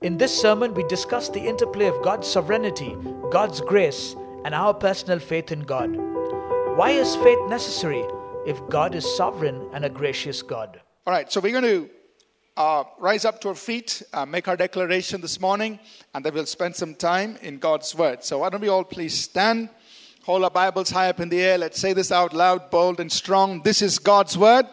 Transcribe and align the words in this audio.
In 0.00 0.16
this 0.16 0.40
sermon, 0.40 0.74
we 0.74 0.84
discuss 0.84 1.28
the 1.28 1.40
interplay 1.40 1.86
of 1.86 2.00
God's 2.02 2.28
sovereignty, 2.28 2.96
God's 3.32 3.60
grace, 3.60 4.14
and 4.44 4.54
our 4.54 4.72
personal 4.72 5.18
faith 5.18 5.50
in 5.50 5.62
God. 5.62 5.88
Why 6.76 6.90
is 6.90 7.16
faith 7.16 7.40
necessary 7.48 8.04
if 8.46 8.64
God 8.68 8.94
is 8.94 9.04
sovereign 9.16 9.68
and 9.72 9.84
a 9.84 9.88
gracious 9.88 10.40
God? 10.40 10.80
All 11.04 11.12
right, 11.12 11.32
so 11.32 11.40
we're 11.40 11.50
going 11.50 11.64
to 11.64 11.90
uh, 12.56 12.84
rise 13.00 13.24
up 13.24 13.40
to 13.40 13.48
our 13.48 13.56
feet, 13.56 14.04
uh, 14.12 14.24
make 14.24 14.46
our 14.46 14.56
declaration 14.56 15.20
this 15.20 15.40
morning, 15.40 15.80
and 16.14 16.24
then 16.24 16.32
we'll 16.32 16.46
spend 16.46 16.76
some 16.76 16.94
time 16.94 17.36
in 17.42 17.58
God's 17.58 17.92
Word. 17.92 18.22
So, 18.22 18.38
why 18.38 18.50
don't 18.50 18.60
we 18.60 18.68
all 18.68 18.84
please 18.84 19.18
stand, 19.18 19.68
hold 20.22 20.44
our 20.44 20.50
Bibles 20.50 20.90
high 20.90 21.08
up 21.08 21.18
in 21.18 21.28
the 21.28 21.40
air. 21.40 21.58
Let's 21.58 21.80
say 21.80 21.92
this 21.92 22.12
out 22.12 22.32
loud, 22.32 22.70
bold, 22.70 23.00
and 23.00 23.10
strong. 23.10 23.62
This 23.62 23.82
is 23.82 23.98
God's 23.98 24.38
Word. 24.38 24.66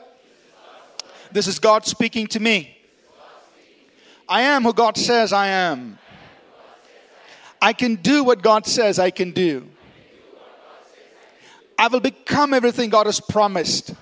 This 1.31 1.47
is 1.47 1.57
God 1.57 1.87
speaking 1.87 2.27
to 2.27 2.39
me. 2.39 2.74
I 4.27 4.41
am 4.41 4.63
who 4.63 4.73
God 4.73 4.97
says 4.97 5.33
I 5.33 5.47
am. 5.47 5.99
I 7.61 7.73
can 7.73 7.95
do 7.95 8.23
what 8.23 8.41
God 8.41 8.65
says 8.65 8.99
I 8.99 9.11
can 9.11 9.31
do. 9.31 9.67
I 11.77 11.87
will 11.87 11.99
become 11.99 12.53
everything 12.53 12.89
God 12.89 13.05
has 13.05 13.19
promised. 13.19 13.93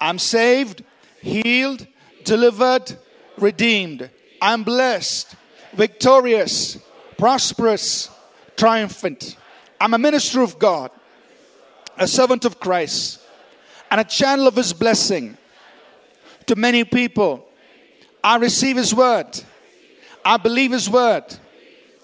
I'm 0.00 0.18
saved, 0.18 0.84
healed, 1.20 1.86
delivered, 2.24 2.96
redeemed. 3.36 4.10
I'm 4.40 4.62
blessed, 4.62 5.34
victorious, 5.72 6.78
prosperous, 7.16 8.10
triumphant. 8.56 9.36
I'm 9.80 9.94
a 9.94 9.98
minister 9.98 10.42
of 10.42 10.58
God, 10.58 10.90
a 11.96 12.06
servant 12.06 12.44
of 12.44 12.60
Christ, 12.60 13.20
and 13.90 14.00
a 14.00 14.04
channel 14.04 14.46
of 14.46 14.56
His 14.56 14.72
blessing 14.72 15.36
to 16.46 16.54
many 16.54 16.84
people. 16.84 17.47
I 18.28 18.36
receive 18.36 18.76
His 18.76 18.94
word. 18.94 19.40
I 20.22 20.36
believe 20.36 20.72
His 20.72 20.90
word. 20.90 21.24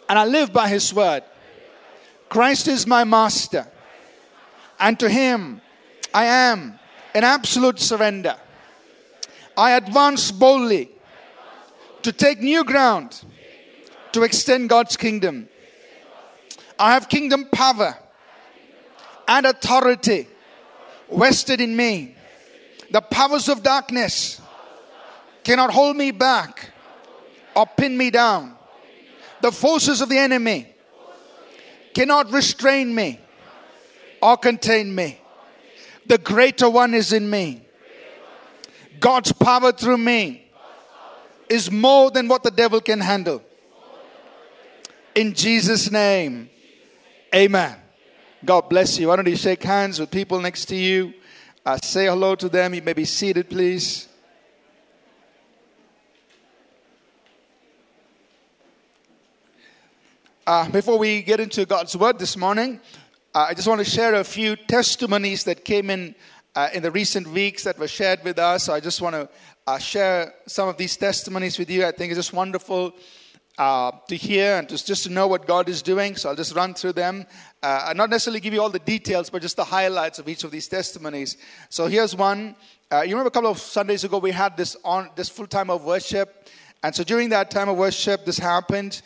And 0.09 0.19
I 0.19 0.25
live 0.25 0.55
by 0.55 0.69
His 0.69 0.95
word. 0.95 1.23
Christ 2.31 2.67
is 2.67 2.87
my 2.87 3.05
master. 3.05 3.67
And 4.81 4.99
to 5.01 5.11
Him 5.11 5.61
I 6.15 6.25
am 6.25 6.79
in 7.15 7.25
absolute 7.25 7.79
surrender. 7.79 8.37
I 9.55 9.73
advance 9.73 10.31
boldly 10.31 10.89
to 12.01 12.11
take 12.11 12.41
new 12.41 12.65
ground 12.65 13.23
to 14.13 14.23
extend 14.23 14.71
God's 14.71 14.97
kingdom. 14.97 15.51
I 16.79 16.95
have 16.95 17.11
kingdom 17.11 17.51
power 17.53 17.99
and 19.29 19.45
authority 19.45 20.27
vested 21.13 21.61
in 21.61 21.77
me. 21.77 22.17
The 22.91 23.03
powers 23.03 23.51
of 23.51 23.63
darkness 23.63 24.41
cannot 25.45 25.73
hold 25.73 25.97
me 25.97 26.11
back 26.11 26.71
or 27.55 27.67
pin 27.67 27.97
me 27.97 28.11
down. 28.11 28.57
The 29.41 29.53
forces 29.53 30.01
of 30.01 30.09
the 30.09 30.19
enemy 30.19 30.67
cannot 31.95 32.33
restrain 32.33 32.95
me 32.95 33.21
or 34.21 34.37
contain 34.37 34.95
me. 34.95 35.21
The 36.07 36.19
greater 36.19 36.69
one 36.69 36.95
is 36.95 37.13
in 37.13 37.29
me. 37.29 37.63
God's 39.01 39.33
power 39.33 39.73
through 39.73 39.99
me 39.99 40.51
is 41.49 41.71
more 41.71 42.11
than 42.11 42.27
what 42.27 42.43
the 42.43 42.51
devil 42.51 42.81
can 42.81 43.01
handle. 43.01 43.43
In 45.15 45.35
Jesus' 45.35 45.91
name, 45.91 46.49
amen. 47.35 47.77
God 48.45 48.69
bless 48.69 48.99
you. 48.99 49.09
Why 49.09 49.17
don't 49.17 49.29
you 49.29 49.37
shake 49.37 49.63
hands 49.63 50.01
with 50.01 50.11
people 50.11 50.41
next 50.41 50.67
to 50.67 50.77
you? 50.77 51.15
Uh, 51.65 51.79
say 51.79 52.07
hello 52.07 52.35
to 52.35 52.49
them. 52.49 52.75
You 52.75 52.83
may 52.83 52.93
be 52.93 53.05
seated, 53.05 53.49
please. 53.49 54.09
Uh, 60.47 60.69
before 60.69 60.99
we 60.99 61.23
get 61.23 61.41
into 61.41 61.65
God's 61.65 61.97
word 61.97 62.19
this 62.19 62.37
morning, 62.37 62.79
uh, 63.35 63.47
I 63.49 63.55
just 63.55 63.67
want 63.67 63.79
to 63.79 63.91
share 63.91 64.13
a 64.17 64.25
few 64.25 64.57
testimonies 64.57 65.45
that 65.45 65.65
came 65.65 65.89
in 65.89 66.15
uh, 66.55 66.69
in 66.75 66.83
the 66.83 66.91
recent 66.91 67.27
weeks 67.29 67.65
that 67.65 67.79
were 67.79 67.89
shared 67.89 68.23
with 68.25 68.39
us. 68.39 68.65
So 68.65 68.75
I 68.75 68.81
just 68.81 69.01
want 69.01 69.15
to 69.15 69.27
uh, 69.67 69.79
share 69.79 70.35
some 70.47 70.69
of 70.69 70.77
these 70.77 70.99
testimonies 70.99 71.59
with 71.59 71.71
you. 71.71 71.87
I 71.87 71.93
think 71.93 72.11
it's 72.11 72.19
just 72.19 72.35
wonderful 72.35 72.93
uh, 73.57 73.93
to 74.07 74.17
hear 74.17 74.59
and 74.59 74.69
just, 74.69 75.05
to 75.05 75.09
know 75.09 75.27
what 75.29 75.47
God 75.47 75.67
is 75.67 75.81
doing. 75.81 76.15
So 76.15 76.29
I'll 76.29 76.37
just 76.37 76.55
run 76.55 76.75
through 76.75 76.93
them. 76.93 77.25
Uh, 77.63 77.87
I'll 77.87 77.95
not 77.95 78.11
necessarily 78.11 78.41
give 78.41 78.53
you 78.53 78.61
all 78.61 78.69
the 78.69 78.79
details, 78.81 79.31
but 79.31 79.41
just 79.41 79.57
the 79.57 79.65
highlights 79.65 80.19
of 80.19 80.29
each 80.29 80.45
of 80.45 80.51
these 80.51 80.69
testimonies. 80.69 81.39
So 81.71 81.87
here's 81.87 82.15
one. 82.15 82.55
you 82.93 82.99
remember 82.99 83.29
a 83.29 83.31
couple 83.31 83.51
of 83.51 83.61
Sundays 83.61 84.05
ago 84.05 84.19
we 84.19 84.31
had 84.31 84.59
this 84.59 84.77
on 84.85 85.09
this 85.17 85.31
full 85.31 85.47
time 85.47 85.71
of 85.71 85.85
worship, 85.87 86.51
and 86.83 86.95
so 86.95 87.03
during 87.03 87.31
that 87.31 87.51
time 87.51 87.71
of 87.71 87.79
worship, 87.79 88.27
this 88.27 88.37
happened. 88.37 89.01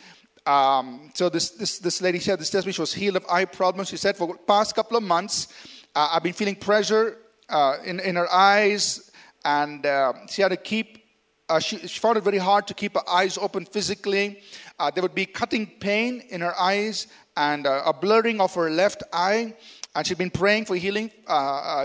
Um, 0.48 1.10
so 1.12 1.28
this, 1.28 1.50
this, 1.50 1.78
this 1.78 2.00
lady 2.00 2.18
shared 2.18 2.40
this 2.40 2.48
testimony. 2.48 2.72
She 2.72 2.80
was 2.80 2.94
healed 2.94 3.16
of 3.16 3.26
eye 3.28 3.44
problems. 3.44 3.90
She 3.90 3.98
said, 3.98 4.16
for 4.16 4.34
past 4.34 4.74
couple 4.74 4.96
of 4.96 5.02
months, 5.02 5.48
uh, 5.94 6.08
I've 6.12 6.22
been 6.22 6.32
feeling 6.32 6.56
pressure 6.56 7.18
uh, 7.50 7.76
in, 7.84 8.00
in 8.00 8.16
her 8.16 8.32
eyes, 8.32 9.10
and 9.44 9.84
uh, 9.84 10.14
she 10.30 10.40
had 10.40 10.48
to 10.48 10.56
keep, 10.56 11.04
uh, 11.50 11.58
she, 11.58 11.76
she, 11.86 12.00
found 12.00 12.16
it 12.16 12.24
very 12.24 12.38
hard 12.38 12.66
to 12.68 12.72
keep 12.72 12.94
her 12.94 13.06
eyes 13.06 13.36
open 13.36 13.66
physically. 13.66 14.40
Uh, 14.78 14.90
there 14.90 15.02
would 15.02 15.14
be 15.14 15.26
cutting 15.26 15.66
pain 15.66 16.22
in 16.30 16.40
her 16.40 16.58
eyes 16.58 17.08
and 17.36 17.66
uh, 17.66 17.82
a 17.84 17.92
blurring 17.92 18.40
of 18.40 18.54
her 18.54 18.70
left 18.70 19.02
eye. 19.12 19.54
And 19.94 20.06
she'd 20.06 20.16
been 20.16 20.30
praying 20.30 20.64
for 20.64 20.76
healing 20.76 21.10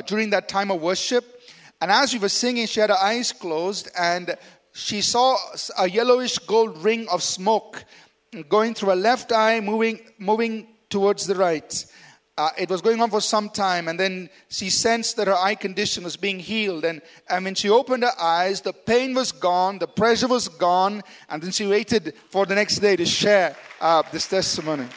during 0.06 0.30
that 0.30 0.48
time 0.48 0.72
of 0.72 0.82
worship. 0.82 1.42
And 1.82 1.92
as 1.92 2.14
we 2.14 2.20
were 2.20 2.30
singing, 2.30 2.68
she 2.68 2.80
had 2.80 2.92
her 2.92 3.02
eyes 3.02 3.32
closed, 3.34 3.90
and 3.98 4.38
she 4.74 5.02
saw 5.02 5.38
a 5.78 5.90
yellowish 5.90 6.38
gold 6.40 6.84
ring 6.84 7.08
of 7.10 7.24
smoke 7.24 7.84
going 8.50 8.74
through 8.74 8.94
a 8.94 8.96
left 8.96 9.32
eye, 9.32 9.60
moving, 9.60 10.00
moving 10.18 10.68
towards 10.90 11.28
the 11.28 11.36
right. 11.36 11.86
Uh, 12.36 12.50
it 12.58 12.68
was 12.70 12.82
going 12.82 13.00
on 13.00 13.12
for 13.12 13.22
some 13.22 13.48
time, 13.48 13.88
and 13.88 14.00
then 14.00 14.28
she 14.50 14.70
sensed 14.70 15.18
that 15.18 15.28
her 15.28 15.36
eye 15.36 15.54
condition 15.54 16.04
was 16.04 16.18
being 16.18 16.40
healed. 16.40 16.84
And, 16.84 17.02
and 17.30 17.46
when 17.46 17.54
she 17.54 17.70
opened 17.70 18.04
her 18.04 18.20
eyes, 18.20 18.62
the 18.62 18.74
pain 18.74 19.14
was 19.14 19.32
gone, 19.32 19.78
the 19.78 19.88
pressure 19.88 20.28
was 20.28 20.48
gone, 20.48 21.04
and 21.30 21.44
then 21.44 21.52
she 21.52 21.68
waited 21.68 22.16
for 22.30 22.48
the 22.48 22.56
next 22.56 22.80
day 22.80 22.96
to 22.96 23.06
share 23.06 23.56
uh, 23.80 24.02
this 24.12 24.28
testimony. 24.28 24.88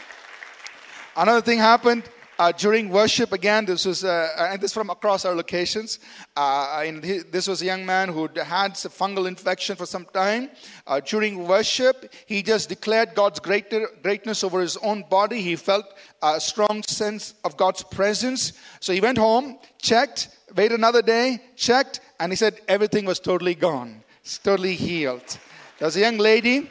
Another 1.14 1.42
thing 1.42 1.58
happened 1.58 2.04
uh, 2.38 2.52
during 2.52 2.90
worship 2.90 3.32
again 3.32 3.64
this 3.64 3.84
was 3.84 4.04
uh, 4.04 4.28
and 4.38 4.60
this 4.60 4.72
from 4.72 4.90
across 4.90 5.24
our 5.24 5.34
locations. 5.34 5.98
Uh, 6.36 6.82
he, 6.82 7.18
this 7.18 7.48
was 7.48 7.62
a 7.62 7.64
young 7.64 7.84
man 7.86 8.08
who 8.08 8.28
had 8.36 8.72
a 8.72 8.90
fungal 8.90 9.26
infection 9.26 9.76
for 9.76 9.86
some 9.86 10.04
time. 10.12 10.50
Uh, 10.86 11.00
during 11.00 11.46
worship 11.46 12.12
he 12.26 12.42
just 12.42 12.68
declared 12.68 13.14
god's 13.14 13.40
greater, 13.40 13.88
greatness 14.02 14.44
over 14.44 14.60
his 14.60 14.76
own 14.78 15.04
body. 15.08 15.40
He 15.40 15.56
felt 15.56 15.86
a 16.22 16.40
strong 16.40 16.82
sense 16.82 17.34
of 17.44 17.56
god's 17.56 17.82
presence. 17.82 18.52
So 18.80 18.92
he 18.92 19.00
went 19.00 19.18
home 19.18 19.58
checked 19.80 20.28
waited 20.54 20.78
another 20.78 21.02
day 21.02 21.40
checked 21.56 22.00
and 22.20 22.32
he 22.32 22.36
said 22.36 22.60
everything 22.68 23.04
was 23.04 23.18
totally 23.18 23.54
gone 23.54 24.02
it's 24.22 24.38
totally 24.38 24.74
healed. 24.74 25.38
There 25.78 25.86
was 25.86 25.96
a 25.96 26.00
young 26.00 26.18
lady 26.18 26.68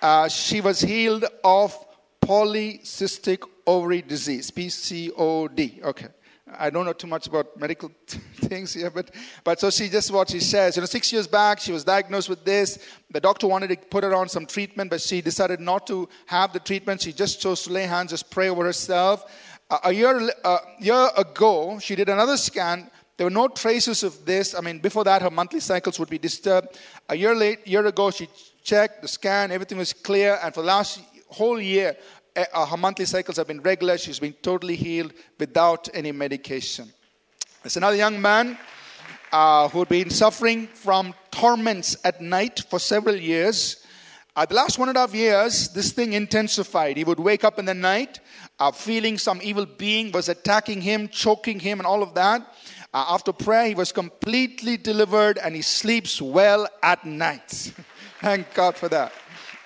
uh, 0.00 0.28
she 0.28 0.60
was 0.60 0.80
healed 0.80 1.24
of 1.42 1.76
polycystic 2.20 3.42
ovary 3.68 4.00
disease, 4.00 4.50
PCOD. 4.50 5.82
Okay. 5.82 6.08
I 6.58 6.70
don't 6.70 6.86
know 6.86 6.94
too 6.94 7.06
much 7.06 7.26
about 7.26 7.60
medical 7.60 7.90
things 8.36 8.72
here, 8.72 8.88
but, 8.88 9.14
but 9.44 9.60
so 9.60 9.68
she 9.68 9.90
just 9.90 10.10
what 10.10 10.30
she 10.30 10.40
says. 10.40 10.76
You 10.76 10.80
know, 10.80 10.86
six 10.86 11.12
years 11.12 11.26
back, 11.26 11.60
she 11.60 11.72
was 11.72 11.84
diagnosed 11.84 12.30
with 12.30 12.42
this. 12.46 12.78
The 13.10 13.20
doctor 13.20 13.46
wanted 13.46 13.68
to 13.68 13.76
put 13.76 14.04
her 14.04 14.14
on 14.14 14.30
some 14.30 14.46
treatment, 14.46 14.88
but 14.88 15.02
she 15.02 15.20
decided 15.20 15.60
not 15.60 15.86
to 15.88 16.08
have 16.24 16.54
the 16.54 16.60
treatment. 16.60 17.02
She 17.02 17.12
just 17.12 17.42
chose 17.42 17.64
to 17.64 17.72
lay 17.72 17.82
hands, 17.82 18.10
just 18.10 18.30
pray 18.30 18.48
over 18.48 18.64
herself. 18.64 19.30
Uh, 19.70 19.78
a 19.84 19.92
year, 19.92 20.30
uh, 20.44 20.58
year 20.78 21.10
ago, 21.14 21.78
she 21.78 21.94
did 21.94 22.08
another 22.08 22.38
scan. 22.38 22.90
There 23.18 23.26
were 23.26 23.30
no 23.42 23.48
traces 23.48 24.02
of 24.02 24.24
this. 24.24 24.54
I 24.54 24.62
mean, 24.62 24.78
before 24.78 25.04
that, 25.04 25.20
her 25.20 25.30
monthly 25.30 25.60
cycles 25.60 25.98
would 25.98 26.08
be 26.08 26.18
disturbed. 26.18 26.78
A 27.10 27.14
year 27.14 27.34
late, 27.34 27.66
year 27.66 27.84
ago, 27.84 28.10
she 28.10 28.28
checked 28.62 29.02
the 29.02 29.08
scan. 29.08 29.52
Everything 29.52 29.76
was 29.76 29.92
clear, 29.92 30.38
and 30.42 30.54
for 30.54 30.62
the 30.62 30.68
last 30.68 31.00
whole 31.28 31.60
year, 31.60 31.96
her 32.44 32.76
monthly 32.76 33.04
cycles 33.04 33.36
have 33.36 33.46
been 33.46 33.62
regular. 33.62 33.98
She's 33.98 34.18
been 34.18 34.34
totally 34.42 34.76
healed 34.76 35.12
without 35.38 35.88
any 35.94 36.12
medication. 36.12 36.92
There's 37.62 37.76
another 37.76 37.96
young 37.96 38.20
man 38.20 38.58
uh, 39.32 39.68
who 39.68 39.80
had 39.80 39.88
been 39.88 40.10
suffering 40.10 40.66
from 40.68 41.14
torments 41.30 41.96
at 42.04 42.20
night 42.20 42.62
for 42.70 42.78
several 42.78 43.16
years. 43.16 43.84
Uh, 44.34 44.46
the 44.46 44.54
last 44.54 44.78
one 44.78 44.88
and 44.88 44.96
a 44.96 45.00
half 45.00 45.14
years, 45.14 45.68
this 45.70 45.92
thing 45.92 46.12
intensified. 46.12 46.96
He 46.96 47.04
would 47.04 47.18
wake 47.18 47.44
up 47.44 47.58
in 47.58 47.64
the 47.64 47.74
night 47.74 48.20
uh, 48.58 48.72
feeling 48.72 49.18
some 49.18 49.40
evil 49.42 49.66
being 49.66 50.12
was 50.12 50.28
attacking 50.28 50.80
him, 50.80 51.08
choking 51.08 51.60
him, 51.60 51.80
and 51.80 51.86
all 51.86 52.02
of 52.02 52.14
that. 52.14 52.42
Uh, 52.92 53.04
after 53.10 53.32
prayer, 53.32 53.66
he 53.66 53.74
was 53.74 53.92
completely 53.92 54.76
delivered 54.76 55.38
and 55.38 55.54
he 55.54 55.62
sleeps 55.62 56.22
well 56.22 56.66
at 56.82 57.04
night. 57.04 57.72
Thank 58.20 58.54
God 58.54 58.76
for 58.76 58.88
that. 58.88 59.12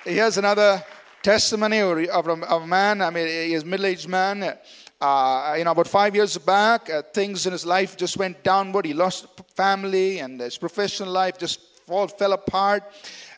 Here's 0.05 0.39
another 0.39 0.83
testimony 1.23 1.81
of 2.09 2.27
a 2.29 2.67
man. 2.67 3.01
I 3.01 3.11
mean, 3.11 3.27
he's 3.51 3.63
a 3.63 3.67
middle-aged 3.67 4.09
man. 4.09 4.59
Uh, 5.01 5.55
you 5.59 5.65
know, 5.65 5.73
about 5.73 5.89
five 5.89 6.15
years 6.15 6.39
back, 6.39 6.89
uh, 6.89 7.03
things 7.13 7.47
in 7.47 7.53
his 7.53 7.67
life 7.67 7.97
just 7.97 8.17
went 8.17 8.43
downward. 8.45 8.87
He 8.87 8.95
lost 8.95 9.27
family, 9.57 10.21
and 10.21 10.41
his 10.41 10.59
professional 10.59 11.11
life 11.11 11.39
just 11.39 11.61
all 11.89 12.07
fell 12.07 12.33
apart. 12.33 12.85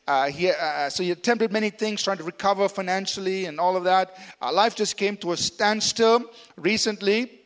Uh, 0.07 0.27
he, 0.27 0.51
uh, 0.51 0.91
so 0.91 1.03
he 1.03 1.11
attempted 1.11 1.51
many 1.51 1.71
things, 1.71 2.03
trying 2.03 2.19
to 2.19 2.25
recover 2.25 2.69
financially 2.69 3.47
and 3.47 3.59
all 3.59 3.77
of 3.77 3.85
that. 3.85 4.15
Uh, 4.43 4.53
life 4.53 4.75
just 4.75 4.99
came 4.99 5.17
to 5.17 5.33
a 5.33 5.37
standstill 5.37 6.25
recently. 6.57 7.41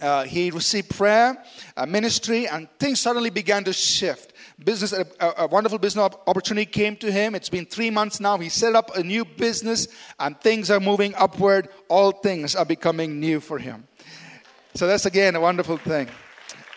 Uh, 0.00 0.24
he 0.24 0.50
received 0.50 0.90
prayer, 0.90 1.42
uh, 1.76 1.86
ministry, 1.86 2.46
and 2.46 2.68
things 2.78 3.00
suddenly 3.00 3.30
began 3.30 3.64
to 3.64 3.72
shift. 3.72 4.32
Business, 4.62 4.92
a, 4.92 5.06
a, 5.36 5.46
wonderful 5.46 5.78
business 5.78 6.10
opportunity 6.26 6.66
came 6.66 6.96
to 6.96 7.12
him. 7.12 7.36
It's 7.36 7.48
been 7.48 7.64
three 7.64 7.90
months 7.90 8.18
now. 8.18 8.36
He 8.38 8.48
set 8.48 8.74
up 8.74 8.96
a 8.96 9.04
new 9.04 9.24
business, 9.24 9.86
and 10.18 10.40
things 10.40 10.68
are 10.68 10.80
moving 10.80 11.14
upward. 11.14 11.68
All 11.88 12.10
things 12.10 12.56
are 12.56 12.64
becoming 12.64 13.20
new 13.20 13.38
for 13.38 13.58
him. 13.58 13.86
So 14.74 14.88
that's 14.88 15.06
again 15.06 15.36
a 15.36 15.40
wonderful 15.40 15.76
thing. 15.76 16.08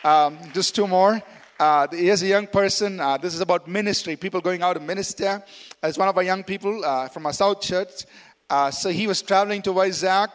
Um, 0.04 0.38
just 0.54 0.76
two 0.76 0.86
more. 0.86 1.22
Uh, 1.60 1.88
he 1.92 2.10
is 2.10 2.22
a 2.22 2.28
young 2.28 2.48
person. 2.48 3.00
Uh, 3.00 3.18
this 3.18 3.34
is 3.34 3.42
about 3.42 3.68
ministry, 3.68 4.16
people 4.16 4.42
going 4.42 4.62
out 4.62 4.74
to 4.74 4.80
minister. 4.80 5.44
As 5.82 5.98
one 5.98 6.08
of 6.08 6.18
our 6.18 6.24
young 6.24 6.44
people 6.44 6.86
uh, 6.86 7.08
from 7.08 7.26
our 7.26 7.34
South 7.34 7.62
Church. 7.62 8.06
Uh, 8.50 8.70
so 8.70 8.90
he 8.90 9.08
was 9.08 9.22
traveling 9.22 9.62
to 9.64 9.72
Vizag 9.72 10.30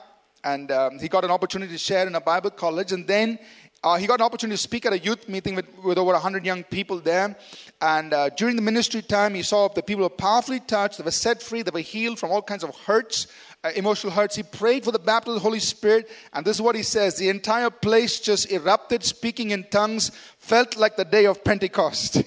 and 0.47 0.71
um, 0.71 0.99
he 1.01 1.09
got 1.09 1.25
an 1.25 1.33
opportunity 1.33 1.73
to 1.73 1.79
share 1.79 2.07
in 2.07 2.15
a 2.15 2.21
Bible 2.21 2.51
college. 2.51 2.93
And 2.93 3.07
then 3.07 3.39
uh, 3.87 3.97
he 3.97 4.07
got 4.09 4.19
an 4.19 4.27
opportunity 4.27 4.57
to 4.57 4.61
speak 4.61 4.85
at 4.85 4.93
a 4.93 4.99
youth 4.99 5.29
meeting 5.29 5.55
with, 5.55 5.67
with 5.85 5.97
over 5.97 6.11
100 6.11 6.45
young 6.45 6.65
people 6.65 6.99
there. 6.99 7.37
And 7.81 8.13
uh, 8.13 8.31
during 8.31 8.57
the 8.57 8.63
ministry 8.63 9.01
time, 9.01 9.35
he 9.35 9.45
saw 9.45 9.69
the 9.69 9.81
people 9.81 10.03
were 10.03 10.11
powerfully 10.11 10.59
touched, 10.59 10.99
they 10.99 11.05
were 11.05 11.13
set 11.13 11.41
free, 11.41 11.63
they 11.63 11.71
were 11.71 11.79
healed 11.79 12.19
from 12.19 12.33
all 12.33 12.43
kinds 12.43 12.65
of 12.65 12.75
hurts, 12.75 13.29
uh, 13.63 13.71
emotional 13.77 14.13
hurts. 14.13 14.35
He 14.35 14.43
prayed 14.43 14.83
for 14.83 14.91
the 14.91 14.99
baptism 14.99 15.37
of 15.37 15.41
the 15.41 15.49
Holy 15.49 15.61
Spirit. 15.61 16.11
And 16.33 16.45
this 16.45 16.57
is 16.57 16.63
what 16.63 16.75
he 16.75 16.83
says 16.83 17.15
the 17.15 17.29
entire 17.29 17.71
place 17.71 18.19
just 18.19 18.51
erupted, 18.51 19.05
speaking 19.05 19.53
in 19.53 19.63
tongues, 19.71 20.11
felt 20.41 20.77
like 20.77 20.97
the 20.97 21.05
day 21.05 21.27
of 21.27 21.45
Pentecost. 21.45 22.25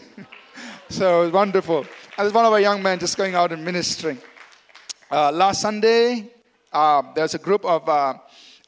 so 0.90 1.24
it 1.24 1.26
was 1.26 1.34
wonderful. 1.34 1.80
And 1.80 1.88
there's 2.20 2.34
one 2.34 2.46
of 2.46 2.54
our 2.54 2.62
young 2.62 2.82
men 2.82 3.00
just 3.00 3.18
going 3.18 3.36
out 3.36 3.52
and 3.52 3.66
ministering. 3.66 4.18
Uh, 5.12 5.34
last 5.34 5.60
Sunday, 5.60 6.32
uh, 6.72 7.02
there's 7.16 7.34
a 7.34 7.40
group 7.40 7.66
of 7.66 7.90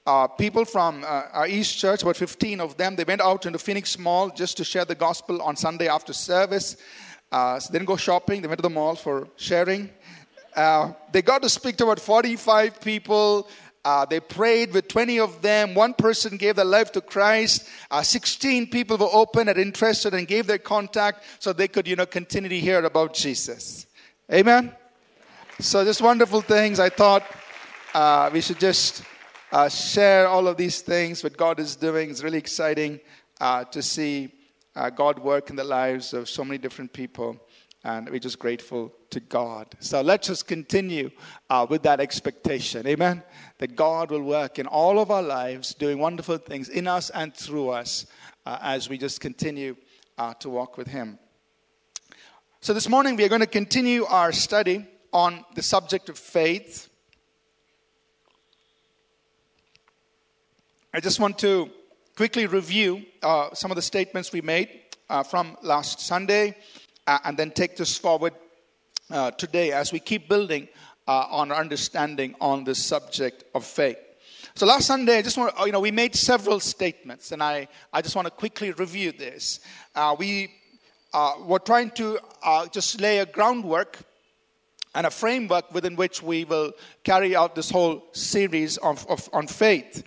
uh, 0.05 0.09
uh, 0.09 0.27
people 0.27 0.65
from 0.65 1.03
uh, 1.03 1.23
our 1.33 1.47
East 1.47 1.77
Church, 1.77 2.01
about 2.01 2.17
15 2.17 2.59
of 2.59 2.77
them. 2.77 2.95
They 2.95 3.03
went 3.03 3.21
out 3.21 3.45
into 3.45 3.59
Phoenix 3.59 3.97
Mall 3.97 4.29
just 4.29 4.57
to 4.57 4.63
share 4.63 4.85
the 4.85 4.95
gospel 4.95 5.41
on 5.41 5.55
Sunday 5.55 5.87
after 5.87 6.13
service. 6.13 6.77
Uh, 7.31 7.59
so 7.59 7.71
they 7.71 7.79
didn't 7.79 7.87
go 7.87 7.95
shopping, 7.95 8.41
they 8.41 8.47
went 8.47 8.57
to 8.57 8.63
the 8.63 8.69
mall 8.69 8.95
for 8.95 9.27
sharing. 9.37 9.89
Uh, 10.55 10.91
they 11.11 11.21
got 11.21 11.41
to 11.41 11.49
speak 11.49 11.77
to 11.77 11.83
about 11.85 11.99
45 11.99 12.81
people. 12.81 13.47
they 14.09 14.19
prayed 14.19 14.73
with 14.73 14.87
20 14.87 15.19
of 15.19 15.41
them. 15.41 15.75
One 15.75 15.93
person 15.93 16.37
gave 16.37 16.55
their 16.57 16.65
life 16.65 16.91
to 16.91 17.01
Christ. 17.01 17.67
16 18.01 18.67
people 18.67 18.97
were 18.97 19.09
open 19.13 19.47
and 19.47 19.57
interested 19.57 20.13
and 20.13 20.27
gave 20.27 20.45
their 20.45 20.59
contact 20.59 21.23
so 21.39 21.53
they 21.53 21.67
could, 21.67 21.87
you 21.87 21.95
know, 21.95 22.05
continue 22.05 22.49
to 22.49 22.59
hear 22.59 22.83
about 22.83 23.13
Jesus. 23.13 23.87
Amen? 24.31 24.75
So, 25.59 25.85
just 25.85 26.01
wonderful 26.01 26.41
things. 26.41 26.79
I 26.79 26.89
thought 26.89 27.23
uh, 27.93 28.29
we 28.33 28.41
should 28.41 28.59
just 28.59 29.03
uh, 29.51 29.67
share 29.67 30.27
all 30.27 30.47
of 30.47 30.57
these 30.57 30.81
things, 30.81 31.23
what 31.23 31.35
God 31.37 31.59
is 31.59 31.75
doing. 31.75 32.09
It's 32.09 32.23
really 32.23 32.37
exciting 32.37 32.99
uh, 33.39 33.65
to 33.65 33.81
see 33.81 34.33
uh, 34.75 34.89
God 34.89 35.19
work 35.19 35.49
in 35.49 35.55
the 35.55 35.63
lives 35.63 36.13
of 36.13 36.29
so 36.29 36.45
many 36.45 36.57
different 36.57 36.93
people. 36.93 37.37
And 37.83 38.09
we're 38.09 38.19
just 38.19 38.39
grateful 38.39 38.93
to 39.09 39.19
God. 39.19 39.75
So 39.79 40.01
let's 40.01 40.27
just 40.27 40.47
continue 40.47 41.09
uh, 41.49 41.65
with 41.67 41.83
that 41.83 41.99
expectation. 41.99 42.85
Amen. 42.87 43.23
That 43.57 43.75
God 43.75 44.11
will 44.11 44.21
work 44.21 44.59
in 44.59 44.67
all 44.67 44.99
of 44.99 45.09
our 45.09 45.23
lives, 45.23 45.73
doing 45.73 45.97
wonderful 45.97 46.37
things 46.37 46.69
in 46.69 46.87
us 46.87 47.09
and 47.09 47.33
through 47.33 47.69
us 47.69 48.05
uh, 48.45 48.59
as 48.61 48.87
we 48.87 48.97
just 48.97 49.19
continue 49.19 49.75
to 50.39 50.51
walk 50.51 50.77
with 50.77 50.85
Him. 50.85 51.17
So 52.61 52.75
this 52.75 52.87
morning 52.87 53.15
we 53.15 53.23
are 53.23 53.29
going 53.29 53.41
to 53.41 53.47
continue 53.47 54.05
our 54.05 54.31
study 54.31 54.85
on 55.11 55.43
the 55.55 55.63
subject 55.63 56.09
of 56.09 56.17
faith. 56.19 56.90
I 60.93 60.99
just 60.99 61.21
want 61.21 61.39
to 61.39 61.69
quickly 62.17 62.47
review 62.47 63.05
uh, 63.23 63.53
some 63.53 63.71
of 63.71 63.77
the 63.77 63.81
statements 63.81 64.33
we 64.33 64.41
made 64.41 64.67
uh, 65.09 65.23
from 65.23 65.55
last 65.61 66.01
Sunday 66.01 66.57
uh, 67.07 67.17
and 67.23 67.37
then 67.37 67.51
take 67.51 67.77
this 67.77 67.97
forward 67.97 68.33
uh, 69.09 69.31
today 69.31 69.71
as 69.71 69.93
we 69.93 70.01
keep 70.01 70.27
building 70.27 70.67
uh, 71.07 71.27
on 71.31 71.49
our 71.49 71.59
understanding 71.59 72.35
on 72.41 72.65
the 72.65 72.75
subject 72.75 73.45
of 73.55 73.63
faith. 73.65 73.95
So 74.53 74.65
last 74.65 74.85
Sunday, 74.85 75.19
I 75.19 75.21
just 75.21 75.37
want 75.37 75.55
to, 75.55 75.65
you 75.65 75.71
know, 75.71 75.79
we 75.79 75.91
made 75.91 76.13
several 76.13 76.59
statements 76.59 77.31
and 77.31 77.41
I, 77.41 77.69
I 77.93 78.01
just 78.01 78.17
want 78.17 78.25
to 78.25 78.31
quickly 78.31 78.71
review 78.71 79.13
this. 79.13 79.61
Uh, 79.95 80.13
we 80.19 80.51
were 81.45 81.59
trying 81.59 81.91
to 81.91 82.19
just 82.73 82.99
lay 82.99 83.19
a 83.19 83.25
groundwork 83.25 83.97
and 84.93 85.07
a 85.07 85.11
framework 85.11 85.73
within 85.73 85.95
which 85.95 86.21
we 86.21 86.43
will 86.43 86.73
carry 87.03 87.33
out 87.33 87.55
this 87.55 87.69
whole 87.69 88.03
series 88.11 88.77
of, 88.77 89.07
of 89.07 89.29
on 89.31 89.47
faith. 89.47 90.03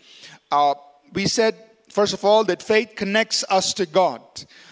Uh, 0.54 0.76
we 1.12 1.26
said, 1.26 1.56
first 1.90 2.14
of 2.14 2.24
all, 2.24 2.44
that 2.44 2.62
faith 2.62 2.92
connects 2.94 3.44
us 3.50 3.74
to 3.74 3.86
God. 3.86 4.20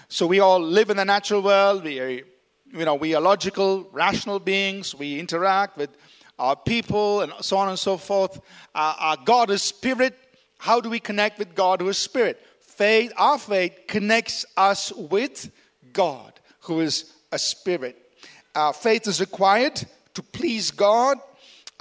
So 0.07 0.29
we 0.29 0.39
all 0.39 0.61
live 0.61 0.91
in 0.91 0.97
the 0.97 1.05
natural 1.05 1.43
world. 1.43 1.83
We 1.83 1.99
are, 1.99 2.09
you 2.09 2.85
know, 2.85 2.95
we 2.95 3.17
are 3.17 3.21
logical, 3.21 3.89
rational 3.91 4.39
beings. 4.39 4.95
We 4.95 5.19
interact 5.19 5.77
with 5.77 5.91
our 6.39 6.55
people 6.55 7.23
and 7.23 7.33
so 7.41 7.57
on 7.57 7.69
and 7.69 7.77
so 7.77 7.97
forth. 7.97 8.39
Uh, 8.73 8.95
our 8.97 9.17
God 9.25 9.51
is 9.51 9.61
spirit. 9.61 10.17
How 10.59 10.81
do 10.81 10.89
we 10.89 11.01
connect 11.01 11.41
with 11.41 11.53
God 11.57 11.81
who 11.81 11.89
is 11.89 11.99
spirit? 11.99 12.41
Faith, 12.61 13.13
our 13.17 13.37
faith 13.37 13.77
connects 13.89 14.47
us 14.57 14.93
with 14.93 15.51
God 15.93 16.39
who 16.61 16.79
is 16.79 17.13
a 17.33 17.41
spirit. 17.41 17.97
Uh, 18.55 18.71
faith 18.71 19.09
is 19.09 19.19
required 19.19 19.83
to 20.15 20.23
please 20.23 20.71
God. 20.71 21.19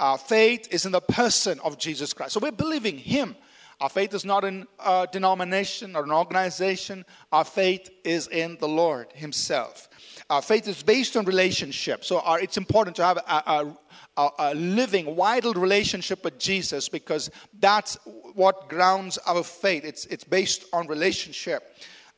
Our 0.00 0.18
faith 0.18 0.66
is 0.72 0.86
in 0.86 0.90
the 0.90 1.00
person 1.00 1.60
of 1.60 1.78
Jesus 1.78 2.12
Christ. 2.12 2.32
So 2.32 2.40
we're 2.40 2.50
believing 2.50 2.98
Him 2.98 3.36
our 3.82 3.88
faith 3.88 4.14
is 4.14 4.24
not 4.24 4.44
in 4.44 4.68
a 4.78 5.08
denomination 5.10 5.96
or 5.96 6.04
an 6.04 6.12
organization. 6.12 7.04
Our 7.32 7.42
faith 7.42 7.90
is 8.04 8.28
in 8.28 8.56
the 8.60 8.68
Lord 8.68 9.08
Himself. 9.12 9.88
Our 10.30 10.40
faith 10.40 10.68
is 10.68 10.84
based 10.84 11.16
on 11.16 11.24
relationship. 11.24 12.04
So 12.04 12.20
our, 12.20 12.38
it's 12.38 12.56
important 12.56 12.94
to 12.96 13.04
have 13.04 13.16
a, 13.16 13.74
a, 14.16 14.30
a 14.38 14.54
living, 14.54 15.16
vital 15.16 15.52
relationship 15.54 16.22
with 16.22 16.38
Jesus 16.38 16.88
because 16.88 17.28
that's 17.58 17.98
what 18.34 18.68
grounds 18.68 19.18
our 19.26 19.42
faith. 19.42 19.84
It's, 19.84 20.06
it's 20.06 20.22
based 20.22 20.64
on 20.72 20.86
relationship. 20.86 21.64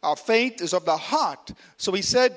Our 0.02 0.16
faith 0.16 0.60
is 0.60 0.74
of 0.74 0.84
the 0.84 0.98
heart. 0.98 1.50
So 1.78 1.92
we 1.92 2.02
said 2.02 2.36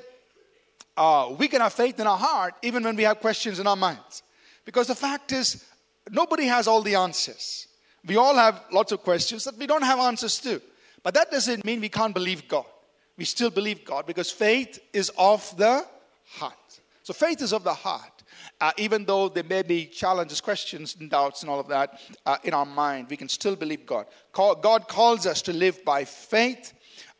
uh, 0.95 1.35
we 1.37 1.49
can 1.49 1.59
have 1.59 1.73
faith 1.73 1.99
in 1.99 2.07
our 2.07 2.17
heart 2.17 2.53
even 2.61 2.81
when 2.81 2.95
we 2.95 3.03
have 3.03 3.19
questions 3.19 3.59
in 3.59 3.67
our 3.67 3.75
minds. 3.75 4.23
Because 4.63 4.87
the 4.87 4.95
fact 4.95 5.33
is, 5.33 5.65
nobody 6.09 6.45
has 6.45 6.65
all 6.65 6.81
the 6.81 6.95
answers. 6.95 7.67
We 8.05 8.17
all 8.17 8.35
have 8.35 8.63
lots 8.71 8.91
of 8.91 9.03
questions 9.03 9.43
that 9.45 9.57
we 9.57 9.67
don't 9.67 9.83
have 9.83 9.99
answers 9.99 10.39
to. 10.39 10.61
But 11.03 11.13
that 11.13 11.31
doesn't 11.31 11.65
mean 11.65 11.81
we 11.81 11.89
can't 11.89 12.13
believe 12.13 12.47
God. 12.47 12.65
We 13.17 13.25
still 13.25 13.49
believe 13.49 13.83
God 13.83 14.05
because 14.05 14.29
faith 14.29 14.79
is 14.93 15.11
of 15.17 15.55
the 15.57 15.85
heart. 16.25 16.53
So 17.03 17.13
faith 17.13 17.41
is 17.41 17.53
of 17.53 17.63
the 17.63 17.73
heart. 17.73 18.11
Uh, 18.59 18.71
even 18.77 19.05
though 19.05 19.29
there 19.29 19.43
may 19.43 19.61
be 19.61 19.85
challenges, 19.85 20.41
questions, 20.41 20.95
and 20.99 21.09
doubts, 21.09 21.41
and 21.41 21.49
all 21.49 21.59
of 21.59 21.67
that 21.67 21.99
uh, 22.25 22.37
in 22.43 22.53
our 22.53 22.65
mind, 22.65 23.07
we 23.09 23.17
can 23.17 23.29
still 23.29 23.55
believe 23.55 23.85
God. 23.85 24.07
Call, 24.31 24.55
God 24.55 24.87
calls 24.87 25.25
us 25.25 25.41
to 25.43 25.53
live 25.53 25.83
by 25.85 26.05
faith. 26.05 26.73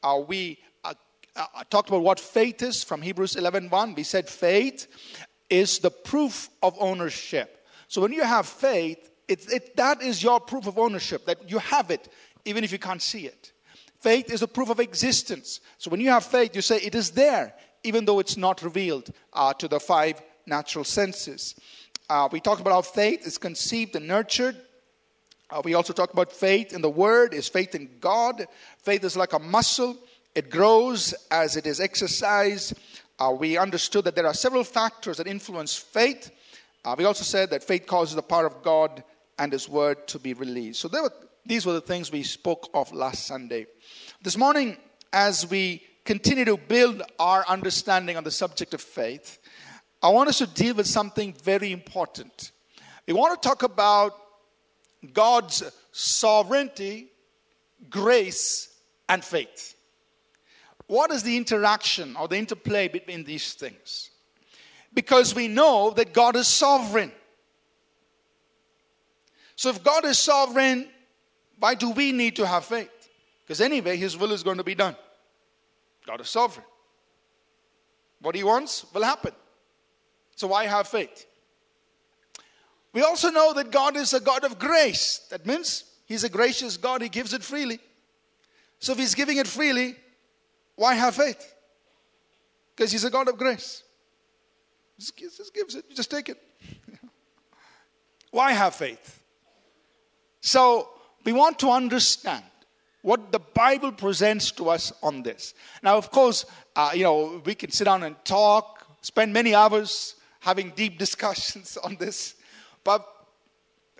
Uh, 0.04 0.22
we 0.28 0.58
uh, 0.84 0.94
uh, 1.36 1.46
talked 1.70 1.90
about 1.90 2.02
what 2.02 2.20
faith 2.20 2.62
is 2.62 2.84
from 2.84 3.02
Hebrews 3.02 3.36
11:1. 3.36 3.96
We 3.96 4.04
said 4.04 4.28
faith 4.28 4.88
is 5.50 5.80
the 5.80 5.92
proof 5.92 6.50
of 6.62 6.76
ownership. 6.80 7.66
So 7.88 8.02
when 8.02 8.12
you 8.12 8.24
have 8.24 8.48
faith, 8.48 9.10
it, 9.28 9.52
it, 9.52 9.76
that 9.76 10.02
is 10.02 10.24
your 10.24 10.40
proof 10.40 10.68
of 10.68 10.78
ownership, 10.78 11.26
that 11.26 11.50
you 11.50 11.60
have 11.60 11.92
it, 11.92 12.08
even 12.46 12.64
if 12.64 12.72
you 12.72 12.80
can't 12.80 13.02
see 13.02 13.26
it. 13.26 13.52
Faith 14.00 14.32
is 14.32 14.42
a 14.42 14.48
proof 14.48 14.70
of 14.70 14.80
existence. 14.80 15.60
So 15.78 15.90
when 15.90 16.00
you 16.00 16.10
have 16.10 16.24
faith, 16.24 16.56
you 16.56 16.62
say 16.62 16.78
it 16.78 16.96
is 16.96 17.12
there, 17.12 17.54
even 17.84 18.06
though 18.06 18.20
it's 18.20 18.38
not 18.38 18.62
revealed 18.62 19.12
uh, 19.34 19.54
to 19.56 19.68
the 19.68 19.80
five 19.80 20.22
natural 20.46 20.86
senses. 20.86 21.56
Uh, 22.10 22.30
we 22.32 22.40
talked 22.40 22.62
about 22.62 22.74
how 22.74 22.82
faith 22.82 23.28
is 23.28 23.38
conceived 23.38 23.96
and 23.96 24.08
nurtured. 24.08 24.56
Uh, 25.50 25.62
we 25.64 25.74
also 25.74 25.94
talked 25.94 26.14
about 26.14 26.32
faith 26.32 26.74
in 26.74 26.82
the 26.82 26.90
Word, 26.90 27.34
is 27.34 27.48
faith 27.48 27.76
in 27.76 27.90
God. 28.00 28.48
Faith 28.84 29.04
is 29.04 29.18
like 29.18 29.34
a 29.34 29.40
muscle, 29.40 29.98
it 30.36 30.50
grows 30.50 31.14
as 31.32 31.58
it 31.58 31.66
is 31.66 31.80
exercised. 31.80 32.74
Uh, 33.20 33.36
we 33.38 33.58
understood 33.58 34.06
that 34.06 34.16
there 34.16 34.28
are 34.28 34.34
several 34.34 34.64
factors 34.64 35.18
that 35.18 35.28
influence 35.28 35.76
faith. 35.76 36.32
Uh, 36.86 36.96
we 36.98 37.06
also 37.06 37.24
said 37.24 37.50
that 37.50 37.64
faith 37.64 37.88
causes 37.88 38.16
the 38.16 38.22
power 38.22 38.46
of 38.46 38.62
God 38.62 39.04
and 39.40 39.52
His 39.52 39.70
word 39.70 40.08
to 40.10 40.20
be 40.20 40.34
released. 40.34 40.82
So 40.82 40.90
were, 40.90 41.12
these 41.46 41.66
were 41.66 41.74
the 41.74 41.82
things 41.82 42.12
we 42.12 42.24
spoke 42.24 42.70
of 42.74 42.92
last 42.94 43.26
Sunday. 43.26 43.68
This 44.22 44.38
morning, 44.38 44.78
as 45.14 45.50
we 45.50 45.84
continue 46.06 46.46
to 46.46 46.58
build 46.58 47.02
our 47.20 47.46
understanding 47.48 48.18
on 48.18 48.24
the 48.24 48.32
subject 48.32 48.74
of 48.74 48.82
faith, 48.82 49.40
I 50.02 50.10
want 50.10 50.30
us 50.30 50.38
to 50.40 50.48
deal 50.48 50.76
with 50.76 50.88
something 50.88 51.34
very 51.44 51.72
important. 51.72 52.52
We 53.08 53.14
want 53.14 53.42
to 53.42 53.48
talk 53.48 53.64
about 53.64 54.14
God's 55.14 55.64
sovereignty, 55.92 57.08
grace, 57.90 58.74
and 59.10 59.24
faith. 59.24 59.76
What 60.88 61.12
is 61.12 61.24
the 61.24 61.36
interaction 61.36 62.16
or 62.16 62.28
the 62.28 62.38
interplay 62.38 62.88
between 62.88 63.24
these 63.24 63.54
things? 63.54 64.10
Because 64.94 65.36
we 65.36 65.48
know 65.48 65.92
that 65.92 66.14
God 66.14 66.36
is 66.36 66.48
sovereign. 66.48 67.12
So 69.58 69.70
if 69.70 69.84
God 69.84 70.06
is 70.06 70.20
sovereign, 70.20 70.88
why 71.60 71.74
do 71.74 71.90
we 71.90 72.12
need 72.12 72.36
to 72.38 72.46
have 72.48 72.64
faith? 72.64 73.10
Because 73.44 73.60
anyway, 73.60 73.98
His 73.98 74.16
will 74.16 74.32
is 74.32 74.44
going 74.44 74.58
to 74.58 74.64
be 74.64 74.76
done. 74.76 74.96
God 76.06 76.22
is 76.22 76.30
sovereign. 76.30 76.66
What 78.22 78.36
He 78.36 78.44
wants 78.44 78.86
will 78.94 79.04
happen. 79.04 79.34
So 80.36 80.48
why 80.48 80.66
have 80.68 80.88
faith? 80.88 81.26
We 82.94 83.02
also 83.02 83.32
know 83.32 83.54
that 83.54 83.72
God 83.72 83.98
is 83.98 84.14
a 84.14 84.20
God 84.20 84.44
of 84.44 84.60
grace. 84.60 85.26
That 85.32 85.46
means 85.46 85.86
He's 86.06 86.24
a 86.24 86.30
gracious 86.30 86.78
God, 86.78 87.02
He 87.02 87.10
gives 87.10 87.34
it 87.34 87.44
freely. 87.44 87.80
So 88.80 88.92
if 88.92 89.00
He's 89.00 89.16
giving 89.16 89.38
it 89.38 89.48
freely, 89.48 89.96
why 90.76 90.94
have 90.94 91.16
faith? 91.16 91.56
Because 92.76 92.92
He's 92.92 93.04
a 93.04 93.10
God 93.10 93.28
of 93.28 93.38
grace. 93.38 93.82
Just, 95.00 95.18
gives 95.18 95.76
it, 95.76 95.86
just 95.96 96.12
take 96.12 96.30
it. 96.30 96.38
why 98.32 98.52
have 98.52 98.76
faith? 98.76 99.17
So 100.48 100.88
we 101.26 101.34
want 101.34 101.60
to 101.60 101.72
understand 101.72 102.46
what 103.02 103.34
the 103.34 103.40
Bible 103.40 103.92
presents 103.92 104.50
to 104.52 104.70
us 104.70 104.94
on 105.04 105.22
this. 105.22 105.54
Now, 105.84 105.98
of 105.98 106.10
course, 106.10 106.46
uh, 106.74 106.92
you 106.94 107.04
know, 107.04 107.42
we 107.44 107.54
can 107.54 107.70
sit 107.70 107.84
down 107.84 108.04
and 108.04 108.16
talk, 108.24 108.88
spend 109.02 109.34
many 109.34 109.54
hours 109.54 110.16
having 110.40 110.70
deep 110.70 110.98
discussions 111.06 111.76
on 111.76 111.98
this. 111.98 112.36
But 112.86 113.06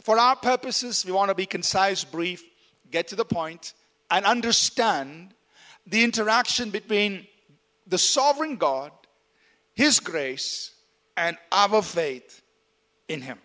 for 0.04 0.18
our 0.18 0.38
purposes, 0.38 1.06
we 1.06 1.12
want 1.12 1.28
to 1.28 1.36
be 1.36 1.46
concise, 1.46 2.06
brief, 2.06 2.42
get 2.92 3.10
to 3.10 3.18
the 3.18 3.26
point, 3.26 3.74
and 4.10 4.26
understand 4.26 5.34
the 5.86 6.02
interaction 6.02 6.70
between 6.70 7.28
the 7.88 7.98
sovereign 7.98 8.56
God, 8.56 8.94
His 9.76 10.00
grace, 10.00 10.72
and 11.18 11.38
our 11.52 11.82
faith 11.82 12.42
in 13.10 13.22
Him. 13.22 13.40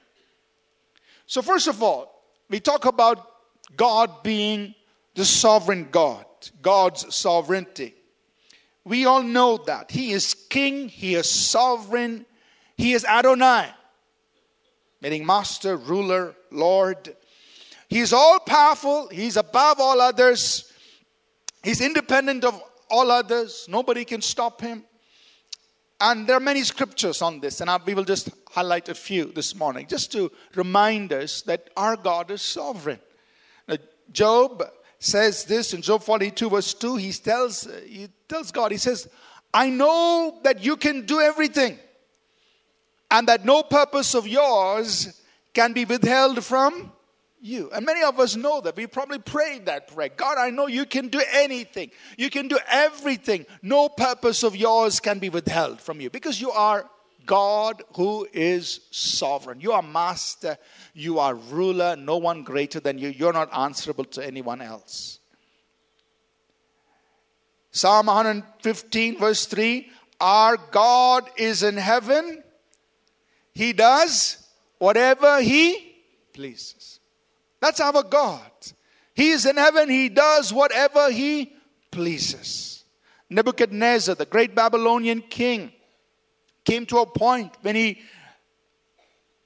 So, 1.26 1.42
first 1.42 1.66
of 1.66 1.82
all, 1.82 2.12
we 2.52 2.60
talk 2.60 2.84
about 2.84 3.26
God 3.78 4.22
being 4.22 4.74
the 5.14 5.24
sovereign 5.24 5.88
God, 5.90 6.26
God's 6.60 7.14
sovereignty. 7.14 7.94
We 8.84 9.06
all 9.06 9.22
know 9.22 9.56
that. 9.56 9.90
He 9.90 10.12
is 10.12 10.34
king, 10.50 10.90
He 10.90 11.14
is 11.14 11.30
sovereign, 11.30 12.26
He 12.76 12.92
is 12.92 13.06
Adonai, 13.06 13.70
meaning 15.00 15.24
master, 15.24 15.76
ruler, 15.78 16.36
Lord. 16.50 17.16
He 17.88 18.00
is 18.00 18.12
all 18.12 18.38
powerful, 18.40 19.08
He's 19.08 19.38
above 19.38 19.80
all 19.80 19.98
others, 19.98 20.70
He's 21.62 21.80
independent 21.80 22.44
of 22.44 22.60
all 22.90 23.10
others, 23.10 23.64
nobody 23.66 24.04
can 24.04 24.20
stop 24.20 24.60
Him. 24.60 24.84
And 26.04 26.26
there 26.26 26.36
are 26.36 26.40
many 26.40 26.64
scriptures 26.64 27.22
on 27.22 27.38
this, 27.38 27.60
and 27.60 27.70
we 27.86 27.94
will 27.94 28.02
just 28.02 28.28
highlight 28.50 28.88
a 28.88 28.94
few 28.94 29.26
this 29.26 29.54
morning, 29.54 29.86
just 29.86 30.10
to 30.10 30.32
remind 30.56 31.12
us 31.12 31.42
that 31.42 31.70
our 31.76 31.94
God 31.94 32.32
is 32.32 32.42
sovereign. 32.42 32.98
Now, 33.68 33.76
Job 34.10 34.64
says 34.98 35.44
this 35.44 35.72
in 35.74 35.80
Job 35.80 36.02
42, 36.02 36.50
verse 36.50 36.74
2. 36.74 36.96
He 36.96 37.12
tells, 37.12 37.68
he 37.86 38.08
tells 38.28 38.50
God, 38.50 38.72
He 38.72 38.78
says, 38.78 39.08
I 39.54 39.70
know 39.70 40.40
that 40.42 40.64
you 40.64 40.76
can 40.76 41.06
do 41.06 41.20
everything, 41.20 41.78
and 43.08 43.28
that 43.28 43.44
no 43.44 43.62
purpose 43.62 44.16
of 44.16 44.26
yours 44.26 45.22
can 45.54 45.72
be 45.72 45.84
withheld 45.84 46.44
from 46.44 46.90
you. 47.42 47.70
And 47.74 47.84
many 47.84 48.02
of 48.02 48.18
us 48.20 48.36
know 48.36 48.60
that. 48.60 48.76
We 48.76 48.86
probably 48.86 49.18
prayed 49.18 49.66
that 49.66 49.88
prayer. 49.88 50.10
God, 50.16 50.38
I 50.38 50.50
know 50.50 50.68
you 50.68 50.86
can 50.86 51.08
do 51.08 51.20
anything. 51.32 51.90
You 52.16 52.30
can 52.30 52.48
do 52.48 52.58
everything. 52.68 53.46
No 53.60 53.88
purpose 53.88 54.42
of 54.42 54.56
yours 54.56 55.00
can 55.00 55.18
be 55.18 55.28
withheld 55.28 55.80
from 55.80 56.00
you 56.00 56.08
because 56.08 56.40
you 56.40 56.50
are 56.52 56.88
God 57.26 57.82
who 57.96 58.26
is 58.32 58.80
sovereign. 58.90 59.60
You 59.60 59.72
are 59.72 59.82
master. 59.82 60.56
You 60.94 61.18
are 61.18 61.34
ruler. 61.34 61.96
No 61.96 62.16
one 62.16 62.42
greater 62.42 62.80
than 62.80 62.98
you. 62.98 63.08
You're 63.08 63.32
not 63.32 63.52
answerable 63.56 64.04
to 64.06 64.24
anyone 64.24 64.60
else. 64.60 65.18
Psalm 67.70 68.06
115, 68.06 69.18
verse 69.18 69.46
3 69.46 69.90
Our 70.20 70.56
God 70.70 71.28
is 71.36 71.62
in 71.62 71.76
heaven. 71.76 72.42
He 73.54 73.72
does 73.72 74.46
whatever 74.78 75.40
He 75.40 75.96
pleases. 76.32 76.91
That's 77.62 77.80
our 77.80 78.02
God. 78.02 78.50
He 79.14 79.30
is 79.30 79.46
in 79.46 79.56
heaven, 79.56 79.88
He 79.88 80.08
does 80.08 80.52
whatever 80.52 81.10
He 81.10 81.54
pleases. 81.92 82.84
Nebuchadnezzar, 83.30 84.16
the 84.16 84.26
great 84.26 84.54
Babylonian 84.54 85.22
king, 85.22 85.72
came 86.64 86.84
to 86.86 86.98
a 86.98 87.06
point 87.06 87.56
when 87.62 87.76
he, 87.76 88.00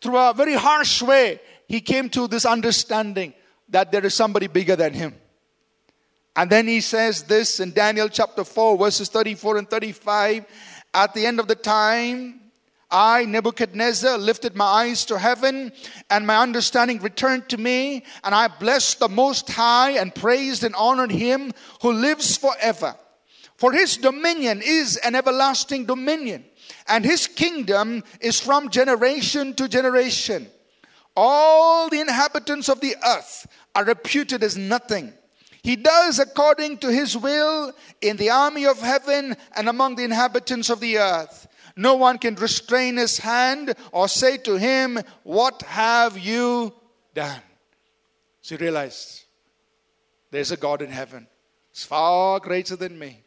through 0.01 0.19
a 0.19 0.35
very 0.35 0.55
harsh 0.55 1.03
way, 1.03 1.41
he 1.69 1.81
came 1.81 2.09
to 2.11 2.27
this 2.27 2.45
understanding 2.45 3.33
that 3.69 3.93
there 3.93 4.05
is 4.05 4.15
somebody 4.15 4.49
bigger 4.49 4.77
than 4.77 4.93
him. 4.93 5.15
And 6.35 6.51
then 6.51 6.67
he 6.67 6.81
says 6.81 7.23
this 7.23 7.61
in 7.61 7.73
Daniel 7.73 8.09
chapter 8.09 8.45
4, 8.45 8.77
verses 8.77 9.09
34 9.09 9.59
and 9.59 9.71
35. 9.71 10.45
At 10.93 11.15
the 11.15 11.27
end 11.27 11.41
of 11.41 11.49
the 11.49 11.55
time, 11.55 12.41
I, 12.91 13.25
Nebuchadnezzar, 13.25 14.17
lifted 14.19 14.55
my 14.55 14.65
eyes 14.65 15.05
to 15.07 15.19
heaven, 15.19 15.73
and 16.09 16.27
my 16.27 16.39
understanding 16.39 17.01
returned 17.01 17.49
to 17.49 17.59
me, 17.59 18.05
and 18.23 18.35
I 18.35 18.49
blessed 18.49 19.01
the 19.01 19.09
Most 19.09 19.51
High 19.51 19.93
and 19.93 20.15
praised 20.15 20.63
and 20.63 20.75
honored 20.77 21.11
him 21.11 21.53
who 21.83 21.93
lives 21.93 22.37
forever. 22.37 22.95
For 23.57 23.73
his 23.73 23.97
dominion 23.97 24.63
is 24.65 24.97
an 24.99 25.15
everlasting 25.15 25.87
dominion, 25.87 26.45
and 26.87 27.05
his 27.05 27.27
kingdom 27.27 28.05
is 28.21 28.39
from 28.39 28.71
generation 28.71 29.55
to 29.55 29.69
generation. 29.69 30.49
All 31.17 31.89
the 31.89 32.01
inhabitants 32.01 32.69
of 32.69 32.81
the 32.81 32.95
earth 33.05 33.47
are 33.75 33.85
reputed 33.85 34.45
as 34.45 34.57
nothing. 34.57 35.13
He 35.63 35.75
does 35.75 36.21
according 36.21 36.79
to 36.79 36.93
his 36.93 37.17
will 37.17 37.73
in 38.01 38.19
the 38.19 38.31
army 38.31 38.67
of 38.67 38.79
heaven 38.79 39.37
and 39.57 39.69
among 39.69 39.97
the 39.97 40.05
inhabitants 40.05 40.71
of 40.71 40.79
the 40.79 40.99
earth. 40.99 41.46
No 41.77 41.95
one 41.95 42.19
can 42.19 42.35
restrain 42.37 42.97
his 42.97 43.19
hand 43.19 43.75
or 43.93 44.09
say 44.09 44.39
to 44.39 44.57
him, 44.57 44.99
What 45.25 45.63
have 45.63 46.19
you 46.19 46.73
done? 47.15 47.43
So 48.41 48.57
he 48.57 48.65
realized 48.65 49.25
there's 50.31 50.53
a 50.53 50.57
God 50.57 50.81
in 50.81 50.91
heaven. 50.91 51.27
It's 51.71 51.85
far 51.85 52.41
greater 52.41 52.77
than 52.77 52.99
me. 52.99 53.23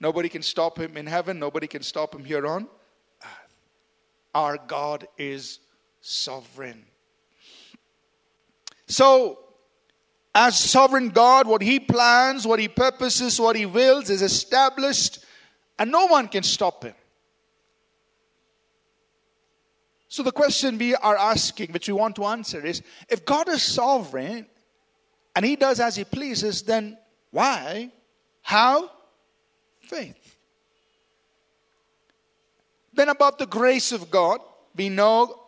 Nobody 0.00 0.28
can 0.28 0.42
stop 0.42 0.78
him 0.78 0.96
in 0.96 1.06
heaven, 1.06 1.38
nobody 1.38 1.66
can 1.66 1.82
stop 1.82 2.14
him 2.14 2.24
here 2.24 2.46
on 2.46 2.64
earth. 3.22 3.56
Our 4.34 4.58
God 4.58 5.06
is 5.16 5.60
sovereign. 6.00 6.84
So, 8.88 9.38
as 10.34 10.58
sovereign 10.58 11.08
God, 11.08 11.46
what 11.46 11.62
he 11.62 11.80
plans, 11.80 12.46
what 12.46 12.58
he 12.58 12.68
purposes, 12.68 13.40
what 13.40 13.56
he 13.56 13.64
wills 13.64 14.10
is 14.10 14.20
established 14.20 15.24
and 15.78 15.90
no 15.90 16.06
one 16.06 16.28
can 16.28 16.42
stop 16.42 16.84
him. 16.84 16.94
So, 20.08 20.22
the 20.22 20.32
question 20.32 20.78
we 20.78 20.94
are 20.94 21.16
asking, 21.16 21.72
which 21.72 21.88
we 21.88 21.94
want 21.94 22.16
to 22.16 22.24
answer, 22.26 22.64
is 22.64 22.82
if 23.08 23.24
God 23.24 23.48
is 23.48 23.62
sovereign 23.62 24.46
and 25.34 25.44
he 25.44 25.56
does 25.56 25.80
as 25.80 25.96
he 25.96 26.04
pleases, 26.04 26.62
then 26.62 26.96
why? 27.30 27.90
How? 28.42 28.90
Faith. 29.82 30.36
Then, 32.94 33.08
about 33.08 33.38
the 33.38 33.46
grace 33.46 33.92
of 33.92 34.10
God, 34.10 34.40
we 34.74 34.88
know 34.88 35.42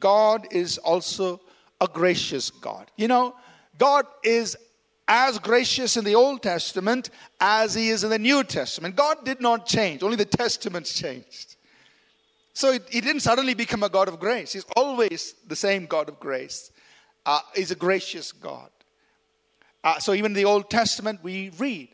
God 0.00 0.46
is 0.50 0.78
also 0.78 1.40
a 1.80 1.88
gracious 1.88 2.50
God. 2.50 2.90
You 2.96 3.08
know, 3.08 3.34
God 3.78 4.06
is 4.22 4.56
as 5.06 5.38
gracious 5.38 5.96
in 5.96 6.04
the 6.04 6.14
Old 6.14 6.42
Testament 6.42 7.10
as 7.40 7.74
he 7.74 7.90
is 7.90 8.04
in 8.04 8.10
the 8.10 8.18
New 8.18 8.42
Testament. 8.44 8.96
God 8.96 9.24
did 9.24 9.40
not 9.40 9.66
change, 9.66 10.02
only 10.02 10.16
the 10.16 10.24
Testaments 10.24 10.94
changed. 10.94 11.56
So 12.54 12.72
he 12.72 13.00
didn't 13.00 13.20
suddenly 13.20 13.54
become 13.54 13.82
a 13.82 13.88
God 13.88 14.08
of 14.08 14.20
grace. 14.20 14.52
He's 14.52 14.66
always 14.76 15.34
the 15.46 15.56
same 15.56 15.86
God 15.86 16.08
of 16.08 16.20
grace. 16.20 16.70
Uh, 17.26 17.40
he's 17.54 17.72
a 17.72 17.76
gracious 17.76 18.32
God. 18.32 18.70
Uh, 19.82 19.98
so 19.98 20.14
even 20.14 20.32
in 20.32 20.34
the 20.34 20.44
Old 20.44 20.70
Testament, 20.70 21.20
we 21.22 21.50
read 21.58 21.88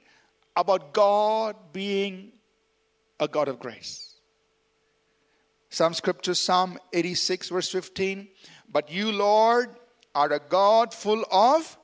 about 0.54 0.92
God 0.92 1.56
being 1.72 2.32
a 3.18 3.26
God 3.26 3.48
of 3.48 3.58
grace. 3.58 4.16
Some 5.70 5.94
scriptures, 5.94 6.38
Psalm 6.38 6.78
86, 6.92 7.48
verse 7.48 7.70
15. 7.70 8.28
But 8.70 8.90
you, 8.90 9.12
Lord, 9.12 9.70
are 10.14 10.32
a 10.32 10.40
God 10.40 10.92
full 10.92 11.24
of 11.30 11.78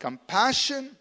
compassion 0.00 0.96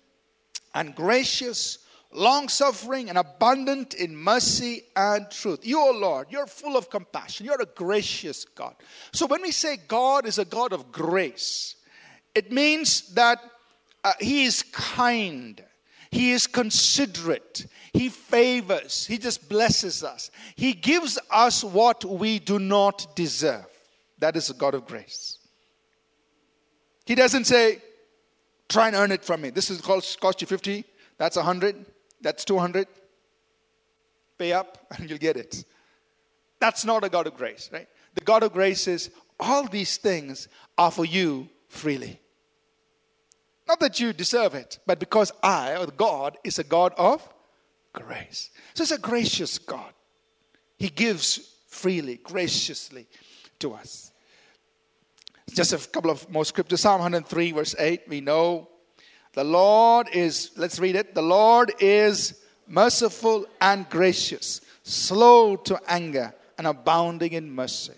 and 0.75 0.93
gracious, 0.93 1.79
long 2.13 2.47
suffering, 2.47 3.09
and 3.09 3.17
abundant 3.17 3.95
in 3.95 4.15
mercy 4.15 4.83
and 4.95 5.29
truth. 5.31 5.65
You, 5.65 5.79
O 5.79 5.91
Lord, 5.91 6.27
you're 6.29 6.45
full 6.45 6.77
of 6.77 6.91
compassion. 6.91 7.47
You're 7.47 7.61
a 7.61 7.65
gracious 7.65 8.45
God. 8.45 8.75
So 9.11 9.25
when 9.25 9.41
we 9.41 9.51
say 9.51 9.77
God 9.87 10.27
is 10.27 10.37
a 10.37 10.45
God 10.45 10.73
of 10.73 10.91
grace, 10.91 11.75
it 12.35 12.51
means 12.51 13.13
that 13.15 13.39
uh, 14.03 14.13
He 14.19 14.43
is 14.43 14.61
kind, 14.61 15.63
He 16.11 16.31
is 16.31 16.45
considerate. 16.45 17.65
He 17.91 18.09
favors. 18.09 19.07
He 19.07 19.17
just 19.17 19.49
blesses 19.49 20.03
us. 20.03 20.29
He 20.55 20.73
gives 20.73 21.17
us 21.31 21.63
what 21.63 22.05
we 22.05 22.37
do 22.37 22.59
not 22.59 23.15
deserve. 23.15 23.65
That 24.19 24.35
is 24.35 24.49
a 24.51 24.53
God 24.53 24.75
of 24.75 24.85
grace. 24.85 25.39
He 27.05 27.15
doesn't 27.15 27.45
say, 27.45 27.81
try 28.69 28.87
and 28.87 28.95
earn 28.95 29.11
it 29.11 29.25
from 29.25 29.41
me. 29.41 29.49
This 29.49 29.69
is 29.69 29.81
cost, 29.81 30.19
cost 30.19 30.41
you 30.41 30.47
50. 30.47 30.85
That's 31.17 31.35
100. 31.35 31.85
That's 32.21 32.45
200. 32.45 32.87
Pay 34.37 34.53
up 34.53 34.77
and 34.97 35.09
you'll 35.09 35.19
get 35.19 35.35
it. 35.35 35.65
That's 36.59 36.85
not 36.85 37.03
a 37.03 37.09
God 37.09 37.27
of 37.27 37.35
grace, 37.35 37.69
right? 37.73 37.87
The 38.15 38.21
God 38.21 38.43
of 38.43 38.53
grace 38.53 38.87
is 38.87 39.09
all 39.39 39.67
these 39.67 39.97
things 39.97 40.47
are 40.77 40.91
for 40.91 41.05
you 41.05 41.49
freely. 41.67 42.19
Not 43.67 43.79
that 43.81 43.99
you 43.99 44.13
deserve 44.13 44.55
it, 44.55 44.79
but 44.85 44.99
because 44.99 45.31
I, 45.43 45.77
or 45.77 45.85
God, 45.87 46.37
is 46.43 46.59
a 46.59 46.63
God 46.63 46.93
of 46.97 47.27
grace. 47.93 48.49
So 48.73 48.81
it's 48.81 48.91
a 48.91 48.97
gracious 48.97 49.57
God. 49.59 49.93
He 50.77 50.89
gives 50.89 51.53
freely, 51.67 52.19
graciously 52.23 53.07
to 53.59 53.73
us. 53.73 54.11
Just 55.49 55.73
a 55.73 55.77
couple 55.89 56.11
of 56.11 56.29
more 56.29 56.45
scriptures. 56.45 56.81
Psalm 56.81 57.01
103, 57.01 57.51
verse 57.51 57.75
8. 57.77 58.01
We 58.07 58.21
know 58.21 58.69
the 59.33 59.43
Lord 59.43 60.07
is, 60.13 60.51
let's 60.57 60.79
read 60.79 60.95
it. 60.95 61.15
The 61.15 61.21
Lord 61.21 61.71
is 61.79 62.43
merciful 62.67 63.45
and 63.61 63.89
gracious, 63.89 64.61
slow 64.83 65.55
to 65.55 65.79
anger, 65.87 66.33
and 66.57 66.67
abounding 66.67 67.33
in 67.33 67.51
mercy. 67.51 67.93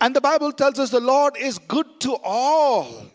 And 0.00 0.14
the 0.14 0.20
Bible 0.20 0.52
tells 0.52 0.78
us 0.78 0.90
the 0.90 1.00
Lord 1.00 1.36
is 1.36 1.58
good 1.58 2.00
to 2.00 2.16
all 2.22 3.10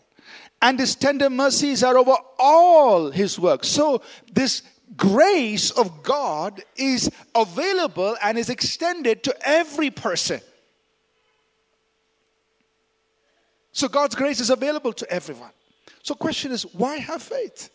and 0.64 0.80
his 0.80 0.94
tender 0.94 1.28
mercies 1.28 1.82
are 1.82 1.98
over 1.98 2.16
all 2.38 3.10
his 3.10 3.38
works. 3.38 3.68
So, 3.68 4.00
this 4.32 4.62
grace 4.96 5.70
of 5.70 6.02
God 6.02 6.62
is 6.74 7.10
available 7.34 8.16
and 8.22 8.38
is 8.38 8.48
extended 8.48 9.22
to 9.24 9.36
every 9.46 9.90
person. 9.90 10.40
So, 13.74 13.88
God's 13.88 14.14
grace 14.14 14.40
is 14.40 14.48
available 14.48 14.94
to 14.94 15.10
everyone. 15.10 15.50
So, 16.02 16.14
question 16.14 16.50
is, 16.50 16.62
why 16.72 16.96
have 16.96 17.22
faith? 17.22 17.68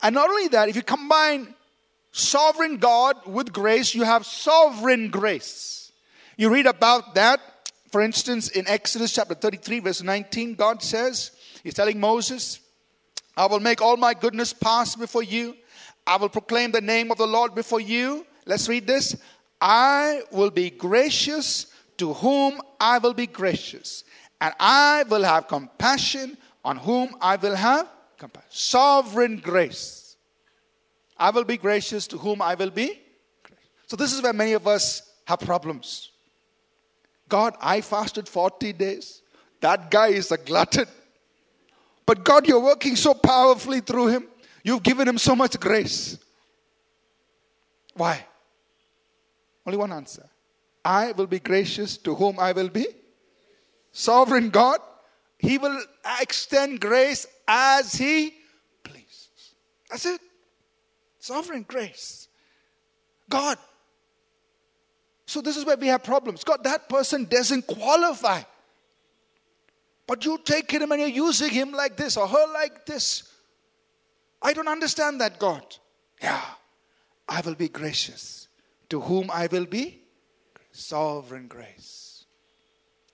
And 0.00 0.14
not 0.14 0.30
only 0.30 0.46
that, 0.48 0.68
if 0.68 0.76
you 0.76 0.82
combine 0.82 1.54
sovereign 2.12 2.76
God 2.76 3.16
with 3.26 3.52
grace, 3.52 3.94
you 3.94 4.04
have 4.04 4.24
sovereign 4.24 5.10
grace. 5.10 5.90
You 6.36 6.50
read 6.50 6.66
about 6.66 7.16
that 7.16 7.40
for 7.92 8.00
instance, 8.00 8.48
in 8.48 8.66
Exodus 8.68 9.12
chapter 9.12 9.34
33, 9.34 9.80
verse 9.80 10.02
19, 10.02 10.54
God 10.54 10.82
says, 10.82 11.30
He's 11.62 11.74
telling 11.74 12.00
Moses, 12.00 12.58
I 13.36 13.44
will 13.44 13.60
make 13.60 13.82
all 13.82 13.98
my 13.98 14.14
goodness 14.14 14.54
pass 14.54 14.96
before 14.96 15.22
you. 15.22 15.54
I 16.06 16.16
will 16.16 16.30
proclaim 16.30 16.72
the 16.72 16.80
name 16.80 17.10
of 17.10 17.18
the 17.18 17.26
Lord 17.26 17.54
before 17.54 17.80
you. 17.80 18.26
Let's 18.46 18.66
read 18.66 18.86
this. 18.86 19.14
I 19.60 20.22
will 20.32 20.50
be 20.50 20.70
gracious 20.70 21.66
to 21.98 22.12
whom 22.14 22.60
I 22.80 22.98
will 22.98 23.14
be 23.14 23.26
gracious, 23.26 24.04
and 24.40 24.54
I 24.58 25.04
will 25.08 25.22
have 25.22 25.48
compassion 25.48 26.36
on 26.64 26.76
whom 26.76 27.14
I 27.20 27.36
will 27.36 27.54
have 27.54 27.88
compassion. 28.18 28.48
Sovereign 28.50 29.36
grace. 29.38 30.16
I 31.16 31.30
will 31.30 31.44
be 31.44 31.56
gracious 31.56 32.06
to 32.08 32.18
whom 32.18 32.42
I 32.42 32.54
will 32.54 32.70
be. 32.70 32.98
So, 33.86 33.96
this 33.96 34.12
is 34.12 34.22
where 34.22 34.32
many 34.32 34.54
of 34.54 34.66
us 34.66 35.02
have 35.26 35.40
problems. 35.40 36.10
God, 37.28 37.54
I 37.60 37.80
fasted 37.80 38.28
40 38.28 38.72
days. 38.72 39.22
That 39.60 39.90
guy 39.90 40.08
is 40.08 40.32
a 40.32 40.38
glutton. 40.38 40.86
But 42.04 42.24
God, 42.24 42.48
you're 42.48 42.60
working 42.60 42.96
so 42.96 43.14
powerfully 43.14 43.80
through 43.80 44.08
him. 44.08 44.26
You've 44.64 44.82
given 44.82 45.08
him 45.08 45.18
so 45.18 45.34
much 45.34 45.58
grace. 45.58 46.18
Why? 47.94 48.26
Only 49.66 49.78
one 49.78 49.92
answer. 49.92 50.28
I 50.84 51.12
will 51.12 51.26
be 51.26 51.38
gracious 51.38 51.96
to 51.98 52.14
whom 52.14 52.38
I 52.38 52.52
will 52.52 52.68
be. 52.68 52.86
Sovereign 53.92 54.50
God, 54.50 54.80
He 55.38 55.58
will 55.58 55.80
extend 56.20 56.80
grace 56.80 57.26
as 57.46 57.94
He 57.94 58.34
pleases. 58.82 59.54
That's 59.90 60.06
it. 60.06 60.20
Sovereign 61.18 61.64
grace. 61.68 62.28
God 63.28 63.58
so 65.32 65.40
this 65.40 65.56
is 65.56 65.64
where 65.64 65.78
we 65.78 65.86
have 65.86 66.04
problems. 66.04 66.44
God, 66.44 66.62
that 66.64 66.90
person 66.90 67.24
doesn't 67.24 67.66
qualify. 67.66 68.42
But 70.06 70.26
you 70.26 70.38
take 70.44 70.70
him 70.70 70.92
and 70.92 71.00
you're 71.00 71.08
using 71.08 71.48
him 71.48 71.72
like 71.72 71.96
this 71.96 72.18
or 72.18 72.28
her 72.28 72.52
like 72.52 72.84
this. 72.84 73.32
I 74.42 74.52
don't 74.52 74.68
understand 74.68 75.22
that, 75.22 75.38
God. 75.38 75.64
Yeah, 76.20 76.38
I 77.26 77.40
will 77.40 77.54
be 77.54 77.70
gracious. 77.70 78.48
To 78.90 79.00
whom 79.00 79.30
I 79.30 79.46
will 79.46 79.64
be? 79.64 80.01
Sovereign 80.72 81.46
grace. 81.46 82.24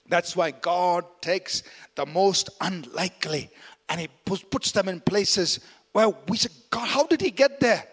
That's 0.08 0.34
why 0.34 0.52
God 0.52 1.04
takes 1.20 1.62
the 1.94 2.06
most 2.06 2.48
unlikely 2.60 3.50
and 3.88 4.00
He 4.00 4.08
puts 4.24 4.72
them 4.72 4.88
in 4.88 5.00
places 5.00 5.60
where 5.92 6.08
we 6.28 6.38
say, 6.38 6.50
God, 6.70 6.88
how 6.88 7.06
did 7.06 7.20
He 7.20 7.30
get 7.30 7.60
there? 7.60 7.86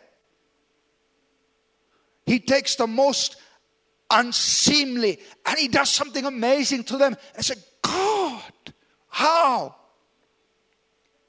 He 2.26 2.40
takes 2.40 2.76
the 2.76 2.88
most 2.88 3.38
unseemly. 4.10 5.20
And 5.46 5.58
he 5.58 5.68
does 5.68 5.90
something 5.90 6.26
amazing 6.26 6.84
to 6.86 6.98
them. 6.98 7.16
I 7.38 7.42
said, 7.42 7.64
God, 7.82 8.42
how? 9.10 9.76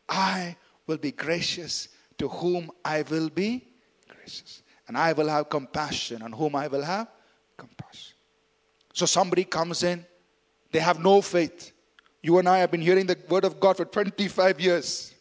I 0.08 0.56
will 0.86 0.98
be 0.98 1.12
gracious 1.12 1.88
to 2.18 2.28
whom 2.28 2.70
I 2.84 3.02
will 3.02 3.28
be 3.28 3.66
gracious. 4.08 4.62
And 4.88 4.96
I 4.96 5.12
will 5.12 5.28
have 5.28 5.50
compassion 5.50 6.22
on 6.22 6.32
whom 6.32 6.54
I 6.54 6.68
will 6.68 6.82
have. 6.82 7.08
So 8.96 9.04
somebody 9.04 9.44
comes 9.44 9.82
in, 9.82 10.06
they 10.72 10.78
have 10.78 10.98
no 10.98 11.20
faith. 11.20 11.70
You 12.22 12.38
and 12.38 12.48
I 12.48 12.60
have 12.60 12.70
been 12.70 12.80
hearing 12.80 13.04
the 13.04 13.18
word 13.28 13.44
of 13.44 13.60
God 13.60 13.76
for 13.76 13.84
25 13.84 14.58
years. 14.58 15.14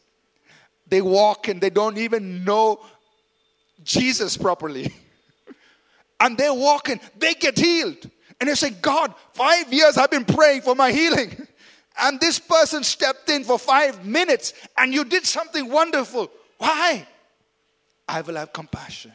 They 0.88 1.02
walk 1.02 1.50
and 1.50 1.60
they 1.60 1.70
don't 1.70 1.98
even 1.98 2.46
know 2.46 2.80
Jesus 3.84 4.38
properly. 4.38 4.96
and 6.22 6.38
they're 6.38 6.54
walking, 6.54 7.02
they 7.18 7.34
get 7.34 7.60
healed. 7.60 8.10
And 8.40 8.50
they 8.50 8.56
say, 8.56 8.70
God, 8.70 9.14
five 9.34 9.74
years 9.74 9.98
I've 9.98 10.10
been 10.10 10.24
praying 10.24 10.62
for 10.62 10.74
my 10.74 10.92
healing. 10.92 11.36
And 11.98 12.20
this 12.20 12.40
person 12.40 12.84
stepped 12.84 13.30
in 13.30 13.46
for 13.46 13.58
five 13.58 14.06
minutes 14.06 14.52
and 14.78 14.94
you 14.94 15.06
did 15.06 15.26
something 15.26 15.70
wonderful. 15.70 16.30
Why? 16.58 17.08
I 18.06 18.20
will 18.20 18.36
have 18.36 18.52
compassion 18.52 19.14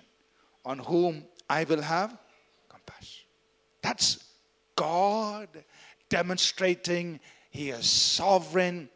on 0.65 0.79
whom 0.79 1.25
I 1.47 1.65
will 1.65 1.83
have 1.83 2.17
compassion. 2.71 3.27
That's 3.83 4.30
God 4.81 5.49
demonstrating 6.09 7.21
He 7.51 7.69
is 7.69 7.85
sovereign 7.85 8.89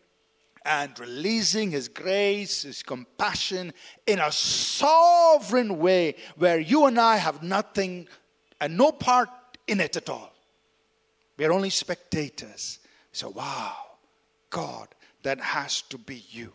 and 0.64 0.98
releasing 0.98 1.70
His 1.70 1.88
grace, 1.88 2.62
His 2.62 2.82
compassion 2.82 3.74
in 4.06 4.18
a 4.18 4.32
sovereign 4.32 5.78
way 5.78 6.14
where 6.36 6.58
you 6.58 6.86
and 6.86 6.98
I 6.98 7.18
have 7.18 7.42
nothing 7.42 8.08
and 8.62 8.78
no 8.78 8.92
part 8.92 9.28
in 9.66 9.78
it 9.78 9.94
at 9.98 10.08
all. 10.08 10.32
We 11.36 11.44
are 11.44 11.52
only 11.52 11.68
spectators. 11.68 12.78
So, 13.12 13.28
wow, 13.28 13.76
God, 14.48 14.88
that 15.22 15.38
has 15.38 15.82
to 15.82 15.98
be 15.98 16.24
you. 16.30 16.54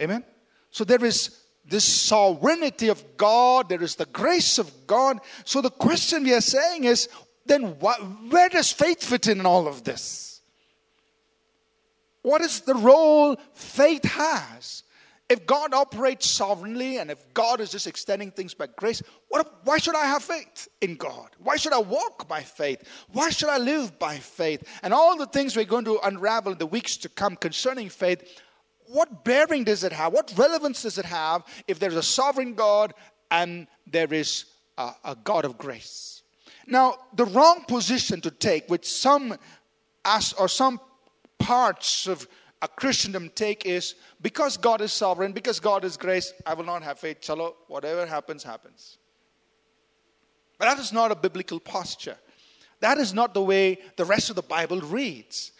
Amen? 0.00 0.24
So, 0.70 0.84
there 0.84 1.04
is 1.04 1.41
this 1.64 1.84
sovereignty 1.84 2.88
of 2.88 3.16
God, 3.16 3.68
there 3.68 3.82
is 3.82 3.94
the 3.94 4.06
grace 4.06 4.58
of 4.58 4.86
God. 4.86 5.18
So, 5.44 5.60
the 5.60 5.70
question 5.70 6.24
we 6.24 6.34
are 6.34 6.40
saying 6.40 6.84
is 6.84 7.08
then, 7.46 7.76
where 7.80 8.48
does 8.48 8.72
faith 8.72 9.02
fit 9.02 9.26
in 9.26 9.44
all 9.46 9.66
of 9.66 9.84
this? 9.84 10.40
What 12.22 12.40
is 12.40 12.60
the 12.60 12.74
role 12.74 13.36
faith 13.52 14.04
has? 14.04 14.84
If 15.28 15.46
God 15.46 15.72
operates 15.72 16.28
sovereignly 16.28 16.98
and 16.98 17.10
if 17.10 17.32
God 17.32 17.60
is 17.60 17.70
just 17.70 17.86
extending 17.86 18.30
things 18.30 18.52
by 18.52 18.66
grace, 18.76 19.02
what, 19.28 19.64
why 19.64 19.78
should 19.78 19.96
I 19.96 20.04
have 20.04 20.22
faith 20.22 20.68
in 20.80 20.96
God? 20.96 21.30
Why 21.38 21.56
should 21.56 21.72
I 21.72 21.78
walk 21.78 22.28
by 22.28 22.42
faith? 22.42 22.82
Why 23.12 23.30
should 23.30 23.48
I 23.48 23.56
live 23.56 23.98
by 23.98 24.18
faith? 24.18 24.62
And 24.82 24.92
all 24.92 25.16
the 25.16 25.26
things 25.26 25.56
we're 25.56 25.64
going 25.64 25.86
to 25.86 25.98
unravel 26.04 26.52
in 26.52 26.58
the 26.58 26.66
weeks 26.66 26.98
to 26.98 27.08
come 27.08 27.36
concerning 27.36 27.88
faith, 27.88 28.42
what 28.86 29.24
bearing 29.24 29.64
does 29.64 29.84
it 29.84 29.92
have? 29.92 30.12
What 30.12 30.32
relevance 30.36 30.82
does 30.82 30.98
it 30.98 31.04
have 31.04 31.44
if 31.66 31.78
there's 31.78 31.96
a 31.96 32.02
sovereign 32.02 32.54
God 32.54 32.94
and 33.30 33.66
there 33.86 34.12
is 34.12 34.46
a, 34.78 34.92
a 35.04 35.16
God 35.16 35.44
of 35.44 35.58
grace? 35.58 36.22
Now, 36.66 36.96
the 37.14 37.24
wrong 37.24 37.64
position 37.66 38.20
to 38.20 38.30
take, 38.30 38.68
which 38.68 38.88
some 38.88 39.36
as 40.04 40.32
or 40.34 40.48
some 40.48 40.80
parts 41.38 42.06
of 42.06 42.26
a 42.60 42.68
Christendom 42.68 43.30
take 43.34 43.66
is 43.66 43.96
because 44.20 44.56
God 44.56 44.80
is 44.80 44.92
sovereign, 44.92 45.32
because 45.32 45.58
God 45.58 45.84
is 45.84 45.96
grace, 45.96 46.32
I 46.46 46.54
will 46.54 46.64
not 46.64 46.82
have 46.82 46.98
faith. 46.98 47.20
Chalo, 47.20 47.54
whatever 47.66 48.06
happens, 48.06 48.44
happens. 48.44 48.98
But 50.58 50.66
that 50.66 50.78
is 50.78 50.92
not 50.92 51.10
a 51.10 51.16
biblical 51.16 51.58
posture. 51.58 52.16
That 52.80 52.98
is 52.98 53.12
not 53.12 53.34
the 53.34 53.42
way 53.42 53.78
the 53.96 54.04
rest 54.04 54.30
of 54.30 54.36
the 54.36 54.42
Bible 54.42 54.80
reads. 54.80 55.52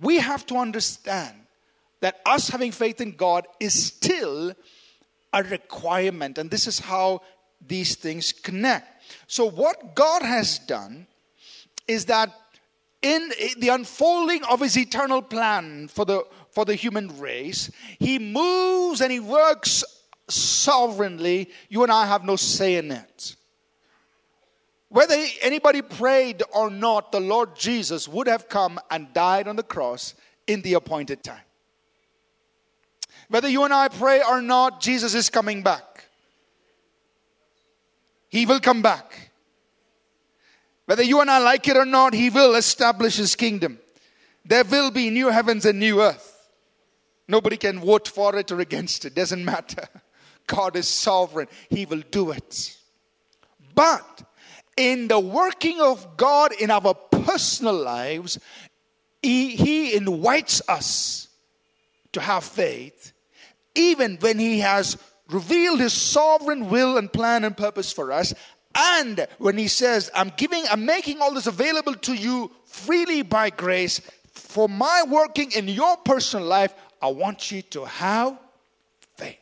We 0.00 0.18
have 0.18 0.46
to 0.46 0.56
understand 0.58 1.34
that 2.00 2.20
us 2.26 2.48
having 2.48 2.72
faith 2.72 3.00
in 3.00 3.12
God 3.12 3.46
is 3.60 3.86
still 3.86 4.52
a 5.32 5.42
requirement. 5.42 6.38
And 6.38 6.50
this 6.50 6.66
is 6.66 6.78
how 6.78 7.22
these 7.66 7.94
things 7.94 8.32
connect. 8.32 9.02
So, 9.26 9.48
what 9.48 9.94
God 9.94 10.22
has 10.22 10.58
done 10.58 11.06
is 11.86 12.06
that 12.06 12.30
in 13.02 13.30
the 13.58 13.68
unfolding 13.68 14.42
of 14.44 14.60
his 14.60 14.76
eternal 14.76 15.22
plan 15.22 15.88
for 15.88 16.04
the, 16.04 16.24
for 16.50 16.64
the 16.64 16.74
human 16.74 17.18
race, 17.18 17.70
he 17.98 18.18
moves 18.18 19.00
and 19.00 19.12
he 19.12 19.20
works 19.20 19.84
sovereignly. 20.28 21.50
You 21.68 21.82
and 21.82 21.92
I 21.92 22.06
have 22.06 22.24
no 22.24 22.36
say 22.36 22.76
in 22.76 22.90
it. 22.90 23.36
Whether 24.88 25.16
anybody 25.42 25.82
prayed 25.82 26.42
or 26.52 26.70
not, 26.70 27.12
the 27.12 27.20
Lord 27.20 27.56
Jesus 27.56 28.08
would 28.08 28.28
have 28.28 28.48
come 28.48 28.78
and 28.90 29.12
died 29.12 29.48
on 29.48 29.56
the 29.56 29.62
cross 29.62 30.14
in 30.46 30.62
the 30.62 30.74
appointed 30.74 31.22
time. 31.22 31.45
Whether 33.28 33.48
you 33.48 33.64
and 33.64 33.74
I 33.74 33.88
pray 33.88 34.22
or 34.22 34.40
not, 34.40 34.80
Jesus 34.80 35.14
is 35.14 35.30
coming 35.30 35.62
back. 35.62 36.06
He 38.28 38.46
will 38.46 38.60
come 38.60 38.82
back. 38.82 39.30
Whether 40.86 41.02
you 41.02 41.20
and 41.20 41.30
I 41.30 41.38
like 41.38 41.66
it 41.68 41.76
or 41.76 41.84
not, 41.84 42.14
He 42.14 42.30
will 42.30 42.54
establish 42.54 43.16
His 43.16 43.34
kingdom. 43.34 43.78
There 44.44 44.64
will 44.64 44.90
be 44.90 45.10
new 45.10 45.28
heavens 45.28 45.64
and 45.64 45.78
new 45.78 46.00
earth. 46.00 46.32
Nobody 47.28 47.56
can 47.56 47.80
vote 47.80 48.06
for 48.06 48.36
it 48.36 48.52
or 48.52 48.60
against 48.60 49.04
it. 49.04 49.14
Doesn't 49.14 49.44
matter. 49.44 49.88
God 50.46 50.76
is 50.76 50.86
sovereign. 50.86 51.48
He 51.68 51.86
will 51.86 52.02
do 52.10 52.30
it. 52.30 52.76
But 53.74 54.22
in 54.76 55.08
the 55.08 55.18
working 55.18 55.80
of 55.80 56.16
God 56.16 56.52
in 56.52 56.70
our 56.70 56.94
personal 56.94 57.74
lives, 57.74 58.38
He, 59.22 59.56
he 59.56 59.96
invites 59.96 60.62
us 60.68 61.28
to 62.12 62.20
have 62.20 62.44
faith, 62.44 63.12
even 63.76 64.16
when 64.16 64.38
He 64.38 64.60
has 64.60 64.96
revealed 65.30 65.80
His 65.80 65.92
sovereign 65.92 66.68
will 66.68 66.96
and 66.96 67.12
plan 67.12 67.44
and 67.44 67.56
purpose 67.56 67.92
for 67.92 68.10
us. 68.10 68.34
And 68.74 69.26
when 69.38 69.56
He 69.56 69.68
says, 69.68 70.10
I'm 70.14 70.32
giving, 70.36 70.64
I'm 70.70 70.84
making 70.84 71.20
all 71.20 71.34
this 71.34 71.46
available 71.46 71.94
to 71.94 72.14
you 72.14 72.50
freely 72.64 73.22
by 73.22 73.50
grace 73.50 74.00
for 74.36 74.68
my 74.68 75.04
working 75.08 75.52
in 75.52 75.68
your 75.68 75.96
personal 75.98 76.46
life, 76.46 76.74
I 77.00 77.08
want 77.08 77.50
you 77.50 77.62
to 77.62 77.84
have 77.84 78.38
faith. 79.16 79.38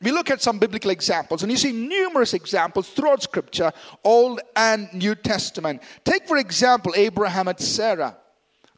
we 0.00 0.10
look 0.10 0.30
at 0.30 0.42
some 0.42 0.58
biblical 0.58 0.90
examples, 0.90 1.42
and 1.42 1.50
you 1.50 1.58
see 1.58 1.72
numerous 1.72 2.34
examples 2.34 2.88
throughout 2.90 3.22
Scripture, 3.22 3.72
Old 4.04 4.40
and 4.54 4.92
New 4.92 5.14
Testament. 5.14 5.82
Take, 6.04 6.26
for 6.26 6.36
example, 6.36 6.92
Abraham 6.96 7.48
and 7.48 7.58
Sarah. 7.58 8.16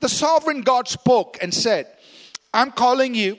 The 0.01 0.09
sovereign 0.09 0.63
God 0.63 0.87
spoke 0.87 1.39
and 1.43 1.53
said, 1.53 1.87
I'm 2.55 2.71
calling 2.71 3.15
you. 3.15 3.39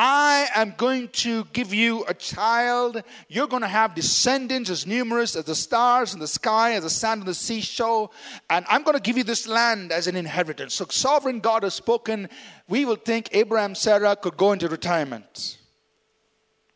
I 0.00 0.46
am 0.54 0.74
going 0.76 1.08
to 1.08 1.42
give 1.46 1.74
you 1.74 2.04
a 2.04 2.14
child. 2.14 3.02
You're 3.26 3.48
going 3.48 3.62
to 3.62 3.68
have 3.68 3.96
descendants 3.96 4.70
as 4.70 4.86
numerous 4.86 5.34
as 5.34 5.46
the 5.46 5.56
stars 5.56 6.14
in 6.14 6.20
the 6.20 6.28
sky, 6.28 6.74
as 6.74 6.84
the 6.84 6.90
sand 6.90 7.22
on 7.22 7.26
the 7.26 7.34
seashore. 7.34 8.10
And 8.48 8.64
I'm 8.68 8.84
going 8.84 8.96
to 8.96 9.02
give 9.02 9.18
you 9.18 9.24
this 9.24 9.48
land 9.48 9.90
as 9.90 10.06
an 10.06 10.14
inheritance. 10.14 10.74
So, 10.74 10.86
sovereign 10.88 11.40
God 11.40 11.64
has 11.64 11.74
spoken. 11.74 12.28
We 12.68 12.84
will 12.84 12.94
think 12.94 13.30
Abraham, 13.32 13.74
Sarah 13.74 14.14
could 14.14 14.36
go 14.36 14.52
into 14.52 14.68
retirement. 14.68 15.58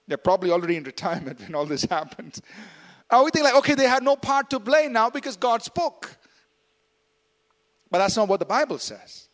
They're 0.08 0.16
probably 0.16 0.50
already 0.50 0.74
in 0.74 0.82
retirement 0.82 1.38
when 1.42 1.54
all 1.54 1.64
this 1.64 1.84
happened. 1.90 2.40
And 3.08 3.24
we 3.24 3.30
think 3.30 3.44
like, 3.44 3.54
okay, 3.54 3.76
they 3.76 3.86
had 3.86 4.02
no 4.02 4.16
part 4.16 4.50
to 4.50 4.58
play 4.58 4.88
now 4.88 5.10
because 5.10 5.36
God 5.36 5.62
spoke. 5.62 6.16
But 7.88 7.98
that's 7.98 8.16
not 8.16 8.26
what 8.26 8.40
the 8.40 8.46
Bible 8.46 8.78
says. 8.78 9.28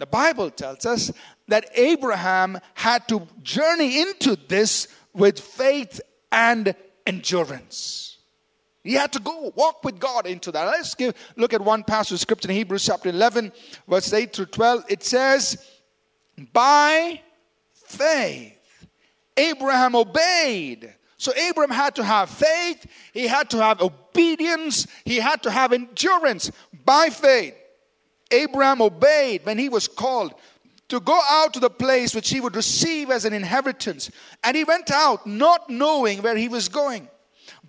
The 0.00 0.06
Bible 0.06 0.50
tells 0.50 0.86
us 0.86 1.12
that 1.48 1.68
Abraham 1.74 2.58
had 2.72 3.06
to 3.08 3.28
journey 3.42 4.00
into 4.00 4.34
this 4.48 4.88
with 5.12 5.38
faith 5.38 6.00
and 6.32 6.74
endurance. 7.06 8.16
He 8.82 8.94
had 8.94 9.12
to 9.12 9.20
go 9.20 9.52
walk 9.54 9.84
with 9.84 10.00
God 10.00 10.24
into 10.24 10.50
that. 10.52 10.64
Let's 10.64 10.94
give, 10.94 11.14
look 11.36 11.52
at 11.52 11.60
one 11.60 11.84
passage 11.84 12.14
of 12.14 12.20
scripture 12.20 12.48
in 12.48 12.54
Hebrews 12.54 12.86
chapter 12.86 13.10
11, 13.10 13.52
verse 13.86 14.10
8 14.10 14.32
through 14.32 14.46
12. 14.46 14.84
It 14.88 15.02
says, 15.02 15.62
By 16.50 17.20
faith 17.74 18.86
Abraham 19.36 19.94
obeyed. 19.94 20.94
So 21.18 21.34
Abraham 21.34 21.76
had 21.76 21.96
to 21.96 22.04
have 22.04 22.30
faith, 22.30 22.86
he 23.12 23.26
had 23.26 23.50
to 23.50 23.58
have 23.58 23.82
obedience, 23.82 24.86
he 25.04 25.16
had 25.16 25.42
to 25.42 25.50
have 25.50 25.74
endurance 25.74 26.50
by 26.86 27.10
faith. 27.10 27.54
Abraham 28.30 28.80
obeyed 28.80 29.44
when 29.44 29.58
he 29.58 29.68
was 29.68 29.88
called 29.88 30.34
to 30.88 31.00
go 31.00 31.20
out 31.30 31.54
to 31.54 31.60
the 31.60 31.70
place 31.70 32.14
which 32.14 32.30
he 32.30 32.40
would 32.40 32.56
receive 32.56 33.10
as 33.10 33.24
an 33.24 33.32
inheritance. 33.32 34.10
And 34.42 34.56
he 34.56 34.64
went 34.64 34.90
out 34.90 35.26
not 35.26 35.70
knowing 35.70 36.20
where 36.20 36.36
he 36.36 36.48
was 36.48 36.68
going. 36.68 37.08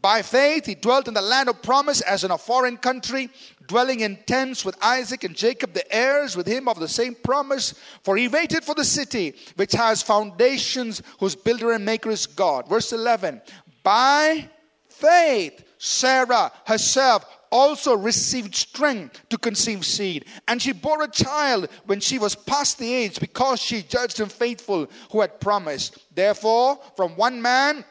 By 0.02 0.24
faith, 0.24 0.66
he 0.66 0.74
dwelt 0.74 1.08
in 1.08 1.14
the 1.14 1.22
land 1.22 1.48
of 1.48 1.62
promise 1.62 2.02
as 2.02 2.24
in 2.24 2.32
a 2.32 2.38
foreign 2.38 2.78
country, 2.78 3.30
dwelling 3.68 4.00
in 4.00 4.18
tents 4.26 4.66
with 4.66 4.76
Isaac 4.82 5.24
and 5.24 5.36
Jacob, 5.36 5.74
the 5.74 5.96
heirs 5.96 6.36
with 6.36 6.48
him 6.48 6.68
of 6.68 6.80
the 6.80 6.88
same 6.88 7.14
promise. 7.14 7.76
For 8.04 8.18
he 8.18 8.28
waited 8.28 8.64
for 8.64 8.74
the 8.74 8.84
city 8.84 9.36
which 9.56 9.74
has 9.74 10.02
foundations, 10.02 11.04
whose 11.20 11.36
builder 11.36 11.72
and 11.72 11.86
maker 11.86 12.10
is 12.10 12.26
God. 12.26 12.68
Verse 12.68 12.92
11 12.92 13.42
By 13.84 14.50
faith, 14.90 15.64
Sarah 15.78 16.52
herself 16.66 17.26
also 17.52 17.96
received 17.96 18.56
strength 18.56 19.28
to 19.30 19.38
conceive 19.38 19.86
seed. 19.86 20.26
And 20.48 20.62
she 20.62 20.72
bore 20.72 21.04
a 21.04 21.08
child 21.08 21.70
when 21.86 22.00
she 22.00 22.18
was 22.18 22.36
past 22.36 22.80
the 22.80 22.94
age 22.94 23.20
because 23.20 23.60
she 23.60 23.84
judged 23.84 24.20
him 24.20 24.30
faithful 24.30 24.88
who 25.12 25.22
had 25.22 25.40
promised. 25.40 25.98
Therefore, 26.16 26.80
from 26.96 27.16
one 27.16 27.42
man, 27.42 27.84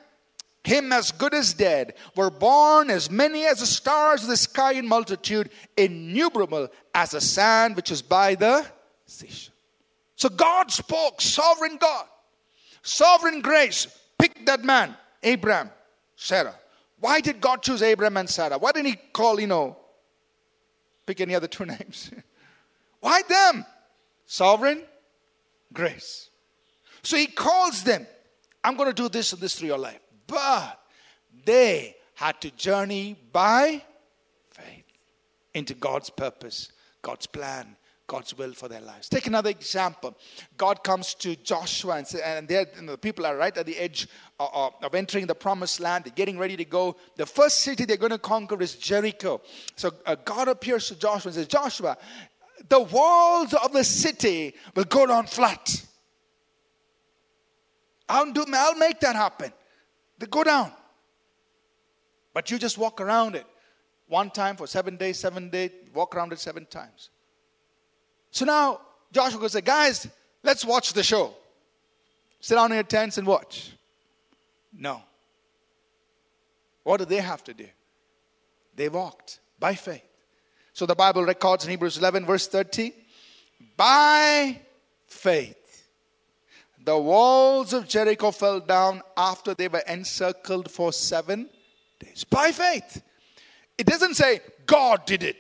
him 0.64 0.92
as 0.92 1.12
good 1.12 1.34
as 1.34 1.54
dead, 1.54 1.94
were 2.16 2.30
born 2.30 2.90
as 2.90 3.10
many 3.10 3.46
as 3.46 3.60
the 3.60 3.66
stars 3.66 4.22
of 4.22 4.28
the 4.28 4.36
sky 4.36 4.72
in 4.72 4.86
multitude, 4.86 5.50
innumerable 5.76 6.68
as 6.94 7.10
the 7.10 7.20
sand 7.20 7.76
which 7.76 7.90
is 7.90 8.02
by 8.02 8.34
the 8.34 8.66
seashore. 9.06 9.54
So 10.16 10.28
God 10.28 10.70
spoke, 10.70 11.20
sovereign 11.20 11.78
God, 11.78 12.04
sovereign 12.82 13.40
grace, 13.40 13.86
picked 14.18 14.44
that 14.46 14.62
man, 14.62 14.94
Abraham, 15.22 15.70
Sarah. 16.14 16.54
Why 17.00 17.20
did 17.20 17.40
God 17.40 17.62
choose 17.62 17.82
Abraham 17.82 18.16
and 18.18 18.28
Sarah? 18.28 18.58
Why 18.58 18.72
didn't 18.72 18.88
he 18.88 18.96
call, 19.12 19.40
you 19.40 19.46
know, 19.46 19.76
pick 21.06 21.20
any 21.20 21.34
other 21.34 21.48
two 21.48 21.64
names? 21.66 22.10
Why 23.00 23.22
them? 23.28 23.64
Sovereign 24.26 24.82
grace. 25.72 26.28
So 27.02 27.16
he 27.16 27.26
calls 27.26 27.82
them. 27.82 28.06
I'm 28.62 28.76
going 28.76 28.90
to 28.90 28.94
do 28.94 29.08
this 29.08 29.32
and 29.32 29.40
this 29.40 29.58
through 29.58 29.68
your 29.68 29.78
life. 29.78 30.00
But 30.26 30.78
they 31.44 31.96
had 32.14 32.40
to 32.42 32.50
journey 32.50 33.16
by 33.32 33.82
faith 34.50 34.84
into 35.54 35.74
God's 35.74 36.10
purpose, 36.10 36.70
God's 37.00 37.26
plan, 37.26 37.76
God's 38.10 38.36
will 38.36 38.54
for 38.54 38.66
their 38.66 38.80
lives. 38.80 39.08
Take 39.08 39.28
another 39.28 39.50
example. 39.50 40.16
God 40.56 40.82
comes 40.82 41.14
to 41.14 41.36
Joshua 41.36 41.98
and, 41.98 42.04
say, 42.08 42.20
and 42.24 42.48
the 42.88 42.98
people 43.00 43.24
are 43.24 43.36
right 43.36 43.56
at 43.56 43.64
the 43.64 43.78
edge 43.78 44.08
of, 44.40 44.74
of, 44.82 44.96
entering 44.96 45.28
the 45.28 45.34
promised 45.36 45.78
land. 45.78 46.06
They're 46.06 46.12
getting 46.12 46.36
ready 46.36 46.56
to 46.56 46.64
go. 46.64 46.96
The 47.14 47.24
first 47.24 47.60
city 47.60 47.84
they're 47.84 47.96
going 47.96 48.10
to 48.10 48.18
conquer 48.18 48.60
is 48.60 48.74
Jericho. 48.74 49.40
So 49.76 49.92
uh, 50.04 50.16
God 50.24 50.48
appears 50.48 50.88
to 50.88 50.98
Joshua 50.98 51.28
and 51.28 51.36
says, 51.36 51.46
Joshua, 51.46 51.96
the 52.68 52.80
walls 52.80 53.54
of 53.54 53.72
the 53.72 53.84
city 53.84 54.54
will 54.74 54.86
go 54.86 55.06
down 55.06 55.26
flat. 55.26 55.86
I'll, 58.08 58.32
do, 58.32 58.44
I'll 58.52 58.74
make 58.74 58.98
that 59.00 59.14
happen. 59.14 59.52
They 60.18 60.26
go 60.26 60.42
down. 60.42 60.72
But 62.34 62.50
you 62.50 62.58
just 62.58 62.76
walk 62.76 63.00
around 63.00 63.36
it 63.36 63.46
one 64.08 64.30
time 64.30 64.56
for 64.56 64.66
seven 64.66 64.96
days, 64.96 65.20
seven 65.20 65.48
days, 65.48 65.70
walk 65.94 66.16
around 66.16 66.32
it 66.32 66.40
seven 66.40 66.66
times. 66.66 67.10
So 68.30 68.44
now 68.44 68.80
Joshua 69.12 69.40
goes, 69.40 69.54
guys, 69.56 70.08
let's 70.42 70.64
watch 70.64 70.92
the 70.92 71.02
show. 71.02 71.34
Sit 72.40 72.54
down 72.54 72.70
in 72.72 72.76
your 72.76 72.84
tents 72.84 73.18
and 73.18 73.26
watch. 73.26 73.72
No. 74.72 75.02
What 76.84 76.98
do 76.98 77.04
they 77.04 77.16
have 77.16 77.44
to 77.44 77.54
do? 77.54 77.66
They 78.74 78.88
walked 78.88 79.40
by 79.58 79.74
faith. 79.74 80.04
So 80.72 80.86
the 80.86 80.94
Bible 80.94 81.24
records 81.24 81.64
in 81.64 81.70
Hebrews 81.70 81.98
11, 81.98 82.24
verse 82.24 82.46
30 82.46 82.94
by 83.76 84.58
faith 85.06 85.60
the 86.82 86.98
walls 86.98 87.72
of 87.72 87.86
Jericho 87.86 88.30
fell 88.30 88.60
down 88.60 89.02
after 89.16 89.54
they 89.54 89.68
were 89.68 89.82
encircled 89.86 90.70
for 90.70 90.92
seven 90.92 91.48
days. 91.98 92.24
By 92.24 92.52
faith. 92.52 93.02
It 93.76 93.86
doesn't 93.86 94.14
say 94.14 94.40
God 94.66 95.04
did 95.04 95.22
it, 95.22 95.36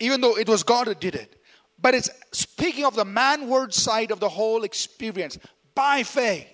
even 0.00 0.20
though 0.20 0.36
it 0.36 0.48
was 0.48 0.62
God 0.62 0.86
who 0.86 0.94
did 0.94 1.14
it. 1.14 1.35
But 1.80 1.94
it's 1.94 2.10
speaking 2.32 2.84
of 2.84 2.94
the 2.94 3.04
manward 3.04 3.72
side 3.72 4.10
of 4.10 4.20
the 4.20 4.28
whole 4.28 4.64
experience. 4.64 5.38
By 5.74 6.02
faith, 6.02 6.48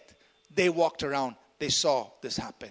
they 0.55 0.69
walked 0.69 1.03
around, 1.03 1.37
they 1.59 1.69
saw 1.69 2.11
this 2.23 2.37
happen. 2.37 2.71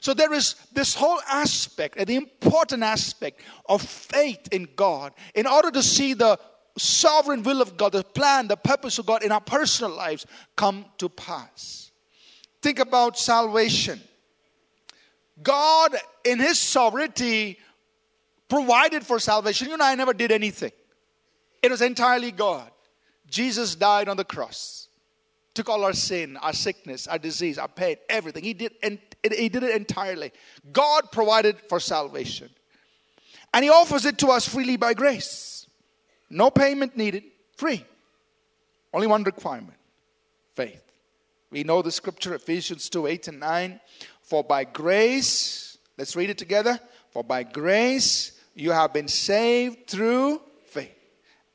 So 0.00 0.14
there 0.14 0.32
is 0.32 0.54
this 0.72 0.94
whole 0.94 1.20
aspect, 1.28 1.96
and 1.98 2.06
the 2.06 2.16
important 2.16 2.82
aspect 2.82 3.40
of 3.68 3.82
faith 3.82 4.48
in 4.52 4.68
God, 4.76 5.12
in 5.34 5.46
order 5.46 5.70
to 5.72 5.82
see 5.82 6.14
the 6.14 6.38
sovereign 6.76 7.42
will 7.42 7.60
of 7.60 7.76
God, 7.76 7.92
the 7.92 8.04
plan, 8.04 8.46
the 8.46 8.56
purpose 8.56 8.98
of 8.98 9.06
God 9.06 9.24
in 9.24 9.32
our 9.32 9.40
personal 9.40 9.90
lives 9.90 10.26
come 10.54 10.84
to 10.98 11.08
pass. 11.08 11.90
Think 12.62 12.78
about 12.78 13.18
salvation. 13.18 14.00
God, 15.42 15.96
in 16.24 16.38
His 16.38 16.58
sovereignty, 16.58 17.58
provided 18.48 19.04
for 19.04 19.18
salvation. 19.18 19.68
You 19.68 19.76
know, 19.76 19.84
I 19.84 19.94
never 19.94 20.12
did 20.12 20.32
anything, 20.32 20.72
it 21.62 21.70
was 21.70 21.82
entirely 21.82 22.30
God. 22.30 22.70
Jesus 23.28 23.74
died 23.74 24.08
on 24.08 24.16
the 24.16 24.24
cross, 24.24 24.88
took 25.54 25.68
all 25.68 25.84
our 25.84 25.92
sin, 25.92 26.36
our 26.38 26.52
sickness, 26.52 27.06
our 27.06 27.18
disease, 27.18 27.58
our 27.58 27.68
pain, 27.68 27.96
everything. 28.08 28.42
He 28.42 28.54
did, 28.54 28.72
and 28.82 28.98
he 29.22 29.48
did 29.48 29.62
it 29.62 29.76
entirely. 29.76 30.32
God 30.72 31.12
provided 31.12 31.58
for 31.68 31.80
salvation. 31.80 32.48
And 33.52 33.64
He 33.64 33.70
offers 33.70 34.04
it 34.04 34.18
to 34.18 34.28
us 34.28 34.46
freely 34.46 34.76
by 34.76 34.94
grace. 34.94 35.66
No 36.30 36.50
payment 36.50 36.96
needed, 36.96 37.24
free. 37.56 37.84
Only 38.92 39.06
one 39.06 39.24
requirement 39.24 39.74
faith. 40.54 40.82
We 41.50 41.62
know 41.62 41.82
the 41.82 41.92
scripture, 41.92 42.34
Ephesians 42.34 42.88
2 42.88 43.06
8 43.06 43.28
and 43.28 43.40
9. 43.40 43.80
For 44.22 44.44
by 44.44 44.64
grace, 44.64 45.78
let's 45.96 46.16
read 46.16 46.30
it 46.30 46.38
together. 46.38 46.78
For 47.10 47.22
by 47.22 47.44
grace 47.44 48.32
you 48.54 48.72
have 48.72 48.92
been 48.92 49.08
saved 49.08 49.86
through. 49.86 50.42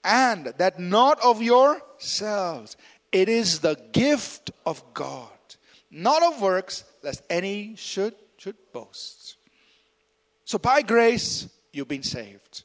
And 0.04 0.48
that 0.58 0.80
not 0.80 1.20
of 1.24 1.42
yourselves, 1.42 2.76
it 3.12 3.30
is 3.30 3.60
the 3.60 3.76
gift 3.92 4.52
of 4.66 4.84
God, 4.94 5.30
not 5.90 6.24
of 6.24 6.42
works, 6.42 6.84
lest 7.04 7.24
any 7.30 7.76
should, 7.76 8.16
should 8.38 8.58
boast. 8.74 9.38
So 10.46 10.58
by 10.58 10.82
grace, 10.82 11.48
you've 11.72 11.88
been 11.88 12.04
saved. 12.04 12.64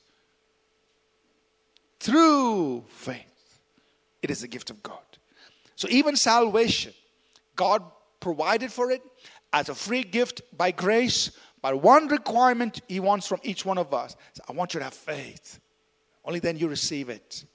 Through 2.00 2.84
faith, 2.88 3.60
it 4.22 4.30
is 4.30 4.40
the 4.40 4.48
gift 4.48 4.70
of 4.70 4.82
God. 4.82 4.98
So 5.76 5.88
even 5.90 6.16
salvation, 6.16 6.92
God 7.54 7.82
provided 8.20 8.72
for 8.72 8.90
it 8.90 9.02
as 9.52 9.68
a 9.68 9.74
free 9.74 10.02
gift 10.02 10.42
by 10.56 10.70
grace. 10.70 11.30
But 11.62 11.82
one 11.82 12.08
requirement 12.08 12.80
He 12.88 13.00
wants 13.00 13.26
from 13.26 13.40
each 13.42 13.64
one 13.64 13.78
of 13.78 13.92
us 13.94 14.16
I 14.48 14.52
want 14.52 14.74
you 14.74 14.80
to 14.80 14.84
have 14.84 14.94
faith. 14.94 15.60
Only 16.28 16.40
then 16.40 16.58
you 16.58 16.68
receive 16.68 17.08
it. 17.08 17.46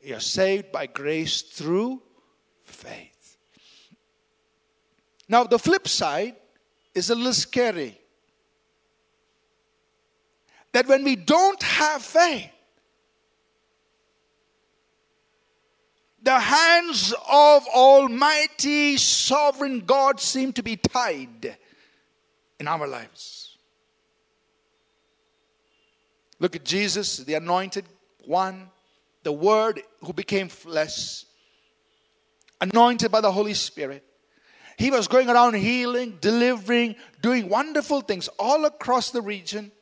You're 0.00 0.20
saved 0.20 0.72
by 0.72 0.86
grace 0.86 1.42
through 1.42 2.00
faith. 2.64 3.36
Now, 5.28 5.44
the 5.44 5.58
flip 5.58 5.86
side 5.86 6.34
is 6.94 7.10
a 7.10 7.14
little 7.14 7.34
scary 7.34 8.00
that 10.72 10.88
when 10.88 11.04
we 11.04 11.14
don't 11.14 11.62
have 11.62 12.00
faith, 12.00 12.50
the 16.22 16.38
hands 16.38 17.12
of 17.30 17.66
Almighty 17.68 18.96
Sovereign 18.96 19.80
God 19.80 20.20
seem 20.20 20.54
to 20.54 20.62
be 20.62 20.76
tied 20.76 21.58
in 22.58 22.66
our 22.66 22.86
lives. 22.86 23.58
Look 26.38 26.56
at 26.56 26.64
Jesus, 26.64 27.18
the 27.18 27.34
anointed 27.34 27.84
one, 28.26 28.70
the 29.22 29.32
Word 29.32 29.82
who 30.04 30.12
became 30.12 30.48
flesh, 30.48 31.24
anointed 32.60 33.10
by 33.10 33.20
the 33.20 33.32
Holy 33.32 33.54
Spirit. 33.54 34.04
He 34.78 34.90
was 34.90 35.08
going 35.08 35.28
around 35.30 35.54
healing, 35.54 36.18
delivering, 36.20 36.96
doing 37.22 37.48
wonderful 37.48 38.02
things 38.02 38.28
all 38.38 38.66
across 38.66 39.10
the 39.10 39.22
region. 39.22 39.72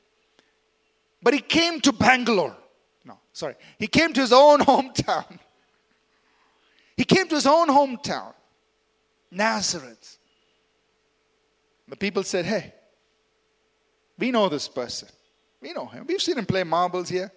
But 1.23 1.35
he 1.35 1.41
came 1.41 1.81
to 1.81 1.93
Bangalore. 1.93 2.57
No, 3.05 3.19
sorry. 3.33 3.57
He 3.79 3.87
came 3.87 4.13
to 4.13 4.21
his 4.21 4.33
own 4.33 4.61
hometown. 4.61 5.39
He 6.97 7.05
came 7.05 7.27
to 7.29 7.35
his 7.35 7.47
own 7.47 7.69
hometown, 7.69 8.35
Nazareth. 9.31 10.19
The 11.89 11.97
people 11.97 12.23
said, 12.23 12.45
Hey, 12.45 12.73
we 14.19 14.31
know 14.31 14.49
this 14.49 14.69
person. 14.69 15.09
We 15.61 15.73
know 15.73 15.87
him. 15.87 16.07
We've 16.07 16.23
seen 16.23 16.39
him 16.39 16.47
play 16.47 16.63
marbles 16.63 17.09
here, 17.09 17.33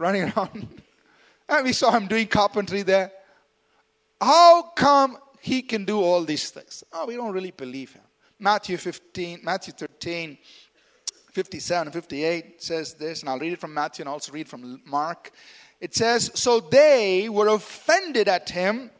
running 0.00 0.22
around. 0.22 0.82
and 1.48 1.64
we 1.64 1.72
saw 1.72 1.90
him 1.92 2.06
doing 2.06 2.26
carpentry 2.26 2.82
there. 2.82 3.12
How 4.20 4.62
come 4.74 5.18
he 5.40 5.62
can 5.62 5.84
do 5.84 6.00
all 6.00 6.24
these 6.24 6.50
things? 6.50 6.82
Oh, 6.92 7.06
we 7.06 7.16
don't 7.16 7.32
really 7.32 7.52
believe 7.52 7.92
him. 7.92 8.02
Matthew 8.38 8.76
15, 8.76 9.40
Matthew 9.42 9.72
13, 9.74 10.38
57 11.32 11.86
and 11.86 11.94
58 11.94 12.62
says 12.62 12.94
this, 12.94 13.20
and 13.20 13.28
I'll 13.28 13.38
read 13.38 13.52
it 13.52 13.60
from 13.60 13.74
Matthew 13.74 14.02
and 14.02 14.08
also 14.08 14.32
read 14.32 14.48
from 14.48 14.80
Mark. 14.84 15.30
It 15.80 15.94
says, 15.94 16.30
So 16.34 16.60
they 16.60 17.28
were 17.28 17.48
offended 17.48 18.28
at 18.28 18.50
him. 18.50 18.90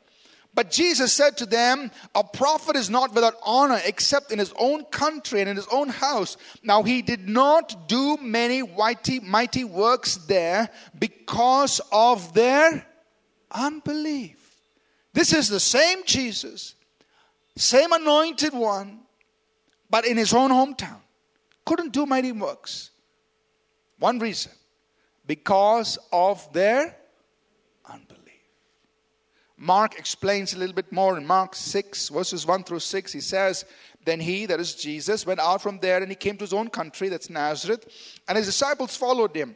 But 0.52 0.70
Jesus 0.70 1.12
said 1.12 1.36
to 1.38 1.46
them, 1.46 1.90
A 2.14 2.24
prophet 2.24 2.76
is 2.76 2.90
not 2.90 3.14
without 3.14 3.34
honor 3.44 3.80
except 3.84 4.32
in 4.32 4.38
his 4.38 4.52
own 4.56 4.84
country 4.84 5.40
and 5.40 5.48
in 5.48 5.56
his 5.56 5.68
own 5.70 5.88
house. 5.88 6.36
Now 6.62 6.82
he 6.82 7.02
did 7.02 7.28
not 7.28 7.88
do 7.88 8.16
many 8.20 8.62
mighty, 8.62 9.20
mighty 9.20 9.64
works 9.64 10.16
there 10.16 10.70
because 10.98 11.80
of 11.92 12.34
their 12.34 12.86
unbelief. 13.50 14.36
This 15.12 15.32
is 15.32 15.48
the 15.48 15.60
same 15.60 16.04
Jesus, 16.04 16.74
same 17.56 17.92
anointed 17.92 18.52
one, 18.52 19.00
but 19.88 20.06
in 20.06 20.16
his 20.16 20.32
own 20.32 20.50
hometown 20.50 21.00
couldn't 21.64 21.92
do 21.92 22.06
mighty 22.06 22.32
works. 22.32 22.90
One 23.98 24.18
reason 24.18 24.52
because 25.26 25.98
of 26.12 26.52
their. 26.52 26.96
Mark 29.62 29.98
explains 29.98 30.54
a 30.54 30.58
little 30.58 30.74
bit 30.74 30.90
more 30.90 31.18
in 31.18 31.26
Mark 31.26 31.54
6, 31.54 32.08
verses 32.08 32.46
1 32.46 32.64
through 32.64 32.80
6. 32.80 33.12
He 33.12 33.20
says, 33.20 33.66
Then 34.06 34.18
he, 34.18 34.46
that 34.46 34.58
is 34.58 34.74
Jesus, 34.74 35.26
went 35.26 35.38
out 35.38 35.60
from 35.60 35.78
there 35.80 35.98
and 35.98 36.08
he 36.10 36.14
came 36.14 36.38
to 36.38 36.44
his 36.44 36.54
own 36.54 36.70
country, 36.70 37.10
that's 37.10 37.28
Nazareth, 37.28 37.86
and 38.26 38.38
his 38.38 38.46
disciples 38.46 38.96
followed 38.96 39.36
him. 39.36 39.54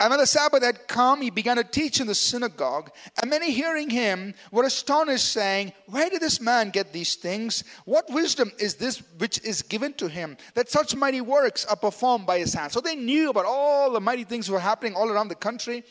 And 0.00 0.10
when 0.10 0.18
the 0.18 0.26
Sabbath 0.26 0.64
had 0.64 0.88
come, 0.88 1.22
he 1.22 1.30
began 1.30 1.58
to 1.58 1.64
teach 1.64 2.00
in 2.00 2.08
the 2.08 2.14
synagogue. 2.14 2.90
And 3.22 3.30
many 3.30 3.52
hearing 3.52 3.88
him 3.88 4.34
were 4.50 4.64
astonished, 4.64 5.32
saying, 5.32 5.72
Where 5.86 6.10
did 6.10 6.20
this 6.20 6.40
man 6.40 6.70
get 6.70 6.92
these 6.92 7.14
things? 7.14 7.62
What 7.84 8.10
wisdom 8.10 8.50
is 8.58 8.74
this 8.74 9.00
which 9.18 9.38
is 9.44 9.62
given 9.62 9.92
to 9.94 10.08
him, 10.08 10.38
that 10.54 10.68
such 10.68 10.96
mighty 10.96 11.20
works 11.20 11.64
are 11.66 11.76
performed 11.76 12.26
by 12.26 12.40
his 12.40 12.52
hands? 12.52 12.72
So 12.72 12.80
they 12.80 12.96
knew 12.96 13.30
about 13.30 13.46
all 13.46 13.92
the 13.92 14.00
mighty 14.00 14.24
things 14.24 14.50
were 14.50 14.58
happening 14.58 14.96
all 14.96 15.08
around 15.08 15.28
the 15.28 15.36
country. 15.36 15.84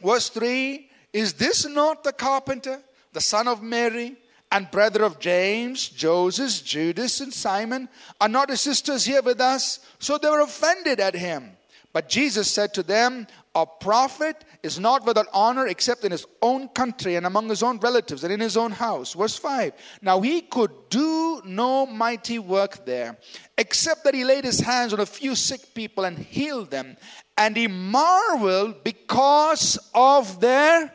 Verse 0.00 0.28
3 0.28 0.90
Is 1.12 1.34
this 1.34 1.66
not 1.66 2.04
the 2.04 2.12
carpenter, 2.12 2.80
the 3.12 3.20
son 3.20 3.48
of 3.48 3.62
Mary? 3.62 4.16
and 4.52 4.70
brother 4.70 5.02
of 5.02 5.18
James, 5.18 5.88
Joseph, 5.88 6.62
Judas, 6.62 7.20
and 7.22 7.32
Simon? 7.32 7.88
Are 8.20 8.28
not 8.28 8.50
his 8.50 8.60
sisters 8.60 9.06
here 9.06 9.22
with 9.22 9.40
us? 9.40 9.80
So 9.98 10.18
they 10.18 10.28
were 10.28 10.42
offended 10.42 11.00
at 11.00 11.14
him. 11.14 11.56
But 11.92 12.08
Jesus 12.08 12.50
said 12.50 12.72
to 12.74 12.82
them, 12.82 13.26
A 13.54 13.66
prophet 13.66 14.44
is 14.62 14.78
not 14.78 15.04
without 15.04 15.26
honor 15.32 15.66
except 15.66 16.04
in 16.04 16.12
his 16.12 16.26
own 16.40 16.68
country 16.68 17.16
and 17.16 17.26
among 17.26 17.48
his 17.48 17.62
own 17.62 17.78
relatives 17.80 18.24
and 18.24 18.32
in 18.32 18.40
his 18.40 18.56
own 18.56 18.72
house. 18.72 19.14
Verse 19.14 19.36
5. 19.36 19.72
Now 20.00 20.20
he 20.20 20.42
could 20.42 20.70
do 20.88 21.42
no 21.44 21.86
mighty 21.86 22.38
work 22.38 22.84
there, 22.86 23.18
except 23.58 24.04
that 24.04 24.14
he 24.14 24.24
laid 24.24 24.44
his 24.44 24.60
hands 24.60 24.92
on 24.92 25.00
a 25.00 25.06
few 25.06 25.34
sick 25.34 25.74
people 25.74 26.04
and 26.04 26.18
healed 26.18 26.70
them. 26.70 26.96
And 27.36 27.56
he 27.56 27.68
marveled 27.68 28.84
because 28.84 29.78
of 29.94 30.40
their 30.40 30.92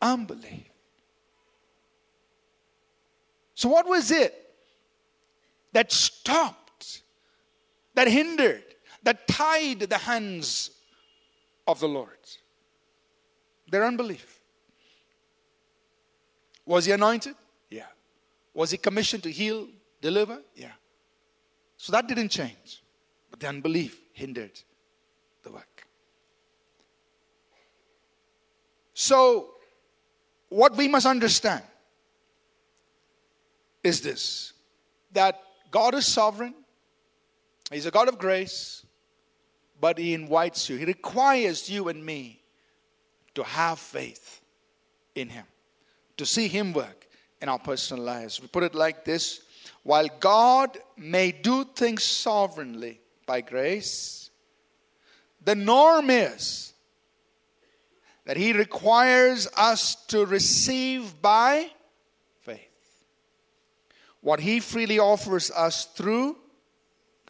unbelief. 0.00 0.66
So, 3.54 3.68
what 3.68 3.86
was 3.86 4.10
it 4.10 4.34
that 5.72 5.92
stopped, 5.92 7.02
that 7.94 8.08
hindered? 8.08 8.64
that 9.02 9.26
tied 9.26 9.80
the 9.80 9.98
hands 9.98 10.70
of 11.66 11.80
the 11.80 11.88
Lord. 11.88 12.18
Their 13.70 13.84
unbelief. 13.84 14.40
Was 16.66 16.84
he 16.84 16.92
anointed? 16.92 17.34
Yeah. 17.70 17.86
Was 18.54 18.70
he 18.70 18.76
commissioned 18.76 19.22
to 19.22 19.30
heal, 19.30 19.68
deliver? 20.00 20.40
Yeah. 20.54 20.72
So 21.76 21.92
that 21.92 22.06
didn't 22.06 22.28
change. 22.28 22.82
But 23.30 23.40
the 23.40 23.48
unbelief 23.48 24.00
hindered 24.12 24.60
the 25.42 25.52
work. 25.52 25.86
So, 28.92 29.54
what 30.50 30.76
we 30.76 30.88
must 30.88 31.06
understand 31.06 31.62
is 33.82 34.02
this 34.02 34.52
that 35.12 35.40
God 35.70 35.94
is 35.94 36.06
sovereign, 36.06 36.54
He's 37.72 37.86
a 37.86 37.90
God 37.90 38.08
of 38.08 38.18
grace, 38.18 38.84
but 39.80 39.96
He 39.98 40.12
invites 40.12 40.68
you. 40.68 40.76
He 40.76 40.84
requires 40.84 41.70
you 41.70 41.88
and 41.88 42.04
me 42.04 42.42
to 43.34 43.42
have 43.42 43.78
faith 43.78 44.40
in 45.14 45.28
Him, 45.28 45.46
to 46.18 46.26
see 46.26 46.48
Him 46.48 46.72
work 46.72 47.08
in 47.40 47.48
our 47.48 47.58
personal 47.58 48.04
lives. 48.04 48.40
We 48.40 48.48
put 48.48 48.64
it 48.64 48.74
like 48.74 49.04
this 49.04 49.40
while 49.82 50.08
God 50.18 50.76
may 50.96 51.32
do 51.32 51.64
things 51.64 52.02
sovereignly 52.02 53.00
by 53.24 53.40
grace, 53.40 54.30
the 55.42 55.54
norm 55.54 56.10
is 56.10 56.69
that 58.26 58.36
He 58.36 58.52
requires 58.52 59.48
us 59.56 59.96
to 60.06 60.26
receive 60.26 61.20
by 61.20 61.70
faith. 62.40 62.58
What 64.20 64.40
He 64.40 64.60
freely 64.60 64.98
offers 64.98 65.50
us 65.50 65.86
through 65.86 66.36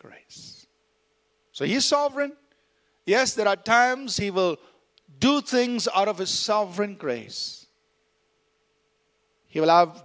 grace. 0.01 0.67
So 1.53 1.65
He's 1.65 1.85
sovereign. 1.85 2.33
Yes, 3.07 3.35
there 3.35 3.49
are 3.49 3.57
times 3.57 4.17
He 4.17 4.31
will 4.31 4.59
do 5.19 5.41
things 5.41 5.89
out 5.95 6.09
of 6.09 6.19
His 6.19 6.31
sovereign 6.31 6.95
grace. 6.95 7.67
He 9.49 9.61
will 9.61 9.69
have 9.69 10.05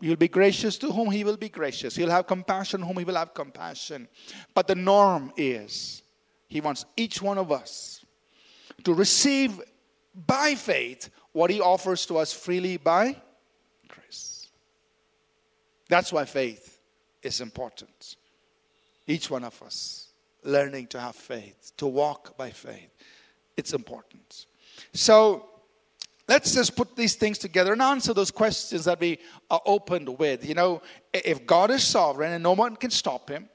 He 0.00 0.08
will 0.08 0.16
be 0.16 0.28
gracious 0.28 0.76
to 0.78 0.92
whom 0.92 1.10
he 1.10 1.24
will 1.24 1.38
be 1.38 1.48
gracious. 1.48 1.96
He'll 1.96 2.10
have 2.10 2.26
compassion 2.26 2.82
whom 2.82 2.98
he 2.98 3.04
will 3.04 3.16
have 3.16 3.32
compassion. 3.32 4.08
But 4.54 4.66
the 4.66 4.74
norm 4.74 5.32
is 5.36 6.02
he 6.48 6.60
wants 6.60 6.84
each 6.96 7.22
one 7.22 7.38
of 7.38 7.50
us 7.50 8.04
to 8.84 8.94
receive 8.94 9.60
by 10.16 10.54
faith 10.54 11.10
what 11.32 11.50
he 11.50 11.60
offers 11.60 12.06
to 12.06 12.16
us 12.16 12.32
freely 12.32 12.78
by 12.78 13.16
grace. 13.88 14.48
That's 15.88 16.12
why 16.12 16.24
faith 16.24 16.78
is 17.22 17.40
important. 17.40 18.16
Each 19.06 19.30
one 19.30 19.44
of 19.44 19.60
us 19.62 20.08
learning 20.42 20.86
to 20.88 21.00
have 21.00 21.14
faith, 21.14 21.72
to 21.76 21.86
walk 21.86 22.36
by 22.36 22.50
faith. 22.50 22.90
It's 23.56 23.72
important. 23.72 24.46
So, 24.92 25.48
let's 26.28 26.54
just 26.54 26.76
put 26.76 26.96
these 26.96 27.14
things 27.14 27.38
together 27.38 27.72
and 27.72 27.82
answer 27.82 28.14
those 28.14 28.30
questions 28.30 28.84
that 28.84 29.00
we 29.00 29.18
are 29.50 29.60
opened 29.64 30.18
with. 30.18 30.46
You 30.46 30.54
know, 30.54 30.82
if 31.12 31.46
God 31.46 31.70
is 31.70 31.84
sovereign 31.84 32.32
and 32.32 32.42
no 32.42 32.52
one 32.52 32.76
can 32.76 32.90
stop 32.90 33.28
him, 33.28 33.48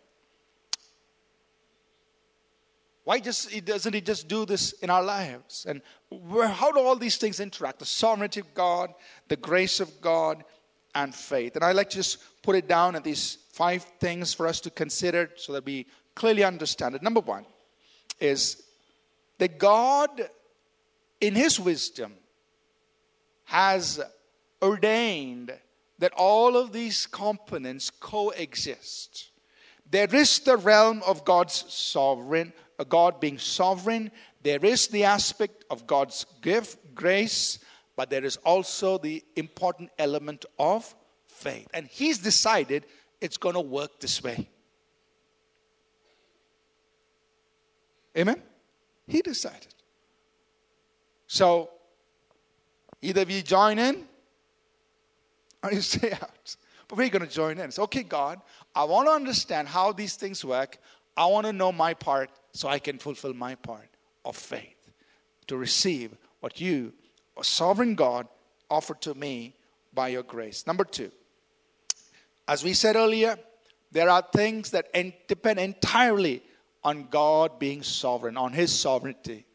why 3.03 3.19
just 3.19 3.65
doesn't 3.65 3.93
he 3.93 4.01
just 4.01 4.27
do 4.27 4.45
this 4.45 4.73
in 4.73 4.89
our 4.89 5.01
lives? 5.01 5.65
And 5.67 5.81
where, 6.09 6.47
how 6.47 6.71
do 6.71 6.79
all 6.79 6.95
these 6.95 7.17
things 7.17 7.39
interact? 7.39 7.79
The 7.79 7.85
sovereignty 7.85 8.41
of 8.41 8.53
God, 8.53 8.93
the 9.27 9.35
grace 9.35 9.79
of 9.79 10.01
God, 10.01 10.43
and 10.93 11.13
faith. 11.13 11.55
And 11.55 11.63
I 11.63 11.71
like 11.71 11.89
to 11.91 11.97
just 11.97 12.19
put 12.43 12.55
it 12.55 12.67
down 12.67 12.95
at 12.95 13.03
these 13.03 13.37
five 13.53 13.83
things 13.99 14.33
for 14.33 14.47
us 14.47 14.59
to 14.61 14.69
consider 14.69 15.31
so 15.35 15.53
that 15.53 15.65
we 15.65 15.87
clearly 16.15 16.43
understand 16.43 16.95
it. 16.95 17.01
Number 17.01 17.21
one 17.21 17.45
is 18.19 18.63
that 19.39 19.57
God, 19.57 20.29
in 21.19 21.33
His 21.33 21.59
wisdom, 21.59 22.13
has 23.45 23.99
ordained 24.61 25.51
that 25.97 26.13
all 26.15 26.55
of 26.55 26.71
these 26.71 27.07
components 27.07 27.89
coexist. 27.89 29.29
There 29.89 30.13
is 30.13 30.39
the 30.39 30.57
realm 30.57 31.01
of 31.05 31.25
God's 31.25 31.65
sovereign 31.67 32.53
God 32.85 33.19
being 33.19 33.37
sovereign, 33.37 34.11
there 34.43 34.63
is 34.63 34.87
the 34.87 35.03
aspect 35.03 35.65
of 35.69 35.87
God's 35.87 36.25
gift, 36.41 36.77
grace, 36.95 37.59
but 37.95 38.09
there 38.09 38.23
is 38.23 38.37
also 38.37 38.97
the 38.97 39.23
important 39.35 39.91
element 39.99 40.45
of 40.57 40.95
faith. 41.27 41.67
And 41.73 41.87
He's 41.87 42.19
decided 42.19 42.85
it's 43.19 43.37
going 43.37 43.55
to 43.55 43.61
work 43.61 43.99
this 43.99 44.23
way. 44.23 44.49
Amen? 48.17 48.41
He 49.07 49.21
decided. 49.21 49.73
So, 51.27 51.69
either 53.01 53.23
we 53.23 53.41
join 53.41 53.79
in 53.79 54.05
or 55.63 55.71
you 55.71 55.81
stay 55.81 56.11
out. 56.11 56.55
But 56.87 56.97
we're 56.97 57.09
going 57.09 57.25
to 57.25 57.33
join 57.33 57.57
in. 57.57 57.65
It's 57.65 57.79
okay, 57.79 58.03
God, 58.03 58.41
I 58.75 58.83
want 58.83 59.07
to 59.07 59.11
understand 59.13 59.67
how 59.67 59.93
these 59.93 60.15
things 60.15 60.43
work. 60.43 60.77
I 61.15 61.25
want 61.25 61.45
to 61.45 61.53
know 61.53 61.71
my 61.71 61.93
part 61.93 62.29
so 62.53 62.67
I 62.67 62.79
can 62.79 62.97
fulfill 62.97 63.33
my 63.33 63.55
part 63.55 63.89
of 64.25 64.35
faith 64.35 64.91
to 65.47 65.57
receive 65.57 66.15
what 66.39 66.59
you, 66.59 66.93
a 67.37 67.43
sovereign 67.43 67.95
God, 67.95 68.27
offered 68.69 69.01
to 69.01 69.13
me 69.13 69.53
by 69.93 70.09
your 70.09 70.23
grace. 70.23 70.65
Number 70.65 70.83
two, 70.83 71.11
as 72.47 72.63
we 72.63 72.73
said 72.73 72.95
earlier, 72.95 73.37
there 73.91 74.09
are 74.09 74.21
things 74.21 74.71
that 74.71 74.93
depend 75.27 75.59
entirely 75.59 76.41
on 76.83 77.07
God 77.09 77.59
being 77.59 77.83
sovereign, 77.83 78.37
on 78.37 78.53
His 78.53 78.77
sovereignty. 78.77 79.45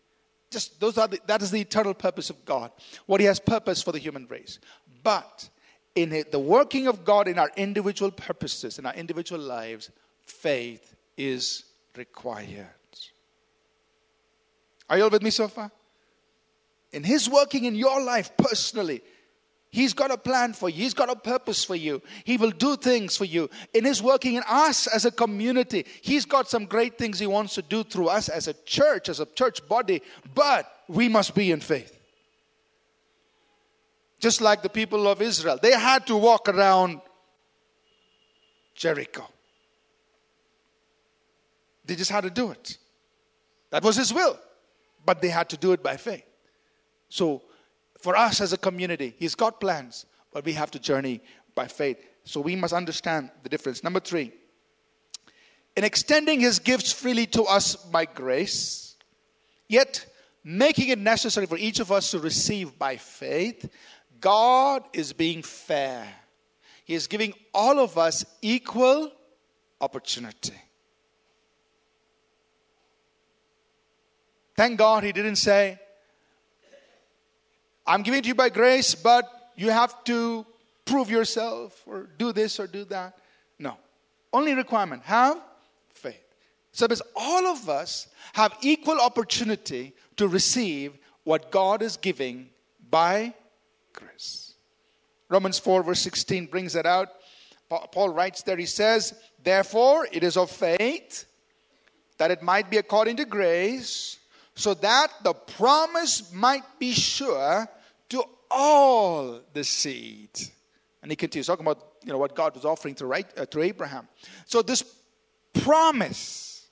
Just 0.51 0.79
those 0.79 0.97
are 0.97 1.09
the, 1.09 1.19
that 1.27 1.43
is 1.43 1.51
the 1.51 1.61
eternal 1.61 1.95
purpose 1.95 2.31
of 2.31 2.45
God, 2.45 2.71
what 3.07 3.21
He 3.21 3.27
has 3.27 3.41
purpose 3.41 3.83
for 3.83 3.93
the 3.93 3.99
human 3.99 4.27
race. 4.29 4.59
But 5.03 5.49
in 5.95 6.25
the 6.31 6.39
working 6.39 6.87
of 6.87 7.05
God 7.05 7.27
in 7.27 7.39
our 7.39 7.51
individual 7.57 8.11
purposes, 8.11 8.79
in 8.79 8.87
our 8.87 8.95
individual 8.95 9.41
lives, 9.41 9.91
faith 10.21 10.95
is 11.17 11.65
required. 11.97 12.67
Are 14.89 14.97
you 14.97 15.05
all 15.05 15.11
with 15.11 15.23
me 15.23 15.31
so 15.31 15.49
far? 15.49 15.71
In 16.93 17.03
His 17.03 17.29
working 17.29 17.65
in 17.65 17.75
your 17.75 18.01
life 18.03 18.31
personally, 18.37 19.03
He's 19.71 19.93
got 19.93 20.11
a 20.11 20.17
plan 20.17 20.55
for 20.55 20.71
you. 20.71 20.77
He's 20.77 20.95
got 20.95 21.11
a 21.11 21.17
purpose 21.17 21.63
for 21.63 21.75
you. 21.75 22.01
He 22.25 22.39
will 22.39 22.53
do 22.53 22.77
things 22.77 23.17
for 23.17 23.27
you. 23.27 23.51
In 23.75 23.85
His 23.85 24.03
working 24.03 24.37
in 24.37 24.43
us 24.49 24.87
as 24.87 25.05
a 25.05 25.11
community, 25.11 25.85
He's 26.01 26.25
got 26.25 26.49
some 26.49 26.65
great 26.65 26.97
things 26.97 27.19
He 27.19 27.27
wants 27.27 27.55
to 27.57 27.63
do 27.63 27.83
through 27.83 28.09
us 28.09 28.29
as 28.29 28.49
a 28.49 28.55
church, 28.65 29.09
as 29.09 29.21
a 29.21 29.27
church 29.27 29.67
body, 29.69 30.03
but 30.35 30.73
we 30.89 31.09
must 31.09 31.35
be 31.35 31.51
in 31.51 31.61
faith. 31.61 31.93
Just 34.19 34.41
like 34.41 34.63
the 34.63 34.71
people 34.71 35.07
of 35.09 35.21
Israel, 35.21 35.59
they 35.61 35.73
had 35.73 36.07
to 36.07 36.17
walk 36.17 36.49
around 36.49 37.03
Jericho. 38.75 39.27
They 41.85 41.97
just 41.97 42.11
had 42.11 42.23
to 42.23 42.31
do 42.31 42.51
it. 42.51 42.79
That 43.71 43.83
was 43.83 43.97
His 43.97 44.15
will 44.15 44.39
but 45.07 45.23
they 45.23 45.29
had 45.29 45.49
to 45.51 45.57
do 45.57 45.73
it 45.73 45.83
by 45.83 45.97
faith. 45.97 46.25
So, 47.09 47.43
for 47.99 48.17
us 48.17 48.41
as 48.41 48.53
a 48.53 48.59
community, 48.59 49.15
He's 49.19 49.35
got 49.35 49.61
plans, 49.61 50.05
but 50.33 50.45
we 50.45 50.53
have 50.53 50.71
to 50.73 50.79
journey 50.79 51.21
by 51.55 51.69
faith. 51.69 51.99
So, 52.25 52.41
we 52.41 52.57
must 52.57 52.75
understand 52.75 53.31
the 53.43 53.49
difference. 53.49 53.83
Number 53.85 54.01
three, 54.01 54.33
in 55.77 55.85
extending 55.85 56.41
His 56.41 56.59
gifts 56.59 56.93
freely 56.93 57.27
to 57.27 57.45
us 57.45 57.77
by 57.77 58.05
grace, 58.05 58.97
yet 59.69 60.05
making 60.43 60.89
it 60.89 60.99
necessary 60.99 61.47
for 61.47 61.57
each 61.57 61.81
of 61.81 61.91
us 61.91 62.11
to 62.11 62.19
receive 62.19 62.79
by 62.79 62.97
faith, 62.97 63.71
God 64.21 64.85
is 64.93 65.13
being 65.13 65.43
fair. 65.43 66.07
He 66.85 66.95
is 66.95 67.07
giving 67.07 67.35
all 67.53 67.81
of 67.81 67.99
us 67.99 68.25
equal 68.43 69.13
opportunity. 69.81 70.55
Thank 74.57 74.79
God 74.79 75.05
he 75.05 75.13
didn't 75.13 75.37
say, 75.37 75.79
I'm 77.87 78.03
giving 78.03 78.23
to 78.23 78.29
you 78.29 78.35
by 78.35 78.49
grace, 78.49 78.95
but 78.95 79.31
you 79.55 79.71
have 79.71 80.03
to 80.05 80.47
prove 80.85 81.11
yourself 81.11 81.83
or 81.87 82.09
do 82.19 82.33
this 82.33 82.59
or 82.59 82.67
do 82.67 82.85
that. 82.85 83.19
No. 83.59 83.77
Only 84.33 84.55
requirement 84.55 85.03
have 85.05 85.41
faith. 85.91 86.21
So, 86.73 86.87
because 86.87 87.03
all 87.15 87.47
of 87.47 87.69
us 87.69 88.09
have 88.33 88.57
equal 88.61 89.01
opportunity 89.01 89.95
to 90.17 90.27
receive 90.27 90.93
what 91.25 91.51
God 91.51 91.83
is 91.83 91.97
giving 91.97 92.49
by 92.91 93.35
grace. 93.93 94.55
Romans 95.29 95.59
4, 95.59 95.83
verse 95.83 96.01
16 96.01 96.47
brings 96.47 96.73
that 96.75 96.87
out. 96.87 97.09
Paul 97.69 98.11
writes 98.11 98.43
there, 98.43 98.57
he 98.57 98.67
says, 98.67 99.15
Therefore, 99.43 100.07
it 100.13 100.23
is 100.23 100.37
of 100.37 100.51
faith 100.51 101.25
that 102.19 102.31
it 102.31 102.43
might 102.43 102.71
be 102.71 102.77
according 102.77 103.17
to 103.17 103.25
grace 103.25 104.19
so 104.57 104.73
that 104.75 105.09
the 105.23 105.35
promise 105.35 106.33
might 106.33 106.65
be 106.79 106.93
sure 106.93 107.69
to 108.09 108.25
all 108.51 109.41
the 109.53 109.63
seed. 109.63 110.31
And 111.03 111.13
he 111.13 111.17
continues 111.17 111.47
talking 111.47 111.65
about 111.65 111.93
you 112.03 112.13
know 112.13 112.19
what 112.19 112.35
God 112.35 112.55
was 112.55 112.65
offering 112.65 112.95
to, 112.97 113.07
right, 113.07 113.27
uh, 113.37 113.47
to 113.47 113.63
Abraham. 113.63 114.09
So 114.47 114.63
this 114.63 114.83
promise 115.53 116.67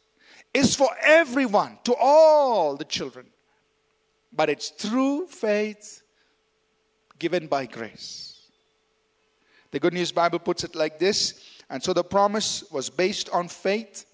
is 0.53 0.75
for 0.75 0.89
everyone, 1.03 1.79
to 1.85 1.95
all 1.95 2.77
the 2.77 2.85
children, 2.85 3.27
but 4.33 4.49
it's 4.49 4.71
through 4.71 5.27
faith 5.27 6.03
given 7.19 7.49
by 7.49 7.67
grace. 7.67 8.41
The 9.73 9.81
Good 9.81 9.93
News 9.93 10.13
Bible 10.13 10.39
puts 10.39 10.63
it 10.63 10.77
like 10.77 10.99
this, 10.99 11.61
and 11.69 11.83
so 11.83 11.93
the 11.93 12.05
promise 12.05 12.65
was 12.71 12.89
based 12.89 13.29
on 13.31 13.49
faith 13.49 14.07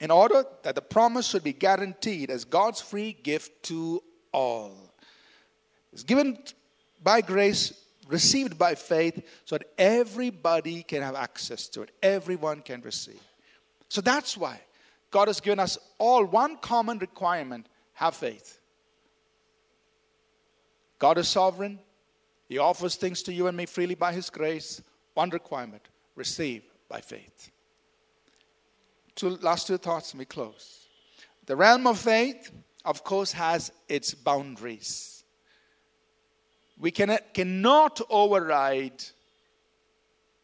in 0.00 0.10
order 0.10 0.44
that 0.62 0.74
the 0.74 0.82
promise 0.82 1.26
should 1.26 1.42
be 1.42 1.52
guaranteed 1.52 2.30
as 2.30 2.44
God's 2.44 2.80
free 2.80 3.16
gift 3.22 3.64
to 3.64 4.02
all. 4.32 4.92
It's 5.92 6.02
given 6.02 6.38
by 7.02 7.20
grace, 7.20 7.72
received 8.06 8.58
by 8.58 8.74
faith, 8.74 9.22
so 9.44 9.58
that 9.58 9.68
everybody 9.76 10.82
can 10.82 11.02
have 11.02 11.16
access 11.16 11.68
to 11.68 11.82
it. 11.82 11.90
Everyone 12.02 12.60
can 12.60 12.80
receive. 12.82 13.20
So 13.88 14.00
that's 14.00 14.36
why 14.36 14.60
God 15.10 15.28
has 15.28 15.40
given 15.40 15.58
us 15.58 15.78
all 15.98 16.24
one 16.24 16.58
common 16.58 16.98
requirement 16.98 17.66
have 17.94 18.14
faith. 18.14 18.60
God 20.98 21.18
is 21.18 21.28
sovereign. 21.28 21.78
He 22.48 22.58
offers 22.58 22.96
things 22.96 23.22
to 23.24 23.32
you 23.32 23.46
and 23.46 23.56
me 23.56 23.66
freely 23.66 23.94
by 23.94 24.12
His 24.12 24.30
grace. 24.30 24.82
One 25.14 25.30
requirement 25.30 25.82
receive 26.14 26.62
by 26.88 27.00
faith 27.00 27.50
two 29.18 29.30
last 29.42 29.66
two 29.66 29.76
thoughts 29.76 30.14
we 30.14 30.24
close. 30.24 30.86
The 31.46 31.56
realm 31.56 31.86
of 31.86 31.98
faith, 31.98 32.50
of 32.84 33.02
course, 33.04 33.32
has 33.32 33.72
its 33.88 34.14
boundaries. 34.14 35.24
We 36.78 36.92
can, 36.92 37.18
cannot 37.34 38.00
override 38.08 39.02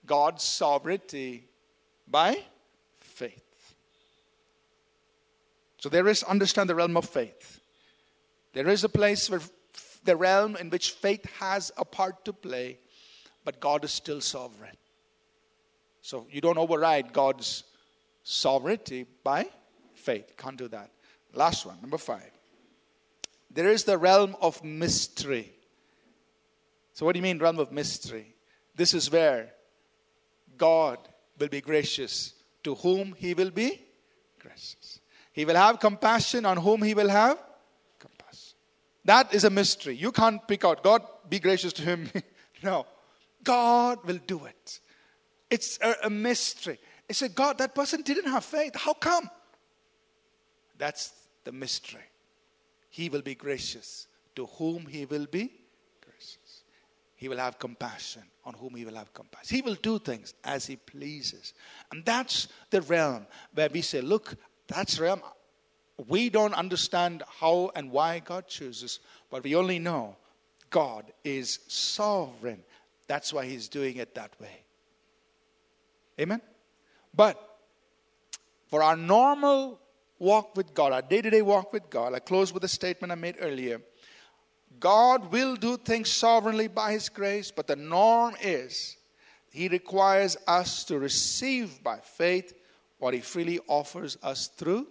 God's 0.04 0.42
sovereignty 0.42 1.44
by 2.08 2.36
faith. 2.98 3.74
So 5.78 5.88
there 5.88 6.08
is, 6.08 6.22
understand 6.24 6.68
the 6.68 6.74
realm 6.74 6.96
of 6.96 7.08
faith. 7.08 7.60
There 8.54 8.68
is 8.68 8.82
a 8.82 8.88
place 8.88 9.30
where 9.30 9.40
the 10.04 10.16
realm 10.16 10.56
in 10.56 10.70
which 10.70 10.90
faith 10.90 11.24
has 11.38 11.70
a 11.76 11.84
part 11.84 12.24
to 12.24 12.32
play, 12.32 12.78
but 13.44 13.60
God 13.60 13.84
is 13.84 13.92
still 13.92 14.20
sovereign. 14.20 14.76
So 16.02 16.26
you 16.30 16.40
don't 16.40 16.58
override 16.58 17.12
God's 17.12 17.62
sovereignty 18.24 19.06
by 19.22 19.46
faith. 19.94 20.36
Can't 20.36 20.56
do 20.56 20.66
that. 20.68 20.90
Last 21.32 21.64
one, 21.66 21.80
number 21.80 21.98
five. 21.98 22.30
There 23.50 23.68
is 23.68 23.84
the 23.84 23.96
realm 23.96 24.34
of 24.40 24.64
mystery. 24.64 25.52
So, 26.92 27.06
what 27.06 27.12
do 27.12 27.18
you 27.18 27.22
mean, 27.22 27.38
realm 27.38 27.60
of 27.60 27.70
mystery? 27.70 28.34
This 28.74 28.94
is 28.94 29.10
where 29.10 29.52
God 30.56 30.98
will 31.38 31.48
be 31.48 31.60
gracious 31.60 32.34
to 32.64 32.74
whom 32.74 33.14
He 33.16 33.34
will 33.34 33.50
be 33.50 33.80
gracious. 34.40 35.00
He 35.32 35.44
will 35.44 35.56
have 35.56 35.78
compassion 35.78 36.46
on 36.46 36.56
whom 36.56 36.82
He 36.82 36.94
will 36.94 37.08
have 37.08 37.38
compassion. 37.98 38.54
That 39.04 39.34
is 39.34 39.44
a 39.44 39.50
mystery. 39.50 39.96
You 39.96 40.12
can't 40.12 40.46
pick 40.48 40.64
out, 40.64 40.82
God, 40.82 41.02
be 41.28 41.38
gracious 41.38 41.72
to 41.74 41.82
him. 41.82 42.10
no. 42.62 42.86
God 43.42 44.04
will 44.04 44.20
do 44.26 44.46
it. 44.46 44.80
It's 45.50 45.78
a, 45.82 45.94
a 46.04 46.10
mystery. 46.10 46.78
It's 47.08 47.18
said, 47.18 47.34
God, 47.34 47.58
that 47.58 47.74
person 47.74 48.02
didn't 48.02 48.30
have 48.30 48.44
faith. 48.44 48.74
How 48.74 48.94
come? 48.94 49.28
That's 50.78 51.12
the 51.44 51.52
mystery. 51.52 52.00
He 52.90 53.08
will 53.08 53.22
be 53.22 53.34
gracious 53.34 54.06
to 54.36 54.46
whom 54.46 54.86
he 54.86 55.04
will 55.04 55.26
be 55.26 55.52
gracious. 56.00 56.62
He 57.16 57.28
will 57.28 57.38
have 57.38 57.58
compassion 57.58 58.22
on 58.44 58.54
whom 58.54 58.74
he 58.74 58.84
will 58.84 58.94
have 58.94 59.12
compassion. 59.12 59.56
He 59.56 59.62
will 59.62 59.76
do 59.76 59.98
things 59.98 60.34
as 60.44 60.66
he 60.66 60.76
pleases. 60.76 61.54
And 61.90 62.04
that's 62.04 62.48
the 62.70 62.82
realm 62.82 63.26
where 63.54 63.68
we 63.72 63.82
say, 63.82 64.00
look, 64.00 64.34
that's 64.66 64.98
realm. 64.98 65.22
We 66.08 66.28
don't 66.28 66.54
understand 66.54 67.22
how 67.40 67.70
and 67.74 67.90
why 67.90 68.18
God 68.18 68.48
chooses, 68.48 69.00
but 69.30 69.44
we 69.44 69.54
only 69.54 69.78
know 69.78 70.16
God 70.70 71.12
is 71.22 71.60
sovereign. 71.68 72.64
That's 73.06 73.32
why 73.32 73.46
he's 73.46 73.68
doing 73.68 73.96
it 73.96 74.14
that 74.14 74.32
way. 74.40 74.64
Amen? 76.20 76.40
But 77.14 77.40
for 78.68 78.82
our 78.82 78.96
normal 78.96 79.80
walk 80.18 80.56
with 80.56 80.74
God, 80.74 80.92
our 80.92 81.02
day 81.02 81.22
to 81.22 81.30
day 81.30 81.42
walk 81.42 81.72
with 81.72 81.90
God, 81.90 82.14
I 82.14 82.18
close 82.18 82.52
with 82.52 82.64
a 82.64 82.68
statement 82.68 83.12
I 83.12 83.16
made 83.16 83.36
earlier. 83.40 83.80
God 84.80 85.30
will 85.30 85.54
do 85.54 85.76
things 85.76 86.10
sovereignly 86.10 86.68
by 86.68 86.92
His 86.92 87.08
grace, 87.08 87.50
but 87.50 87.66
the 87.66 87.76
norm 87.76 88.34
is 88.42 88.96
He 89.50 89.68
requires 89.68 90.36
us 90.46 90.84
to 90.84 90.98
receive 90.98 91.82
by 91.82 91.98
faith 91.98 92.54
what 92.98 93.14
He 93.14 93.20
freely 93.20 93.60
offers 93.68 94.18
us 94.22 94.48
through 94.48 94.88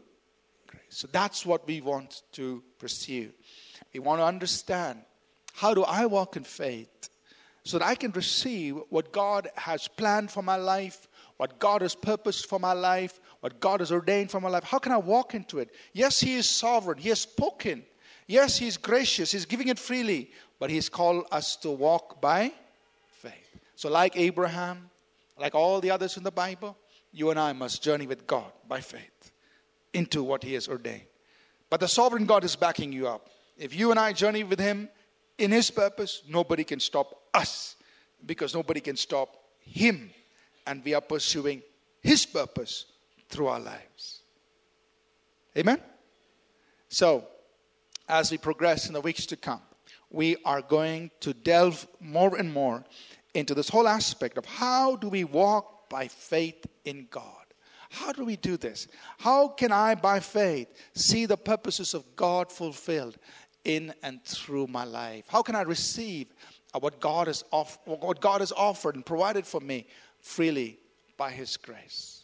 grace. 0.68 0.82
So 0.90 1.08
that's 1.12 1.46
what 1.46 1.68
we 1.68 1.82
want 1.82 2.22
to 2.34 2.64
pursue. 2.80 3.32
We 3.94 4.00
want 4.00 4.22
to 4.22 4.26
understand 4.26 5.02
how 5.54 5.74
do 5.74 5.84
I 5.84 6.06
walk 6.06 6.36
in 6.36 6.44
faith 6.44 7.10
so 7.64 7.80
that 7.80 7.86
I 7.86 7.96
can 7.96 8.12
receive 8.12 8.78
what 8.90 9.12
God 9.12 9.50
has 9.56 9.88
planned 9.88 10.32
for 10.32 10.42
my 10.42 10.56
life, 10.56 11.08
what 11.38 11.60
God 11.60 11.82
has 11.82 11.96
purposed 11.96 12.48
for 12.48 12.60
my 12.60 12.74
life, 12.74 13.20
what 13.40 13.60
God 13.60 13.80
has 13.80 13.92
ordained 13.92 14.32
for 14.32 14.40
my 14.40 14.50
life. 14.50 14.64
How 14.64 14.80
can 14.80 14.92
I 14.92 14.98
walk 14.98 15.34
into 15.34 15.60
it? 15.60 15.70
Yes, 15.94 16.20
He 16.20 16.36
is 16.36 16.50
sovereign, 16.50 16.98
He 16.98 17.10
has 17.10 17.22
spoken. 17.22 17.84
Yes, 18.28 18.58
He's 18.58 18.78
gracious, 18.78 19.32
He's 19.32 19.46
giving 19.46 19.68
it 19.68 19.80
freely, 19.80 20.32
but 20.60 20.70
He's 20.70 20.90
called 20.90 21.26
us 21.32 21.56
to 21.58 21.72
walk 21.72 22.22
by 22.22 22.54
faith. 23.22 23.60
So, 23.76 23.90
like 23.90 24.18
Abraham, 24.18 24.90
like 25.38 25.56
all 25.56 25.82
the 25.82 25.92
others 25.92 26.18
in 26.18 26.24
the 26.24 26.32
Bible, 26.32 26.78
you 27.12 27.30
and 27.30 27.40
I 27.40 27.54
must 27.54 27.84
journey 27.84 28.08
with 28.08 28.26
God 28.26 28.52
by 28.68 28.82
faith 28.82 29.32
into 29.94 30.24
what 30.24 30.44
He 30.44 30.54
has 30.54 30.68
ordained. 30.68 31.04
But 31.70 31.80
the 31.80 31.88
sovereign 31.88 32.26
God 32.26 32.44
is 32.44 32.56
backing 32.56 32.92
you 32.92 33.08
up. 33.08 33.30
If 33.58 33.76
you 33.76 33.92
and 33.92 34.00
I 34.00 34.14
journey 34.14 34.44
with 34.44 34.60
Him 34.60 34.90
in 35.38 35.52
His 35.52 35.72
purpose, 35.72 36.22
nobody 36.28 36.64
can 36.64 36.80
stop 36.80 37.24
us 37.34 37.76
because 38.26 38.54
nobody 38.54 38.80
can 38.80 38.96
stop 38.96 39.36
Him. 39.60 40.12
And 40.66 40.84
we 40.84 40.94
are 40.94 41.02
pursuing 41.02 41.62
His 42.02 42.26
purpose 42.26 42.86
through 43.30 43.48
our 43.48 43.60
lives. 43.60 44.22
Amen? 45.58 45.80
So, 46.90 47.26
as 48.08 48.32
we 48.32 48.38
progress 48.38 48.88
in 48.88 48.94
the 48.94 49.02
weeks 49.02 49.26
to 49.28 49.36
come, 49.36 49.62
we 50.10 50.38
are 50.46 50.62
going 50.62 51.10
to 51.22 51.34
delve 51.34 51.88
more 52.00 52.36
and 52.36 52.54
more 52.54 52.84
into 53.34 53.56
this 53.56 53.70
whole 53.70 53.88
aspect 53.88 54.38
of 54.38 54.46
how 54.46 54.96
do 54.96 55.10
we 55.10 55.24
walk 55.24 55.90
by 55.90 56.08
faith 56.08 56.66
in 56.86 57.08
God? 57.10 57.44
How 57.90 58.12
do 58.12 58.26
we 58.26 58.36
do 58.36 58.58
this? 58.58 58.88
How 59.20 59.48
can 59.48 59.72
I, 59.72 59.96
by 59.96 60.20
faith, 60.20 60.68
see 60.94 61.26
the 61.26 61.38
purposes 61.38 61.94
of 61.94 62.16
God 62.16 62.52
fulfilled 62.52 63.18
in 63.64 63.94
and 64.02 64.24
through 64.24 64.68
my 64.68 64.84
life? 64.84 65.26
How 65.28 65.42
can 65.42 65.56
I 65.56 65.62
receive 65.62 66.28
what 66.80 67.00
God 67.00 67.28
has, 67.28 67.44
off, 67.52 67.78
what 67.86 68.20
God 68.20 68.42
has 68.42 68.52
offered 68.52 68.96
and 68.96 69.06
provided 69.06 69.46
for 69.46 69.62
me 69.62 69.86
freely 70.24 70.80
by 71.16 71.30
His 71.30 71.58
grace? 71.58 72.24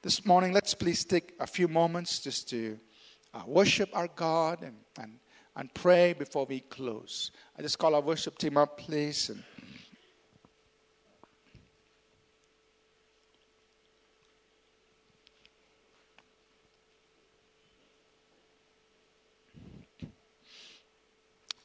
This 0.00 0.24
morning, 0.24 0.54
let's 0.54 0.72
please 0.72 1.04
take 1.04 1.34
a 1.38 1.46
few 1.46 1.68
moments 1.68 2.20
just 2.20 2.48
to 2.48 2.78
uh, 3.34 3.42
worship 3.46 3.90
our 3.92 4.08
God 4.08 4.62
and, 4.62 4.76
and, 4.98 5.18
and 5.54 5.74
pray 5.74 6.14
before 6.14 6.46
we 6.46 6.60
close. 6.60 7.32
I 7.58 7.60
just 7.60 7.78
call 7.78 7.94
our 7.94 8.00
worship 8.00 8.38
team 8.38 8.56
up, 8.56 8.78
please. 8.78 9.28
And 9.28 9.44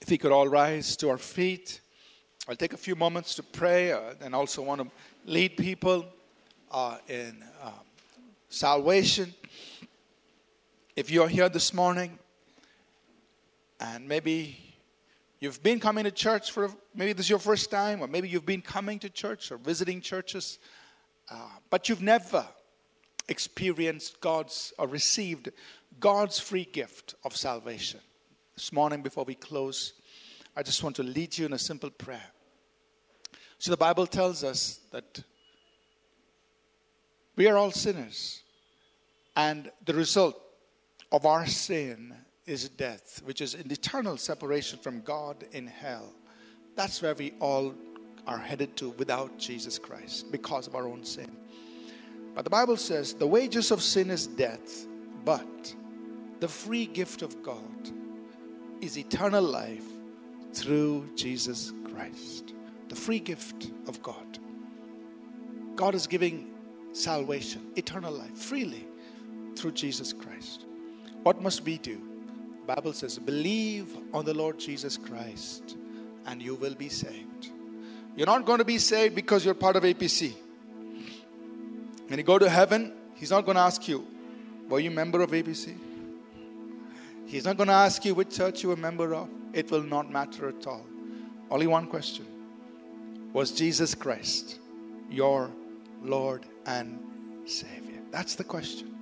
If 0.01 0.11
we 0.11 0.19
could 0.19 0.31
all 0.31 0.47
rise 0.47 0.95
to 0.97 1.09
our 1.09 1.17
feet, 1.17 1.81
I'll 2.47 2.55
take 2.55 2.73
a 2.73 2.77
few 2.77 2.95
moments 2.95 3.33
to 3.35 3.43
pray 3.43 3.91
uh, 3.91 4.13
and 4.21 4.35
also 4.35 4.61
want 4.61 4.79
to 4.79 4.87
lead 5.25 5.57
people 5.57 6.05
uh, 6.71 6.97
in 7.09 7.43
um, 7.63 7.73
salvation. 8.49 9.33
If 10.95 11.09
you're 11.09 11.27
here 11.27 11.49
this 11.49 11.73
morning 11.73 12.19
and 13.79 14.07
maybe 14.07 14.59
you've 15.39 15.63
been 15.63 15.79
coming 15.79 16.03
to 16.03 16.11
church 16.11 16.51
for 16.51 16.69
maybe 16.93 17.13
this 17.13 17.25
is 17.25 17.29
your 17.31 17.39
first 17.39 17.71
time, 17.71 18.01
or 18.01 18.07
maybe 18.07 18.29
you've 18.29 18.45
been 18.45 18.61
coming 18.61 18.99
to 18.99 19.09
church 19.09 19.51
or 19.51 19.57
visiting 19.57 19.99
churches, 19.99 20.59
uh, 21.31 21.49
but 21.71 21.89
you've 21.89 22.03
never 22.03 22.45
experienced 23.27 24.21
God's 24.21 24.71
or 24.77 24.87
received 24.87 25.49
God's 25.99 26.37
free 26.37 26.67
gift 26.71 27.15
of 27.23 27.35
salvation. 27.35 28.01
This 28.53 28.71
morning, 28.71 29.01
before 29.01 29.23
we 29.23 29.33
close, 29.33 29.93
I 30.55 30.61
just 30.61 30.83
want 30.83 30.95
to 30.97 31.03
lead 31.03 31.35
you 31.39 31.47
in 31.47 31.53
a 31.53 31.57
simple 31.57 31.89
prayer. 31.89 32.34
So, 33.57 33.71
the 33.71 33.77
Bible 33.77 34.05
tells 34.05 34.43
us 34.43 34.79
that 34.91 35.23
we 37.35 37.47
are 37.47 37.57
all 37.57 37.71
sinners, 37.71 38.41
and 39.35 39.71
the 39.85 39.93
result 39.93 40.39
of 41.11 41.25
our 41.25 41.45
sin 41.45 42.13
is 42.45 42.69
death, 42.69 43.21
which 43.25 43.41
is 43.41 43.53
an 43.53 43.71
eternal 43.71 44.17
separation 44.17 44.79
from 44.79 45.01
God 45.01 45.43
in 45.51 45.67
hell. 45.67 46.13
That's 46.75 47.01
where 47.01 47.15
we 47.15 47.33
all 47.39 47.73
are 48.27 48.37
headed 48.37 48.75
to 48.77 48.89
without 48.91 49.37
Jesus 49.37 49.77
Christ 49.77 50.31
because 50.31 50.67
of 50.67 50.75
our 50.75 50.87
own 50.87 51.03
sin. 51.03 51.31
But 52.33 52.43
the 52.43 52.49
Bible 52.49 52.77
says 52.77 53.13
the 53.13 53.27
wages 53.27 53.71
of 53.71 53.81
sin 53.81 54.09
is 54.09 54.27
death, 54.27 54.85
but 55.23 55.75
the 56.39 56.47
free 56.47 56.85
gift 56.85 57.21
of 57.21 57.41
God 57.41 57.89
is 58.81 58.97
eternal 58.97 59.43
life 59.43 59.85
through 60.53 61.09
Jesus 61.15 61.71
Christ. 61.93 62.54
The 62.89 62.95
free 62.95 63.19
gift 63.19 63.71
of 63.87 64.01
God. 64.01 64.39
God 65.75 65.95
is 65.95 66.07
giving 66.07 66.47
salvation, 66.93 67.61
eternal 67.75 68.13
life, 68.13 68.35
freely 68.35 68.87
through 69.55 69.73
Jesus 69.73 70.13
Christ. 70.13 70.65
What 71.23 71.41
must 71.41 71.63
we 71.63 71.77
do? 71.77 71.99
The 72.61 72.75
Bible 72.75 72.93
says, 72.93 73.19
believe 73.19 73.95
on 74.13 74.25
the 74.25 74.33
Lord 74.33 74.59
Jesus 74.59 74.97
Christ 74.97 75.75
and 76.25 76.41
you 76.41 76.55
will 76.55 76.75
be 76.75 76.89
saved. 76.89 77.49
You're 78.15 78.27
not 78.27 78.45
going 78.45 78.59
to 78.59 78.65
be 78.65 78.77
saved 78.77 79.15
because 79.15 79.43
you're 79.43 79.53
part 79.53 79.75
of 79.75 79.83
APC. 79.83 80.33
When 82.07 82.19
you 82.19 82.23
go 82.23 82.39
to 82.39 82.49
heaven, 82.49 82.93
He's 83.15 83.31
not 83.31 83.45
going 83.45 83.55
to 83.55 83.61
ask 83.61 83.87
you, 83.87 84.05
Were 84.69 84.79
you 84.79 84.89
a 84.89 84.93
member 84.93 85.21
of 85.21 85.31
APC? 85.31 85.75
He's 87.25 87.45
not 87.45 87.57
going 87.57 87.67
to 87.67 87.73
ask 87.73 88.05
you 88.05 88.13
which 88.13 88.35
church 88.35 88.63
you 88.63 88.69
were 88.69 88.75
a 88.75 88.77
member 88.77 89.13
of. 89.15 89.27
It 89.53 89.71
will 89.71 89.83
not 89.83 90.11
matter 90.11 90.49
at 90.49 90.67
all. 90.67 90.85
Only 91.49 91.67
one 91.67 91.87
question 91.87 92.25
Was 93.35 93.51
Jesus 93.51 93.93
Christ 93.95 94.59
your 95.09 95.51
Lord 96.01 96.45
and 96.65 96.97
Savior? 97.43 97.99
That's 98.09 98.35
the 98.35 98.45
question. 98.45 98.95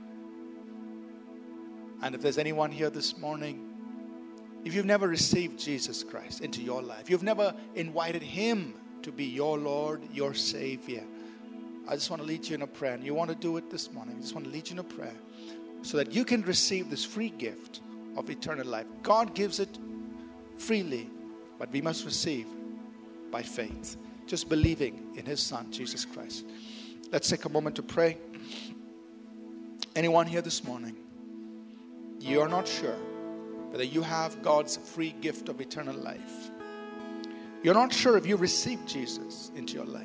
And 2.01 2.15
if 2.15 2.21
there's 2.23 2.39
anyone 2.39 2.71
here 2.71 2.89
this 2.89 3.15
morning 3.15 3.69
if 4.65 4.73
you've 4.73 4.87
never 4.87 5.07
received 5.07 5.59
Jesus 5.59 6.03
Christ 6.03 6.41
into 6.41 6.63
your 6.63 6.81
life, 6.81 7.11
you've 7.11 7.21
never 7.21 7.53
invited 7.75 8.23
Him 8.23 8.73
to 9.03 9.11
be 9.11 9.25
your 9.25 9.59
Lord, 9.59 10.01
your 10.11 10.33
Savior, 10.33 11.03
I 11.87 11.93
just 11.93 12.09
want 12.09 12.23
to 12.23 12.27
lead 12.27 12.47
you 12.47 12.55
in 12.55 12.63
a 12.63 12.67
prayer. 12.67 12.93
And 12.93 13.03
you 13.03 13.13
want 13.13 13.29
to 13.29 13.35
do 13.35 13.57
it 13.57 13.69
this 13.69 13.91
morning. 13.91 14.15
I 14.17 14.21
just 14.21 14.33
want 14.33 14.47
to 14.47 14.51
lead 14.51 14.67
you 14.67 14.73
in 14.73 14.79
a 14.79 14.83
prayer 14.83 15.13
so 15.83 15.97
that 15.97 16.11
you 16.11 16.25
can 16.25 16.41
receive 16.41 16.89
this 16.89 17.05
free 17.05 17.29
gift 17.29 17.81
of 18.17 18.31
eternal 18.31 18.65
life. 18.65 18.87
God 19.03 19.35
gives 19.35 19.59
it 19.59 19.77
freely, 20.57 21.07
but 21.59 21.69
we 21.71 21.81
must 21.81 22.03
receive 22.03 22.47
by 23.29 23.43
faith, 23.43 23.97
just 24.27 24.49
believing 24.49 25.13
in 25.15 25.25
His 25.25 25.41
Son, 25.41 25.71
Jesus 25.71 26.05
Christ. 26.05 26.45
Let's 27.11 27.29
take 27.29 27.45
a 27.45 27.49
moment 27.49 27.75
to 27.77 27.83
pray. 27.83 28.17
Anyone 29.95 30.25
here 30.25 30.41
this 30.41 30.63
morning, 30.63 30.95
you 32.19 32.41
are 32.41 32.47
not 32.47 32.67
sure 32.67 32.97
whether 33.69 33.83
you 33.83 34.01
have 34.01 34.41
God's 34.41 34.77
free 34.77 35.13
gift 35.21 35.49
of 35.49 35.61
eternal 35.61 35.95
life. 35.95 36.49
You're 37.63 37.73
not 37.73 37.93
sure 37.93 38.17
if 38.17 38.25
you 38.25 38.35
received 38.35 38.87
Jesus 38.87 39.51
into 39.55 39.73
your 39.75 39.85
life. 39.85 40.03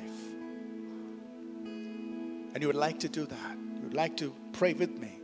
And 1.65 2.57
you 2.61 2.67
would 2.67 2.75
like 2.75 2.99
to 2.99 3.09
do 3.09 3.25
that. 3.25 3.57
You 3.75 3.81
would 3.83 3.93
like 3.93 4.17
to 4.17 4.33
pray 4.53 4.73
with 4.73 4.97
me. 4.97 5.19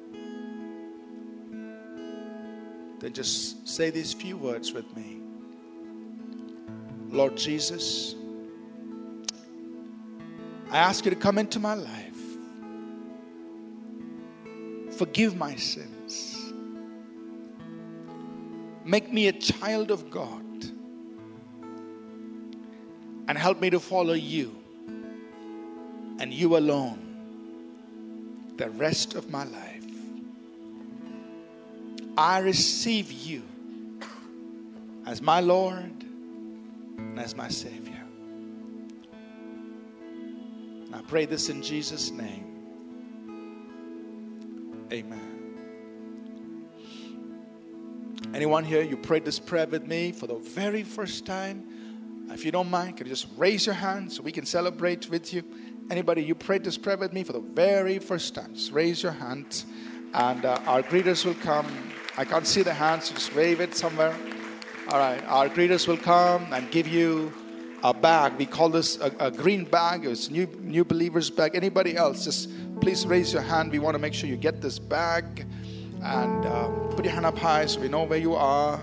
Then 2.99 3.13
just 3.13 3.67
say 3.67 3.89
these 3.89 4.13
few 4.13 4.37
words 4.37 4.73
with 4.73 4.95
me. 4.95 5.21
Lord 7.09 7.37
Jesus, 7.37 8.15
I 10.75 10.79
ask 10.79 11.05
you 11.05 11.11
to 11.11 11.15
come 11.15 11.37
into 11.37 11.57
my 11.57 11.73
life. 11.73 12.17
Forgive 14.97 15.37
my 15.37 15.55
sins. 15.55 16.51
Make 18.83 19.09
me 19.13 19.29
a 19.29 19.31
child 19.31 19.89
of 19.89 20.11
God. 20.11 20.43
And 23.29 23.37
help 23.37 23.61
me 23.61 23.69
to 23.69 23.79
follow 23.79 24.15
you 24.15 24.53
and 26.19 26.33
you 26.33 26.57
alone 26.57 26.99
the 28.57 28.69
rest 28.69 29.15
of 29.15 29.29
my 29.29 29.45
life. 29.45 29.85
I 32.17 32.39
receive 32.39 33.13
you 33.13 33.43
as 35.05 35.21
my 35.21 35.39
Lord 35.39 36.03
and 36.97 37.17
as 37.17 37.33
my 37.33 37.47
Savior. 37.47 37.94
I 40.95 41.01
pray 41.01 41.25
this 41.25 41.49
in 41.49 41.61
Jesus' 41.61 42.09
name. 42.09 42.45
Amen. 44.93 45.25
Anyone 48.33 48.63
here, 48.63 48.81
you 48.81 48.95
prayed 48.95 49.25
this 49.25 49.37
prayer 49.37 49.67
with 49.67 49.85
me 49.87 50.13
for 50.13 50.25
the 50.27 50.35
very 50.35 50.83
first 50.83 51.25
time? 51.25 52.25
If 52.31 52.45
you 52.45 52.51
don't 52.51 52.69
mind, 52.69 52.95
can 52.95 53.07
you 53.07 53.11
just 53.11 53.27
raise 53.35 53.65
your 53.65 53.75
hand 53.75 54.13
so 54.13 54.23
we 54.23 54.31
can 54.31 54.45
celebrate 54.45 55.09
with 55.09 55.33
you? 55.33 55.43
Anybody, 55.91 56.23
you 56.23 56.33
prayed 56.33 56.63
this 56.63 56.77
prayer 56.77 56.97
with 56.97 57.11
me 57.11 57.25
for 57.25 57.33
the 57.33 57.41
very 57.41 57.99
first 57.99 58.33
time? 58.33 58.53
Just 58.55 58.71
raise 58.71 59.03
your 59.03 59.11
hand, 59.11 59.65
and 60.13 60.45
uh, 60.45 60.61
our 60.65 60.81
greeters 60.81 61.25
will 61.25 61.35
come. 61.35 61.67
I 62.17 62.23
can't 62.23 62.47
see 62.47 62.61
the 62.61 62.73
hands, 62.73 63.09
so 63.09 63.15
just 63.15 63.35
wave 63.35 63.59
it 63.59 63.75
somewhere. 63.75 64.15
All 64.87 64.99
right, 64.99 65.21
our 65.25 65.49
greeters 65.49 65.89
will 65.89 65.97
come 65.97 66.53
and 66.53 66.71
give 66.71 66.87
you 66.87 67.33
a 67.83 67.93
bag. 67.93 68.33
We 68.37 68.45
call 68.45 68.69
this 68.69 68.97
a, 68.99 69.11
a 69.19 69.31
green 69.31 69.65
bag. 69.65 70.05
It's 70.05 70.29
new 70.29 70.47
new 70.61 70.83
believers 70.85 71.29
bag. 71.29 71.55
Anybody 71.55 71.95
else, 71.95 72.25
just 72.25 72.49
please 72.81 73.05
raise 73.05 73.33
your 73.33 73.41
hand. 73.41 73.71
We 73.71 73.79
want 73.79 73.95
to 73.95 73.99
make 73.99 74.13
sure 74.13 74.29
you 74.29 74.37
get 74.37 74.61
this 74.61 74.79
bag, 74.79 75.45
and 76.01 76.45
uh, 76.45 76.69
put 76.95 77.05
your 77.05 77.13
hand 77.13 77.25
up 77.25 77.37
high 77.37 77.65
so 77.65 77.79
we 77.79 77.87
know 77.87 78.03
where 78.03 78.19
you 78.19 78.35
are. 78.35 78.79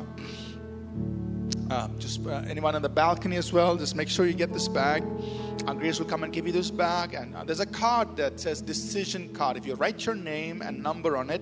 Um, 1.71 1.99
just 1.99 2.27
uh, 2.27 2.43
anyone 2.49 2.75
on 2.75 2.83
the 2.83 2.89
balcony 2.89 3.37
as 3.37 3.53
well, 3.53 3.77
just 3.77 3.97
make 3.97 4.09
sure 4.09 4.27
you 4.27 4.35
get 4.35 4.53
this 4.53 4.69
bag. 4.69 5.03
And 5.67 5.79
Grace 5.79 5.99
will 5.99 6.07
come 6.07 6.23
and 6.23 6.33
give 6.33 6.47
you 6.47 6.53
this 6.53 6.71
bag. 6.71 7.15
And 7.15 7.35
uh, 7.35 7.45
there's 7.45 7.61
a 7.61 7.67
card 7.67 8.17
that 8.17 8.39
says 8.39 8.61
decision 8.61 9.33
card. 9.33 9.57
If 9.57 9.65
you 9.67 9.75
write 9.75 10.05
your 10.05 10.15
name 10.15 10.61
and 10.61 10.83
number 10.83 11.17
on 11.17 11.31
it, 11.31 11.41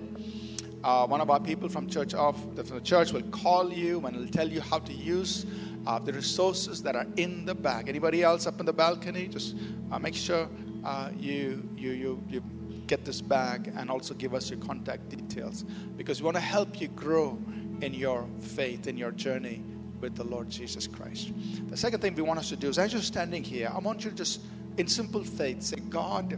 uh, 0.83 1.05
one 1.05 1.21
of 1.21 1.29
our 1.29 1.39
people 1.39 1.69
from 1.69 1.87
church 1.87 2.13
of 2.13 2.39
from 2.55 2.77
the 2.77 2.81
church 2.81 3.11
will 3.11 3.21
call 3.23 3.71
you 3.71 4.05
and 4.05 4.15
will 4.15 4.27
tell 4.27 4.47
you 4.49 4.61
how 4.61 4.79
to 4.79 4.93
use 4.93 5.45
uh, 5.87 5.99
the 5.99 6.13
resources 6.13 6.81
that 6.83 6.95
are 6.95 7.07
in 7.17 7.45
the 7.45 7.55
bag. 7.55 7.89
Anybody 7.89 8.23
else 8.23 8.47
up 8.47 8.59
in 8.59 8.65
the 8.65 8.73
balcony? 8.73 9.27
Just 9.27 9.55
uh, 9.91 9.99
make 9.99 10.15
sure 10.15 10.47
uh, 10.83 11.09
you 11.17 11.67
you 11.75 11.91
you 11.91 12.23
you 12.29 12.43
get 12.87 13.05
this 13.05 13.21
bag 13.21 13.71
and 13.77 13.89
also 13.89 14.13
give 14.13 14.33
us 14.33 14.49
your 14.49 14.59
contact 14.59 15.09
details 15.09 15.63
because 15.95 16.21
we 16.21 16.25
want 16.25 16.35
to 16.35 16.41
help 16.41 16.81
you 16.81 16.89
grow 16.89 17.37
in 17.81 17.93
your 17.93 18.27
faith 18.39 18.87
in 18.87 18.97
your 18.97 19.11
journey 19.11 19.63
with 20.01 20.15
the 20.15 20.23
Lord 20.23 20.49
Jesus 20.49 20.87
Christ. 20.87 21.31
The 21.69 21.77
second 21.77 22.01
thing 22.01 22.15
we 22.15 22.21
want 22.21 22.39
us 22.39 22.49
to 22.49 22.55
do 22.55 22.67
is 22.67 22.77
as 22.77 22.91
you're 22.91 23.01
standing 23.01 23.43
here, 23.43 23.71
I 23.73 23.79
want 23.79 24.03
you 24.03 24.09
to 24.09 24.15
just, 24.15 24.41
in 24.77 24.87
simple 24.87 25.23
faith, 25.23 25.61
say, 25.61 25.77
God, 25.77 26.33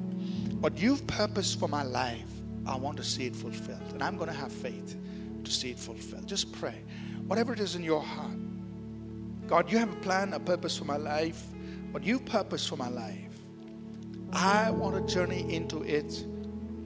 what 0.62 0.78
you've 0.78 1.06
purposed 1.08 1.60
for 1.60 1.68
my 1.68 1.84
life, 1.84 2.30
I 2.66 2.78
want 2.78 2.98
to 2.98 3.04
see 3.04 3.26
it 3.26 3.36
fulfilled. 3.36 3.82
And 3.94 4.04
I'm 4.04 4.18
going 4.18 4.30
to 4.30 4.36
have 4.36 4.52
faith 4.52 4.96
to 5.44 5.52
see 5.52 5.72
it 5.72 5.80
fulfilled. 5.80 6.28
Just 6.28 6.52
pray. 6.52 6.84
Whatever 7.28 7.54
it 7.54 7.60
is 7.60 7.76
in 7.76 7.84
your 7.84 8.02
heart, 8.02 8.38
God, 9.54 9.72
you 9.72 9.78
have 9.78 9.94
a 9.94 9.98
plan, 9.98 10.34
a 10.34 10.40
purpose 10.40 10.76
for 10.76 10.86
my 10.86 10.98
life. 10.98 11.44
What 11.92 12.04
you've 12.04 12.26
purposed 12.26 12.68
for 12.68 12.76
my 12.76 12.90
life, 12.90 13.38
I 14.32 14.72
want 14.72 14.96
to 15.08 15.14
journey 15.14 15.46
into 15.54 15.84
it 15.84 16.26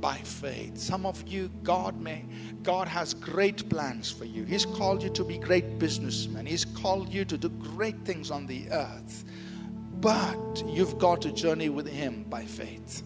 by 0.01 0.17
faith. 0.17 0.77
Some 0.77 1.05
of 1.05 1.25
you, 1.29 1.49
God 1.63 1.97
may, 2.01 2.25
God 2.63 2.89
has 2.89 3.13
great 3.13 3.69
plans 3.69 4.11
for 4.11 4.25
you. 4.25 4.43
He's 4.43 4.65
called 4.65 5.01
you 5.01 5.09
to 5.11 5.23
be 5.23 5.37
great 5.37 5.79
businessmen. 5.79 6.45
He's 6.45 6.65
called 6.65 7.07
you 7.07 7.23
to 7.23 7.37
do 7.37 7.47
great 7.47 8.03
things 8.03 8.31
on 8.31 8.45
the 8.45 8.69
earth. 8.69 9.23
But 10.01 10.61
you've 10.67 10.99
got 10.99 11.21
to 11.21 11.31
journey 11.31 11.69
with 11.69 11.87
Him 11.87 12.25
by 12.27 12.43
faith. 12.43 13.01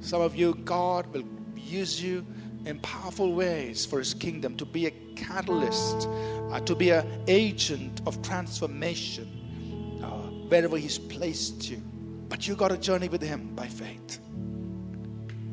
Some 0.00 0.22
of 0.22 0.34
you, 0.34 0.54
God 0.54 1.06
will 1.12 1.28
use 1.54 2.02
you 2.02 2.24
in 2.66 2.78
powerful 2.80 3.32
ways 3.32 3.86
for 3.86 3.98
His 3.98 4.14
kingdom 4.14 4.56
to 4.56 4.64
be 4.64 4.86
a 4.86 4.90
catalyst, 5.16 6.08
uh, 6.50 6.60
to 6.60 6.74
be 6.74 6.90
an 6.90 7.06
agent 7.26 8.00
of 8.06 8.20
transformation 8.22 10.00
uh, 10.02 10.08
wherever 10.48 10.76
He's 10.76 10.98
placed 10.98 11.70
you. 11.70 11.82
But 12.28 12.46
you 12.46 12.54
got 12.54 12.68
to 12.68 12.78
journey 12.78 13.08
with 13.08 13.22
Him 13.22 13.54
by 13.54 13.66
faith. 13.66 14.20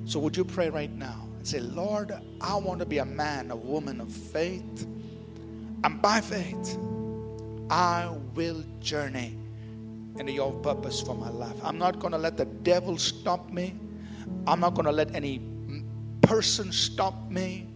So, 0.06 0.20
would 0.20 0.38
you 0.38 0.46
pray 0.46 0.70
right 0.70 0.94
now 0.94 1.28
and 1.38 1.48
say, 1.48 1.60
Lord, 1.60 2.14
I 2.40 2.56
want 2.56 2.80
to 2.80 2.86
be 2.86 3.00
a 3.00 3.06
man, 3.06 3.52
a 3.52 3.56
woman 3.56 4.00
of 4.00 4.12
faith. 4.12 4.88
And 5.84 6.02
by 6.02 6.22
faith, 6.22 6.78
I 7.70 8.10
will 8.34 8.64
journey 8.80 9.38
into 10.18 10.32
your 10.32 10.52
purpose 10.62 11.02
for 11.02 11.16
my 11.16 11.30
life. 11.30 11.56
I'm 11.64 11.78
not 11.78 12.00
going 12.00 12.12
to 12.12 12.18
let 12.18 12.38
the 12.38 12.46
devil 12.46 12.98
stop 12.98 13.52
me. 13.52 13.76
I'm 14.48 14.60
not 14.60 14.74
going 14.74 14.86
to 14.86 14.92
let 14.92 15.14
any 15.14 15.42
person 16.28 16.74
stop 16.74 17.32
me. 17.32 17.70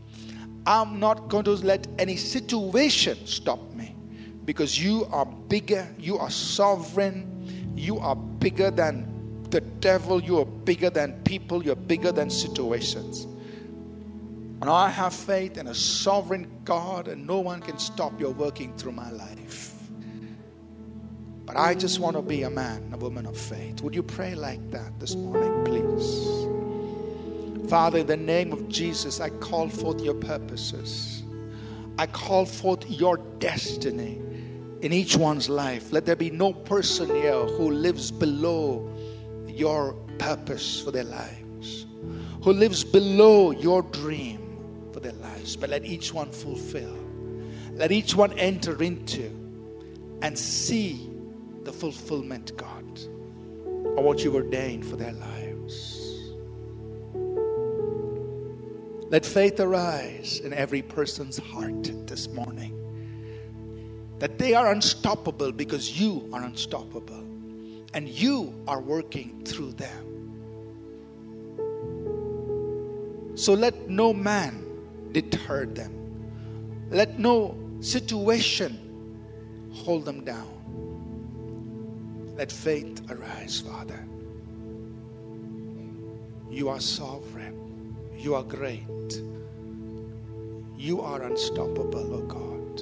I'm 0.65 0.99
not 0.99 1.29
going 1.29 1.45
to 1.45 1.51
let 1.51 1.87
any 1.97 2.17
situation 2.17 3.25
stop 3.25 3.71
me 3.73 3.95
because 4.43 4.77
you 4.83 5.07
are 5.11 5.25
bigger, 5.25 5.87
you 5.97 6.17
are 6.17 6.29
sovereign, 6.29 7.73
you 7.77 7.97
are 7.99 8.15
bigger 8.15 8.69
than 8.69 9.47
the 9.49 9.61
devil, 9.61 10.21
you 10.21 10.39
are 10.39 10.45
bigger 10.45 10.89
than 10.89 11.13
people, 11.23 11.63
you're 11.63 11.75
bigger 11.75 12.11
than 12.11 12.29
situations. 12.29 13.23
And 14.61 14.69
I 14.69 14.89
have 14.89 15.13
faith 15.13 15.57
in 15.57 15.67
a 15.67 15.73
sovereign 15.73 16.51
God, 16.65 17.07
and 17.07 17.25
no 17.25 17.39
one 17.39 17.61
can 17.61 17.79
stop 17.79 18.19
your 18.19 18.31
working 18.31 18.77
through 18.77 18.91
my 18.91 19.09
life. 19.11 19.73
But 21.45 21.57
I 21.57 21.73
just 21.73 21.99
want 21.99 22.17
to 22.17 22.21
be 22.21 22.43
a 22.43 22.49
man, 22.49 22.91
a 22.93 22.97
woman 22.97 23.25
of 23.25 23.35
faith. 23.35 23.81
Would 23.81 23.95
you 23.95 24.03
pray 24.03 24.35
like 24.35 24.69
that 24.71 24.99
this 24.99 25.15
morning, 25.15 25.65
please? 25.65 26.70
Father, 27.71 27.99
in 27.99 28.07
the 28.07 28.17
name 28.17 28.51
of 28.51 28.67
Jesus, 28.67 29.21
I 29.21 29.29
call 29.29 29.69
forth 29.69 30.01
your 30.01 30.15
purposes. 30.15 31.23
I 31.97 32.05
call 32.05 32.45
forth 32.45 32.83
your 32.89 33.15
destiny 33.39 34.21
in 34.81 34.91
each 34.91 35.15
one's 35.15 35.47
life. 35.47 35.93
Let 35.93 36.05
there 36.05 36.17
be 36.17 36.29
no 36.29 36.51
person 36.51 37.07
here 37.07 37.45
who 37.45 37.71
lives 37.71 38.11
below 38.11 38.93
your 39.47 39.93
purpose 40.17 40.81
for 40.81 40.91
their 40.91 41.05
lives, 41.05 41.85
who 42.43 42.51
lives 42.51 42.83
below 42.83 43.51
your 43.51 43.83
dream 43.83 44.89
for 44.91 44.99
their 44.99 45.13
lives. 45.13 45.55
But 45.55 45.69
let 45.69 45.85
each 45.85 46.13
one 46.13 46.29
fulfill, 46.29 46.97
let 47.75 47.93
each 47.93 48.15
one 48.15 48.33
enter 48.33 48.83
into 48.83 49.29
and 50.21 50.37
see 50.37 51.09
the 51.63 51.71
fulfillment, 51.71 52.51
God, 52.57 52.99
of 53.97 54.03
what 54.03 54.25
you 54.25 54.35
ordained 54.35 54.85
for 54.85 54.97
their 54.97 55.13
lives. 55.13 55.50
Let 59.11 59.25
faith 59.25 59.59
arise 59.59 60.39
in 60.39 60.53
every 60.53 60.81
person's 60.81 61.37
heart 61.37 62.07
this 62.07 62.29
morning 62.29 62.77
that 64.19 64.39
they 64.39 64.53
are 64.53 64.71
unstoppable 64.71 65.51
because 65.51 65.99
you 65.99 66.29
are 66.31 66.41
unstoppable 66.43 67.19
and 67.93 68.07
you 68.07 68.63
are 68.69 68.79
working 68.79 69.43
through 69.43 69.73
them. 69.73 70.07
So 73.35 73.53
let 73.53 73.89
no 73.89 74.13
man 74.13 74.65
deter 75.11 75.65
them. 75.65 76.87
Let 76.89 77.19
no 77.19 77.57
situation 77.81 78.79
hold 79.73 80.05
them 80.05 80.23
down. 80.23 80.47
Let 82.37 82.49
faith 82.49 83.11
arise, 83.11 83.59
Father. 83.59 84.07
You 86.49 86.69
are 86.69 86.79
sovereign. 86.79 87.70
You 88.21 88.35
are 88.35 88.43
great. 88.43 89.23
You 90.77 91.01
are 91.01 91.23
unstoppable, 91.23 92.13
oh 92.13 92.21
God. 92.21 92.79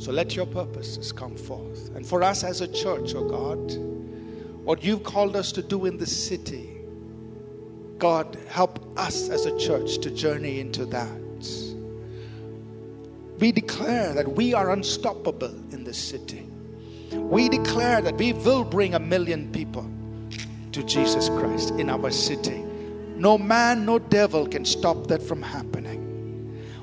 So 0.00 0.10
let 0.10 0.34
your 0.34 0.46
purposes 0.46 1.12
come 1.12 1.36
forth. 1.36 1.94
And 1.94 2.06
for 2.06 2.22
us 2.22 2.42
as 2.42 2.62
a 2.62 2.68
church, 2.68 3.14
oh 3.14 3.28
God, 3.28 3.76
what 4.64 4.82
you've 4.82 5.02
called 5.02 5.36
us 5.36 5.52
to 5.52 5.62
do 5.62 5.84
in 5.84 5.98
the 5.98 6.06
city, 6.06 6.78
God, 7.98 8.38
help 8.48 8.98
us 8.98 9.28
as 9.28 9.44
a 9.44 9.54
church 9.58 9.98
to 9.98 10.10
journey 10.10 10.60
into 10.60 10.86
that. 10.86 11.20
We 13.40 13.52
declare 13.52 14.14
that 14.14 14.36
we 14.36 14.54
are 14.54 14.70
unstoppable 14.70 15.54
in 15.74 15.84
this 15.84 15.98
city. 15.98 16.48
We 17.12 17.50
declare 17.50 18.00
that 18.00 18.16
we 18.16 18.32
will 18.32 18.64
bring 18.64 18.94
a 18.94 18.98
million 18.98 19.52
people 19.52 19.86
to 20.74 20.82
Jesus 20.82 21.28
Christ 21.28 21.70
in 21.78 21.88
our 21.88 22.10
city. 22.10 22.64
No 23.16 23.38
man, 23.38 23.86
no 23.86 24.00
devil 24.00 24.44
can 24.44 24.64
stop 24.64 25.06
that 25.06 25.22
from 25.22 25.40
happening. 25.40 26.00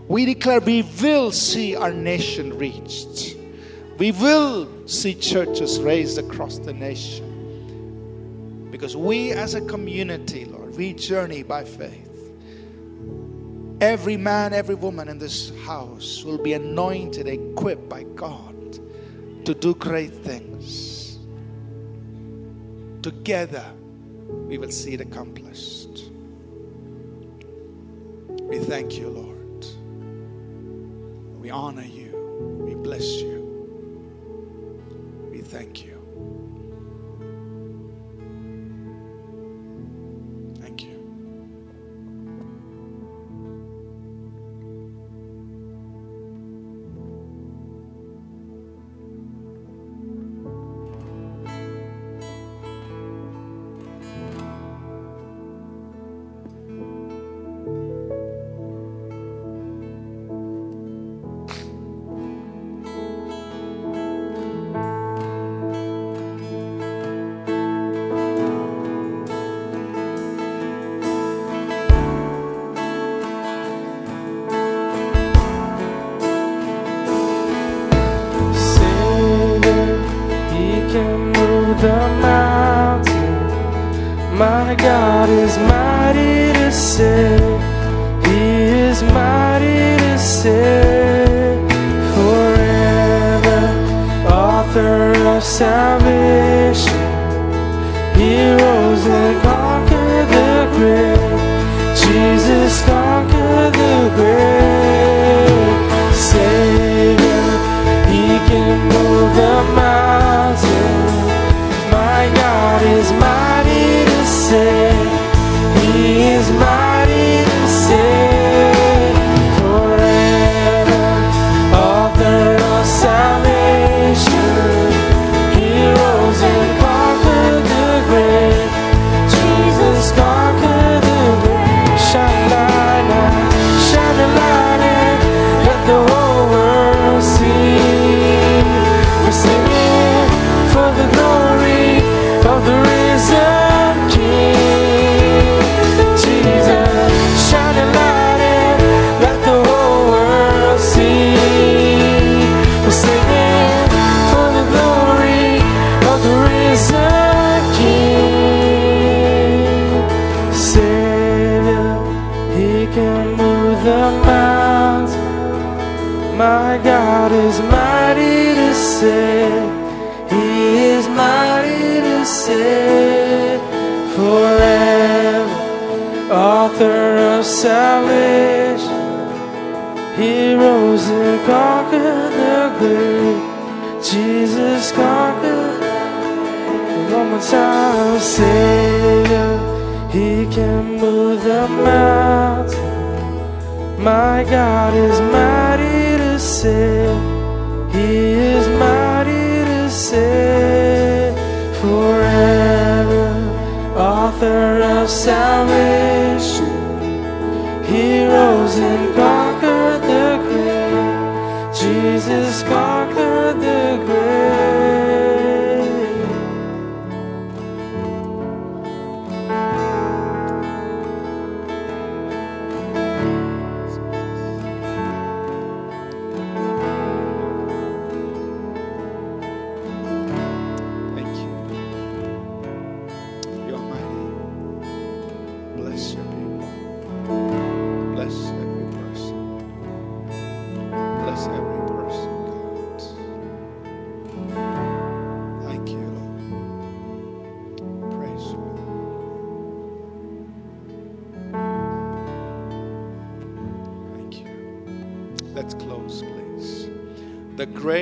We 0.08 0.24
declare 0.24 0.62
we 0.62 0.84
will 1.02 1.34
see 1.34 1.76
our 1.76 1.92
nation 1.92 2.58
reached. 2.58 3.36
We 3.98 4.14
will 4.14 4.88
see 4.88 5.14
churches 5.14 5.82
raised 5.82 6.18
across 6.18 6.58
the 6.58 6.72
nation. 6.72 8.70
Because 8.72 8.96
we 8.96 9.34
as 9.34 9.56
a 9.56 9.62
community, 9.66 10.46
Lord, 10.46 10.78
we 10.78 10.94
journey 10.94 11.44
by 11.44 11.66
faith. 11.66 12.08
Every 13.82 14.16
man, 14.16 14.54
every 14.54 14.76
woman 14.76 15.10
in 15.10 15.18
this 15.18 15.52
house 15.66 16.24
will 16.24 16.38
be 16.38 16.54
anointed, 16.54 17.28
equipped 17.28 17.89
by 17.89 18.04
God 18.04 18.80
to 19.44 19.54
do 19.54 19.76
great 19.76 20.14
things. 20.14 21.20
Together, 23.02 23.66
we 24.52 24.58
will 24.58 24.70
see 24.70 24.91
it 24.91 24.99
accomplished. 24.99 26.12
We 28.41 28.60
thank 28.60 28.97
you, 28.97 29.08
Lord. 29.08 29.66
We 31.39 31.49
honor 31.49 31.86
you. 31.86 32.12
We 32.60 32.76
bless 32.76 33.22
you. 33.22 33.47
We 35.32 35.39
thank 35.39 35.86
you. 35.86 35.91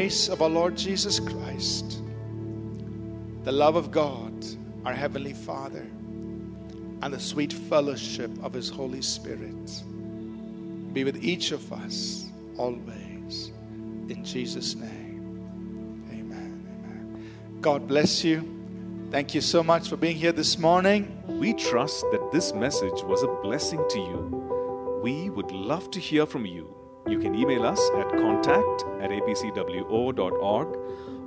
Grace 0.09 0.27
of 0.27 0.41
our 0.41 0.49
Lord 0.49 0.75
Jesus 0.75 1.19
Christ, 1.19 2.01
the 3.43 3.51
love 3.51 3.75
of 3.75 3.91
God, 3.91 4.33
our 4.83 4.91
Heavenly 4.91 5.33
Father, 5.33 5.85
and 7.03 7.13
the 7.13 7.19
sweet 7.19 7.53
fellowship 7.53 8.31
of 8.43 8.51
His 8.51 8.69
Holy 8.69 9.03
Spirit 9.03 9.83
be 10.93 11.03
with 11.03 11.23
each 11.23 11.51
of 11.51 11.71
us 11.71 12.27
always. 12.57 13.51
In 14.09 14.25
Jesus' 14.25 14.73
name, 14.73 16.07
amen. 16.11 16.65
Amen. 16.83 17.61
God 17.61 17.87
bless 17.87 18.23
you. 18.23 18.41
Thank 19.11 19.35
you 19.35 19.41
so 19.41 19.61
much 19.61 19.89
for 19.89 19.95
being 19.95 20.15
here 20.15 20.31
this 20.31 20.57
morning. 20.57 21.21
We 21.27 21.53
trust 21.53 22.03
that 22.11 22.31
this 22.31 22.51
message 22.51 23.03
was 23.03 23.21
a 23.21 23.27
blessing 23.43 23.85
to 23.91 23.99
you. 23.99 25.01
We 25.03 25.29
would 25.29 25.51
love 25.51 25.91
to 25.91 25.99
hear 25.99 26.25
from 26.25 26.47
you. 26.47 26.78
You 27.09 27.17
can 27.19 27.33
email 27.33 27.65
us 27.65 27.81
at 27.97 28.09
contact 28.09 28.85
at 29.01 29.09
apcwo.org. 29.09 30.67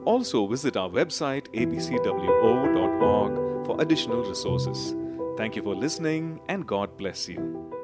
Also, 0.04 0.46
visit 0.46 0.76
our 0.76 0.88
website 0.88 1.48
apcwo.org 1.52 3.32
for 3.66 3.80
additional 3.80 4.24
resources. 4.24 4.94
Thank 5.36 5.56
you 5.56 5.62
for 5.62 5.74
listening, 5.74 6.40
and 6.48 6.66
God 6.66 6.96
bless 6.96 7.28
you. 7.28 7.81